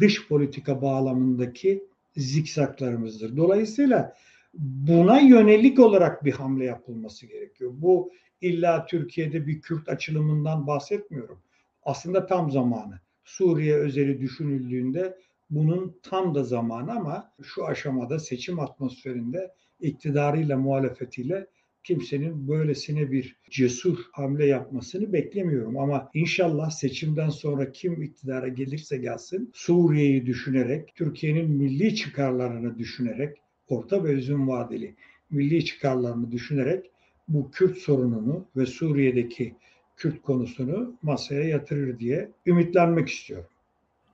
dış 0.00 0.28
politika 0.28 0.82
bağlamındaki 0.82 1.84
zikzaklarımızdır. 2.16 3.36
Dolayısıyla 3.36 4.14
buna 4.54 5.20
yönelik 5.20 5.78
olarak 5.78 6.24
bir 6.24 6.32
hamle 6.32 6.64
yapılması 6.64 7.26
gerekiyor. 7.26 7.70
Bu 7.74 8.12
illa 8.40 8.86
Türkiye'de 8.86 9.46
bir 9.46 9.60
Kürt 9.60 9.88
açılımından 9.88 10.66
bahsetmiyorum. 10.66 11.38
Aslında 11.82 12.26
tam 12.26 12.50
zamanı. 12.50 13.00
Suriye 13.24 13.76
özeli 13.76 14.20
düşünüldüğünde 14.20 15.18
bunun 15.50 15.98
tam 16.02 16.34
da 16.34 16.44
zamanı 16.44 16.92
ama 16.92 17.32
şu 17.42 17.66
aşamada 17.66 18.18
seçim 18.18 18.60
atmosferinde 18.60 19.54
iktidarıyla 19.80 20.56
muhalefetiyle 20.56 21.46
kimsenin 21.84 22.48
böylesine 22.48 23.12
bir 23.12 23.36
cesur 23.50 23.98
hamle 24.12 24.46
yapmasını 24.46 25.12
beklemiyorum. 25.12 25.78
Ama 25.78 26.10
inşallah 26.14 26.70
seçimden 26.70 27.28
sonra 27.28 27.72
kim 27.72 28.02
iktidara 28.02 28.48
gelirse 28.48 28.96
gelsin 28.96 29.50
Suriye'yi 29.54 30.26
düşünerek, 30.26 30.94
Türkiye'nin 30.94 31.50
milli 31.50 31.94
çıkarlarını 31.94 32.78
düşünerek, 32.78 33.36
orta 33.68 34.04
ve 34.04 34.16
uzun 34.16 34.48
vadeli 34.48 34.94
milli 35.30 35.64
çıkarlarını 35.64 36.32
düşünerek 36.32 36.90
bu 37.28 37.50
Kürt 37.50 37.78
sorununu 37.78 38.46
ve 38.56 38.66
Suriye'deki 38.66 39.54
Kürt 39.96 40.22
konusunu 40.22 40.96
masaya 41.02 41.44
yatırır 41.44 41.98
diye 41.98 42.30
ümitlenmek 42.46 43.08
istiyorum. 43.08 43.48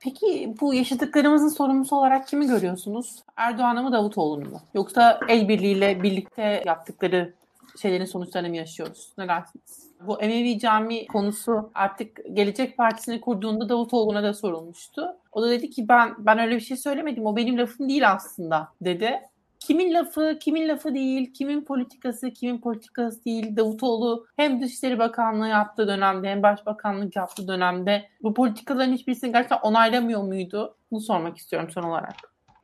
Peki 0.00 0.54
bu 0.60 0.74
yaşadıklarımızın 0.74 1.48
sorumlusu 1.48 1.96
olarak 1.96 2.28
kimi 2.28 2.46
görüyorsunuz? 2.46 3.22
Erdoğan'ı 3.36 3.82
mı 3.82 3.92
Davutoğlu'nu 3.92 4.50
mu? 4.50 4.60
Yoksa 4.74 5.20
el 5.28 5.48
birliğiyle 5.48 6.02
birlikte 6.02 6.62
yaptıkları 6.66 7.34
şeylerin 7.82 8.04
sonuçlarını 8.04 8.48
mı 8.48 8.56
yaşıyoruz? 8.56 9.12
Ne 9.18 9.28
dersiniz? 9.28 9.90
Bu 10.06 10.22
Emevi 10.22 10.58
Cami 10.58 11.06
konusu 11.06 11.70
artık 11.74 12.20
Gelecek 12.32 12.76
Partisi'ni 12.76 13.20
kurduğunda 13.20 13.68
Davutoğlu'na 13.68 14.22
da 14.22 14.34
sorulmuştu. 14.34 15.06
O 15.32 15.42
da 15.42 15.50
dedi 15.50 15.70
ki 15.70 15.88
ben 15.88 16.14
ben 16.18 16.38
öyle 16.38 16.54
bir 16.54 16.60
şey 16.60 16.76
söylemedim. 16.76 17.26
O 17.26 17.36
benim 17.36 17.58
lafım 17.58 17.88
değil 17.88 18.10
aslında 18.10 18.68
dedi. 18.80 19.20
Kimin 19.60 19.94
lafı, 19.94 20.38
kimin 20.40 20.68
lafı 20.68 20.94
değil, 20.94 21.32
kimin 21.32 21.64
politikası, 21.64 22.30
kimin 22.30 22.58
politikası 22.58 23.24
değil. 23.24 23.56
Davutoğlu 23.56 24.26
hem 24.36 24.62
Dışişleri 24.62 24.98
Bakanlığı 24.98 25.48
yaptığı 25.48 25.88
dönemde 25.88 26.28
hem 26.28 26.42
Başbakanlık 26.42 27.16
yaptığı 27.16 27.48
dönemde 27.48 28.08
bu 28.22 28.34
politikaların 28.34 28.92
hiçbirisini 28.92 29.32
gerçekten 29.32 29.58
onaylamıyor 29.62 30.22
muydu? 30.22 30.74
Bunu 30.90 31.00
sormak 31.00 31.38
istiyorum 31.38 31.70
son 31.70 31.82
olarak. 31.82 32.14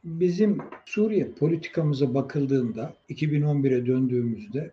Bizim 0.04 0.58
Suriye 0.84 1.30
politikamıza 1.30 2.14
bakıldığında 2.14 2.92
2011'e 3.10 3.86
döndüğümüzde 3.86 4.72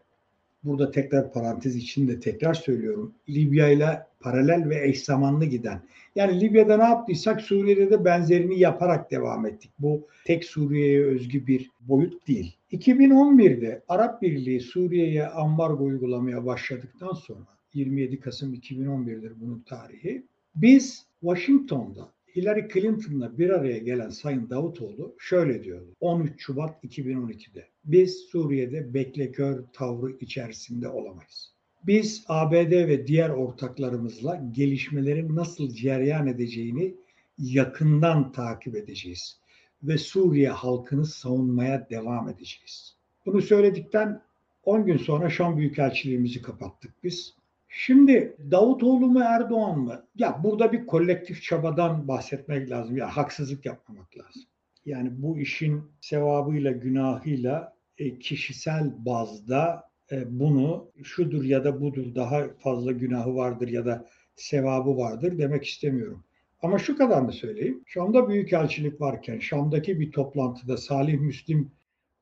burada 0.63 0.91
tekrar 0.91 1.33
parantez 1.33 1.75
içinde 1.75 2.19
tekrar 2.19 2.53
söylüyorum. 2.53 3.13
Libya 3.29 3.69
ile 3.69 4.03
paralel 4.19 4.69
ve 4.69 4.87
eş 4.87 5.03
zamanlı 5.03 5.45
giden. 5.45 5.81
Yani 6.15 6.41
Libya'da 6.41 6.77
ne 6.77 6.83
yaptıysak 6.83 7.41
Suriye'de 7.41 7.91
de 7.91 8.05
benzerini 8.05 8.59
yaparak 8.59 9.11
devam 9.11 9.45
ettik. 9.45 9.71
Bu 9.79 10.07
tek 10.25 10.43
Suriye'ye 10.43 11.05
özgü 11.05 11.47
bir 11.47 11.71
boyut 11.81 12.27
değil. 12.27 12.55
2011'de 12.71 13.81
Arap 13.87 14.21
Birliği 14.21 14.59
Suriye'ye 14.59 15.27
ambargo 15.27 15.83
uygulamaya 15.83 16.45
başladıktan 16.45 17.13
sonra 17.13 17.47
27 17.73 18.19
Kasım 18.19 18.53
2011'dir 18.53 19.33
bunun 19.41 19.59
tarihi. 19.59 20.23
Biz 20.55 21.05
Washington'da 21.21 22.09
Hillary 22.35 22.67
Clinton'la 22.73 23.37
bir 23.37 23.49
araya 23.49 23.77
gelen 23.77 24.09
Sayın 24.09 24.49
Davutoğlu 24.49 25.15
şöyle 25.19 25.63
diyordu. 25.63 25.95
13 25.99 26.41
Şubat 26.41 26.83
2012'de 26.83 27.67
biz 27.85 28.17
Suriye'de 28.17 28.93
beklekör 28.93 29.63
tavrı 29.73 30.11
içerisinde 30.19 30.89
olamayız. 30.89 31.53
Biz 31.87 32.25
ABD 32.27 32.71
ve 32.71 33.07
diğer 33.07 33.29
ortaklarımızla 33.29 34.43
gelişmelerin 34.51 35.35
nasıl 35.35 35.69
cereyan 35.69 36.27
edeceğini 36.27 36.95
yakından 37.37 38.31
takip 38.31 38.75
edeceğiz 38.75 39.37
ve 39.83 39.97
Suriye 39.97 40.49
halkını 40.49 41.05
savunmaya 41.05 41.89
devam 41.89 42.29
edeceğiz. 42.29 42.95
Bunu 43.25 43.41
söyledikten 43.41 44.21
10 44.63 44.85
gün 44.85 44.97
sonra 44.97 45.29
Şam 45.29 45.57
Büyükelçiliğimizi 45.57 46.41
kapattık 46.41 46.91
biz. 47.03 47.33
Şimdi 47.75 48.37
Davutoğlu 48.51 49.07
mu 49.07 49.21
Erdoğan 49.23 49.79
mı? 49.79 50.05
Ya 50.15 50.39
burada 50.43 50.71
bir 50.71 50.85
kolektif 50.85 51.43
çabadan 51.43 52.07
bahsetmek 52.07 52.69
lazım. 52.69 52.97
Ya 52.97 53.17
haksızlık 53.17 53.65
yapmamak 53.65 54.17
lazım. 54.17 54.43
Yani 54.85 55.09
bu 55.11 55.39
işin 55.39 55.83
sevabıyla 56.01 56.71
günahıyla 56.71 57.73
e, 57.97 58.19
kişisel 58.19 59.05
bazda 59.05 59.83
e, 60.11 60.39
bunu 60.39 60.91
şudur 61.03 61.43
ya 61.43 61.63
da 61.63 61.81
budur 61.81 62.15
daha 62.15 62.43
fazla 62.59 62.91
günahı 62.91 63.35
vardır 63.35 63.67
ya 63.67 63.85
da 63.85 64.07
sevabı 64.35 64.97
vardır 64.97 65.37
demek 65.37 65.65
istemiyorum. 65.65 66.23
Ama 66.61 66.79
şu 66.79 66.97
kadar 66.97 67.21
mı 67.21 67.31
söyleyeyim? 67.31 67.83
Şam'da 67.85 68.29
büyükelçilik 68.29 69.01
varken 69.01 69.39
Şam'daki 69.39 69.99
bir 69.99 70.11
toplantıda 70.11 70.77
Salih 70.77 71.19
Müslim 71.19 71.71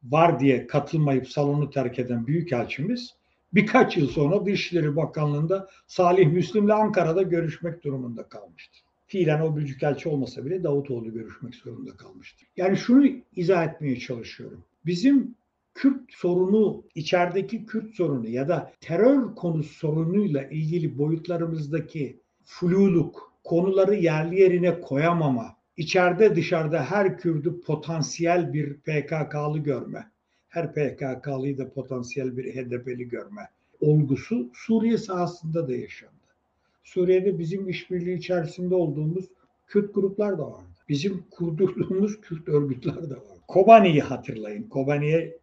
var 0.03 0.39
diye 0.39 0.67
katılmayıp 0.67 1.27
salonu 1.27 1.69
terk 1.69 1.99
eden 1.99 2.27
büyükelçimiz 2.27 3.20
birkaç 3.53 3.97
yıl 3.97 4.07
sonra 4.07 4.45
Dışişleri 4.45 4.95
Bakanlığı'nda 4.95 5.67
Salih 5.87 6.27
Müslim'le 6.27 6.69
Ankara'da 6.69 7.21
görüşmek 7.21 7.83
durumunda 7.83 8.23
kalmıştı. 8.23 8.77
Fiilen 9.07 9.41
o 9.41 9.55
büyükelçi 9.55 10.09
olmasa 10.09 10.45
bile 10.45 10.63
Davutoğlu 10.63 11.13
görüşmek 11.13 11.55
zorunda 11.55 11.97
kalmıştı. 11.97 12.45
Yani 12.57 12.77
şunu 12.77 13.07
izah 13.35 13.65
etmeye 13.65 13.99
çalışıyorum. 13.99 14.63
Bizim 14.85 15.35
Kürt 15.73 16.11
sorunu, 16.11 16.83
içerideki 16.95 17.65
Kürt 17.65 17.95
sorunu 17.95 18.29
ya 18.29 18.47
da 18.47 18.71
terör 18.81 19.35
konusu 19.35 19.73
sorunuyla 19.73 20.43
ilgili 20.43 20.97
boyutlarımızdaki 20.97 22.19
fluluk, 22.43 23.33
konuları 23.43 23.95
yerli 23.95 24.39
yerine 24.39 24.81
koyamama, 24.81 25.55
içeride 25.77 26.35
dışarıda 26.35 26.83
her 26.83 27.17
Kürt'ü 27.17 27.61
potansiyel 27.61 28.53
bir 28.53 28.73
PKK'lı 28.73 29.57
görme, 29.57 30.11
her 30.51 30.73
PKK'lıyı 30.73 31.57
da 31.57 31.73
potansiyel 31.73 32.37
bir 32.37 32.55
HDP'li 32.55 33.09
görme 33.09 33.49
olgusu 33.81 34.49
Suriye 34.53 34.97
sahasında 34.97 35.67
da 35.67 35.75
yaşandı. 35.75 36.13
Suriye'de 36.83 37.39
bizim 37.39 37.69
işbirliği 37.69 38.17
içerisinde 38.17 38.75
olduğumuz 38.75 39.25
Kürt 39.67 39.95
gruplar 39.95 40.37
da 40.37 40.51
vardı. 40.51 40.69
Bizim 40.89 41.25
kurdurduğumuz 41.31 42.21
Kürt 42.21 42.47
örgütler 42.47 43.09
de 43.09 43.15
var. 43.15 43.37
Kobani'yi 43.47 44.01
hatırlayın. 44.01 44.63
Kobani'ye 44.63 45.37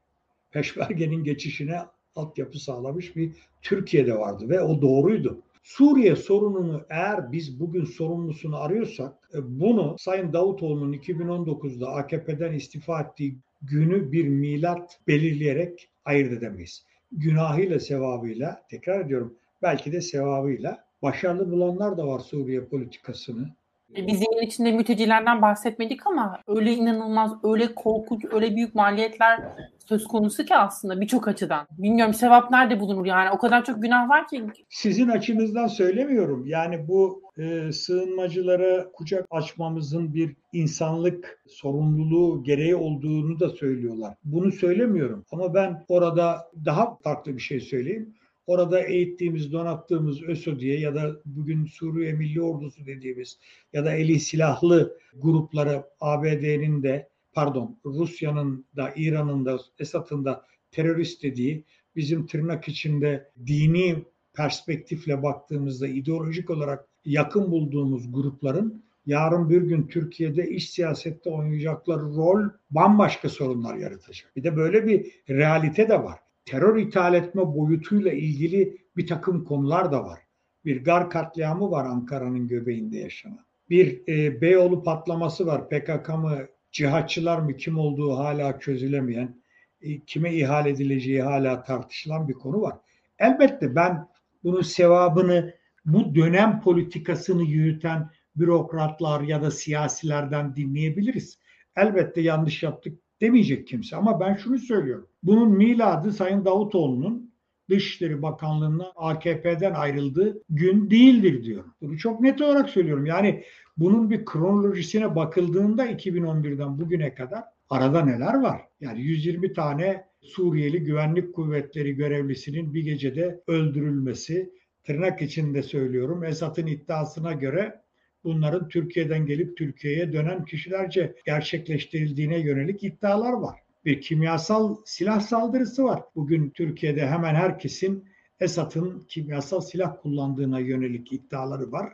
Peşmerge'nin 0.51 1.25
geçişine 1.25 1.79
altyapı 2.17 2.59
sağlamış 2.59 3.17
bir 3.17 3.33
Türkiye'de 3.63 4.19
vardı 4.19 4.49
ve 4.49 4.61
o 4.61 4.83
doğruydu. 4.83 5.43
Suriye 5.63 6.17
sorununu 6.17 6.83
eğer 6.91 7.33
biz 7.33 7.61
bugün 7.61 7.85
sorumlusunu 7.85 8.57
arıyorsak 8.57 9.31
e, 9.35 9.61
bunu 9.61 9.97
Sayın 9.99 10.33
Davutoğlu'nun 10.33 10.93
2019'da 10.93 11.89
AKP'den 11.89 12.53
istifa 12.53 13.01
ettiği 13.01 13.39
günü 13.63 14.13
bir 14.13 14.29
milat 14.29 15.01
belirleyerek 15.07 15.91
ayırt 16.05 16.33
edemeyiz. 16.33 16.87
Günahıyla 17.13 17.81
sevabıyla 17.81 18.67
tekrar 18.71 19.05
ediyorum 19.05 19.39
belki 19.63 19.93
de 19.93 20.01
sevabıyla 20.01 20.85
başarılı 21.03 21.51
bulanlar 21.51 21.99
da 21.99 22.07
var 22.07 22.21
Suriye 22.21 22.65
politikasını. 22.65 23.58
Biz 23.97 24.21
yayın 24.21 24.47
içinde 24.47 24.73
mültecilerden 24.73 25.43
bahsetmedik 25.43 26.07
ama 26.07 26.39
öyle 26.47 26.73
inanılmaz, 26.73 27.33
öyle 27.45 27.75
korkunç, 27.75 28.25
öyle 28.33 28.57
büyük 28.57 28.75
maliyetler 28.75 29.41
söz 29.89 30.05
konusu 30.05 30.45
ki 30.45 30.57
aslında 30.57 31.01
birçok 31.01 31.29
açıdan. 31.29 31.67
Bilmiyorum 31.79 32.15
sevap 32.15 32.51
nerede 32.51 32.81
bulunur 32.81 33.07
yani 33.07 33.31
o 33.31 33.39
kadar 33.39 33.65
çok 33.65 33.83
günah 33.83 34.09
var 34.09 34.29
ki. 34.29 34.45
Sizin 34.69 35.09
açınızdan 35.09 35.67
söylemiyorum. 35.67 36.47
Yani 36.47 36.89
bu 36.89 37.23
e, 37.39 37.73
sığınmacılara 37.73 38.93
kucak 38.93 39.27
açmamızın 39.31 40.15
bir 40.15 40.37
insanlık 40.53 41.43
sorumluluğu 41.47 42.43
gereği 42.43 42.77
olduğunu 42.77 43.41
da 43.41 43.49
söylüyorlar. 43.49 44.15
Bunu 44.25 44.53
söylemiyorum 44.53 45.25
ama 45.33 45.55
ben 45.55 45.85
orada 45.89 46.51
daha 46.65 46.99
farklı 47.05 47.37
bir 47.37 47.43
şey 47.43 47.61
söyleyeyim. 47.61 48.15
Orada 48.49 48.81
eğittiğimiz, 48.81 49.53
donattığımız 49.53 50.23
ÖSO 50.23 50.61
diye 50.61 50.81
ya 50.81 50.95
da 50.95 51.17
bugün 51.25 51.67
Suriye 51.67 52.13
Milli 52.13 52.43
Ordusu 52.43 52.87
dediğimiz 52.87 53.39
ya 53.73 53.85
da 53.85 53.95
eli 53.95 54.21
silahlı 54.21 54.99
grupları 55.17 55.85
ABD'nin 56.01 56.83
de 56.83 57.09
pardon 57.33 57.79
Rusya'nın 57.85 58.67
da 58.77 58.93
İran'ın 58.97 59.45
da 59.45 59.59
Esad'ın 59.79 60.25
da 60.25 60.45
terörist 60.71 61.23
dediği 61.23 61.65
bizim 61.97 62.27
tırnak 62.27 62.69
içinde 62.69 63.31
dini 63.47 64.05
perspektifle 64.35 65.23
baktığımızda 65.23 65.89
ideolojik 65.89 66.51
olarak 66.51 66.89
yakın 67.05 67.51
bulduğumuz 67.51 68.13
grupların 68.13 68.85
yarın 69.07 69.51
bir 69.51 69.63
gün 69.63 69.87
Türkiye'de 69.87 70.49
iş 70.49 70.71
siyasette 70.71 71.31
oynayacakları 71.31 72.01
rol 72.01 72.49
bambaşka 72.71 73.29
sorunlar 73.29 73.77
yaratacak. 73.77 74.37
Bir 74.37 74.45
de 74.45 74.57
böyle 74.57 74.87
bir 74.87 75.13
realite 75.29 75.89
de 75.89 76.05
var. 76.05 76.19
Terör 76.49 76.77
ithal 76.77 77.15
etme 77.15 77.43
boyutuyla 77.55 78.13
ilgili 78.13 78.77
bir 78.97 79.07
takım 79.07 79.45
konular 79.45 79.93
da 79.93 80.05
var. 80.05 80.19
Bir 80.65 80.85
gar 80.85 81.11
katliamı 81.11 81.71
var 81.71 81.85
Ankara'nın 81.85 82.49
göbeğinde 82.49 82.99
yaşanan. 82.99 83.47
Bir 83.71 84.03
e, 84.09 84.41
Beyoğlu 84.41 84.83
patlaması 84.83 85.47
var. 85.47 85.69
PKK 85.69 86.09
mı 86.09 86.39
cihatçılar 86.73 87.39
mı 87.39 87.57
kim 87.57 87.79
olduğu 87.79 88.17
hala 88.17 88.59
çözülemeyen, 88.59 89.41
e, 89.83 90.01
kime 90.01 90.35
ihale 90.35 90.71
edileceği 90.71 91.23
hala 91.23 91.63
tartışılan 91.63 92.29
bir 92.29 92.35
konu 92.35 92.61
var. 92.61 92.77
Elbette 93.19 93.75
ben 93.75 94.09
bunun 94.45 94.63
sevabını 94.63 95.55
bu 95.85 96.15
dönem 96.15 96.61
politikasını 96.61 97.43
yürüten 97.43 98.11
bürokratlar 98.37 99.21
ya 99.21 99.43
da 99.43 99.51
siyasilerden 99.51 100.57
dinleyebiliriz. 100.57 101.39
Elbette 101.77 102.21
yanlış 102.21 102.63
yaptık 102.63 102.99
demeyecek 103.21 103.69
kimse 103.69 103.97
ama 103.97 104.21
ben 104.21 104.35
şunu 104.35 104.59
söylüyorum. 104.59 105.08
Bunun 105.23 105.51
miladı 105.51 106.13
Sayın 106.13 106.45
Davutoğlu'nun 106.45 107.29
Dışişleri 107.71 108.23
Bakanlığı'na 108.23 108.93
AKP'den 108.97 109.75
ayrıldığı 109.75 110.43
gün 110.51 110.91
değildir 110.91 111.45
diyor. 111.45 111.65
Bunu 111.81 111.99
çok 111.99 112.21
net 112.21 112.41
olarak 112.41 112.71
söylüyorum. 112.71 113.07
Yani 113.07 113.45
bunun 113.77 114.11
bir 114.11 114.25
kronolojisine 114.25 115.17
bakıldığında 115.17 115.87
2011'den 115.87 116.79
bugüne 116.79 117.15
kadar 117.15 117.45
arada 117.71 118.05
neler 118.05 118.35
var? 118.35 118.61
Yani 118.81 119.01
120 119.01 119.53
tane 119.53 120.09
Suriyeli 120.21 120.85
güvenlik 120.85 121.35
kuvvetleri 121.35 121.93
görevlisinin 121.93 122.75
bir 122.75 122.83
gecede 122.83 123.41
öldürülmesi, 123.47 124.51
tırnak 124.85 125.23
içinde 125.23 125.63
söylüyorum 125.63 126.25
Esad'ın 126.25 126.67
iddiasına 126.67 127.33
göre 127.33 127.83
bunların 128.25 128.69
Türkiye'den 128.69 129.27
gelip 129.27 129.57
Türkiye'ye 129.57 130.13
dönen 130.13 130.45
kişilerce 130.45 131.15
gerçekleştirildiğine 131.25 132.39
yönelik 132.39 132.85
iddialar 132.85 133.33
var. 133.33 133.68
Bir 133.89 134.01
kimyasal 134.01 134.77
silah 134.85 135.21
saldırısı 135.21 135.85
var. 135.85 136.03
Bugün 136.17 136.51
Türkiye'de 136.51 137.07
hemen 137.07 137.35
herkesin 137.35 138.05
Esad'ın 138.41 139.05
kimyasal 139.09 139.61
silah 139.61 139.97
kullandığına 140.03 140.59
yönelik 140.61 141.13
iddiaları 141.13 141.73
var. 141.73 141.93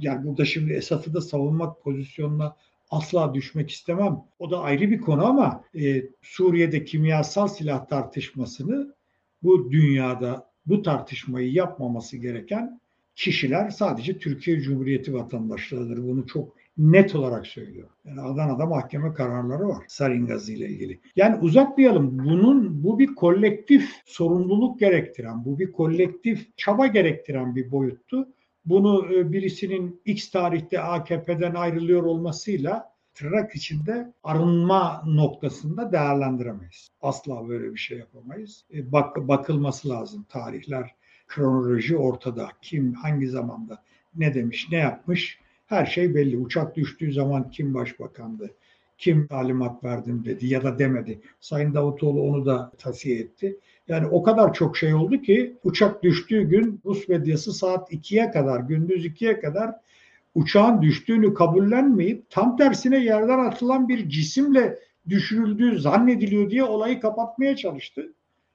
Yani 0.00 0.26
burada 0.26 0.44
şimdi 0.44 0.72
Esad'ı 0.72 1.14
da 1.14 1.20
savunmak 1.20 1.82
pozisyonuna 1.82 2.56
asla 2.90 3.34
düşmek 3.34 3.70
istemem. 3.70 4.20
O 4.38 4.50
da 4.50 4.60
ayrı 4.60 4.90
bir 4.90 5.00
konu 5.00 5.26
ama 5.26 5.64
e, 5.80 6.04
Suriye'de 6.22 6.84
kimyasal 6.84 7.48
silah 7.48 7.86
tartışmasını 7.86 8.94
bu 9.42 9.70
dünyada 9.70 10.50
bu 10.66 10.82
tartışmayı 10.82 11.52
yapmaması 11.52 12.16
gereken 12.16 12.80
kişiler 13.16 13.70
sadece 13.70 14.18
Türkiye 14.18 14.60
Cumhuriyeti 14.60 15.14
vatandaşlarıdır. 15.14 16.02
Bunu 16.02 16.26
çok 16.26 16.63
net 16.78 17.14
olarak 17.14 17.46
söylüyor. 17.46 17.88
Yani 18.04 18.20
Adana'da 18.20 18.66
mahkeme 18.66 19.14
kararları 19.14 19.68
var 19.68 19.84
Sarin 19.88 20.26
ile 20.26 20.68
ilgili. 20.68 21.00
Yani 21.16 21.36
uzatmayalım. 21.36 22.18
Bunun 22.18 22.84
bu 22.84 22.98
bir 22.98 23.14
kolektif 23.14 23.90
sorumluluk 24.04 24.80
gerektiren, 24.80 25.44
bu 25.44 25.58
bir 25.58 25.72
kolektif 25.72 26.56
çaba 26.56 26.86
gerektiren 26.86 27.56
bir 27.56 27.70
boyuttu. 27.70 28.28
Bunu 28.64 29.14
e, 29.14 29.32
birisinin 29.32 30.00
X 30.04 30.30
tarihte 30.30 30.80
AKP'den 30.80 31.54
ayrılıyor 31.54 32.02
olmasıyla 32.02 32.94
tırnak 33.14 33.54
içinde 33.54 34.12
arınma 34.24 35.02
noktasında 35.06 35.92
değerlendiremeyiz. 35.92 36.88
Asla 37.02 37.48
böyle 37.48 37.72
bir 37.72 37.78
şey 37.78 37.98
yapamayız. 37.98 38.64
E, 38.74 38.92
bak, 38.92 39.28
bakılması 39.28 39.88
lazım 39.88 40.26
tarihler, 40.28 40.94
kronoloji 41.26 41.96
ortada. 41.96 42.48
Kim 42.62 42.92
hangi 42.92 43.28
zamanda 43.28 43.82
ne 44.14 44.34
demiş, 44.34 44.68
ne 44.70 44.78
yapmış 44.78 45.38
her 45.74 45.86
şey 45.86 46.14
belli. 46.14 46.38
Uçak 46.38 46.76
düştüğü 46.76 47.12
zaman 47.12 47.50
kim 47.50 47.74
başbakandı, 47.74 48.50
kim 48.98 49.26
talimat 49.26 49.84
verdim 49.84 50.24
dedi 50.24 50.46
ya 50.46 50.62
da 50.62 50.78
demedi. 50.78 51.20
Sayın 51.40 51.74
Davutoğlu 51.74 52.22
onu 52.22 52.46
da 52.46 52.72
tavsiye 52.78 53.18
etti. 53.18 53.56
Yani 53.88 54.06
o 54.06 54.22
kadar 54.22 54.52
çok 54.52 54.76
şey 54.76 54.94
oldu 54.94 55.22
ki 55.22 55.56
uçak 55.64 56.02
düştüğü 56.02 56.42
gün 56.42 56.80
Rus 56.84 57.08
medyası 57.08 57.52
saat 57.52 57.92
2'ye 57.92 58.30
kadar, 58.30 58.60
gündüz 58.60 59.06
2'ye 59.06 59.40
kadar 59.40 59.74
uçağın 60.34 60.82
düştüğünü 60.82 61.34
kabullenmeyip 61.34 62.30
tam 62.30 62.56
tersine 62.56 63.04
yerden 63.04 63.38
atılan 63.38 63.88
bir 63.88 64.08
cisimle 64.08 64.78
düşürüldüğü 65.08 65.78
zannediliyor 65.78 66.50
diye 66.50 66.64
olayı 66.64 67.00
kapatmaya 67.00 67.56
çalıştı. 67.56 68.12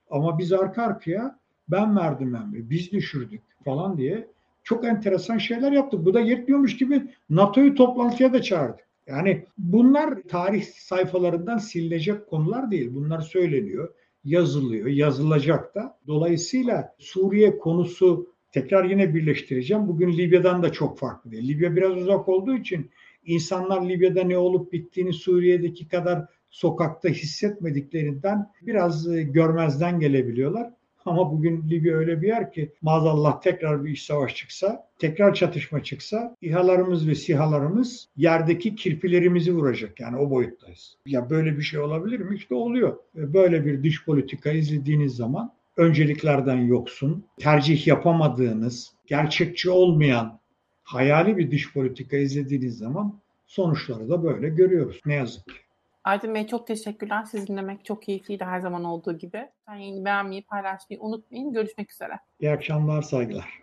Ama 0.10 0.40
biz 0.40 0.54
arka 0.54 0.84
arkaya 0.84 1.40
ben 1.68 1.98
verdim 1.98 2.36
emri, 2.36 2.70
biz 2.70 2.92
düşürdük 2.92 3.42
falan 3.66 3.98
diye 3.98 4.28
çok 4.70 4.86
enteresan 4.86 5.38
şeyler 5.38 5.72
yaptık. 5.72 6.06
Bu 6.06 6.14
da 6.14 6.20
yetmiyormuş 6.20 6.78
gibi 6.78 7.02
NATO'yu 7.30 7.76
toplantıya 7.76 8.34
da 8.34 8.42
çağırdık. 8.42 8.86
Yani 9.08 9.46
bunlar 9.58 10.22
tarih 10.28 10.64
sayfalarından 10.64 11.58
silinecek 11.58 12.28
konular 12.28 12.72
değil. 12.72 12.90
Bunlar 12.94 13.22
söyleniyor, 13.22 13.94
yazılıyor, 14.24 14.88
yazılacak 14.88 15.76
da. 15.76 15.98
Dolayısıyla 16.08 16.96
Suriye 17.00 17.58
konusu 17.58 18.34
tekrar 18.52 18.86
yine 18.86 19.16
birleştireceğim. 19.16 19.88
Bugün 19.88 20.18
Libya'dan 20.18 20.64
da 20.64 20.72
çok 20.72 21.00
farklı 21.00 21.32
değil. 21.32 21.48
Libya 21.48 21.76
biraz 21.76 21.98
uzak 21.98 22.30
olduğu 22.30 22.56
için 22.56 22.92
insanlar 23.26 23.90
Libya'da 23.90 24.24
ne 24.24 24.38
olup 24.38 24.74
bittiğini 24.74 25.14
Suriye'deki 25.14 25.88
kadar 25.88 26.26
sokakta 26.50 27.10
hissetmediklerinden 27.10 28.52
biraz 28.62 29.08
e, 29.08 29.24
görmezden 29.24 30.00
gelebiliyorlar. 30.00 30.74
Ama 31.06 31.32
bugün 31.32 31.70
Libya 31.70 31.96
öyle 31.96 32.22
bir 32.22 32.28
yer 32.28 32.52
ki 32.52 32.72
maazallah 32.82 33.42
tekrar 33.42 33.86
bir 33.86 33.90
iş 33.90 34.06
savaş 34.06 34.36
çıksa, 34.36 34.88
tekrar 35.00 35.34
çatışma 35.34 35.84
çıksa 35.84 36.36
İHA'larımız 36.42 37.08
ve 37.08 37.16
SİHA'larımız 37.16 38.08
yerdeki 38.18 38.76
kirpilerimizi 38.76 39.56
vuracak. 39.56 40.00
Yani 40.00 40.18
o 40.18 40.30
boyuttayız. 40.30 40.98
Ya 41.06 41.30
böyle 41.30 41.58
bir 41.58 41.64
şey 41.64 41.80
olabilir 41.80 42.20
mi? 42.20 42.36
İşte 42.36 42.56
oluyor. 42.56 42.98
Böyle 43.16 43.66
bir 43.66 43.84
dış 43.84 44.06
politika 44.06 44.52
izlediğiniz 44.52 45.16
zaman 45.16 45.54
önceliklerden 45.78 46.56
yoksun, 46.58 47.26
tercih 47.38 47.88
yapamadığınız, 47.88 48.94
gerçekçi 49.08 49.70
olmayan 49.70 50.40
hayali 50.84 51.38
bir 51.38 51.52
dış 51.52 51.74
politika 51.74 52.18
izlediğiniz 52.18 52.78
zaman 52.78 53.20
sonuçları 53.48 54.10
da 54.10 54.24
böyle 54.24 54.50
görüyoruz. 54.50 55.02
Ne 55.06 55.14
yazık 55.14 55.46
ki. 55.46 55.69
Aydın 56.04 56.36
Bey 56.36 56.48
çok 56.48 56.68
teşekkürler. 56.68 57.24
Sizi 57.24 57.48
dinlemek 57.48 57.86
çok 57.86 58.04
keyifliydi 58.04 58.44
her 58.44 58.60
zaman 58.60 58.84
olduğu 58.84 59.18
gibi. 59.18 59.50
Yayını 59.70 60.06
beğenmeyi, 60.06 60.44
paylaşmayı 60.44 61.02
unutmayın. 61.02 61.54
Görüşmek 61.54 61.92
üzere. 61.92 62.20
İyi 62.40 62.52
akşamlar, 62.52 63.02
saygılar. 63.02 63.60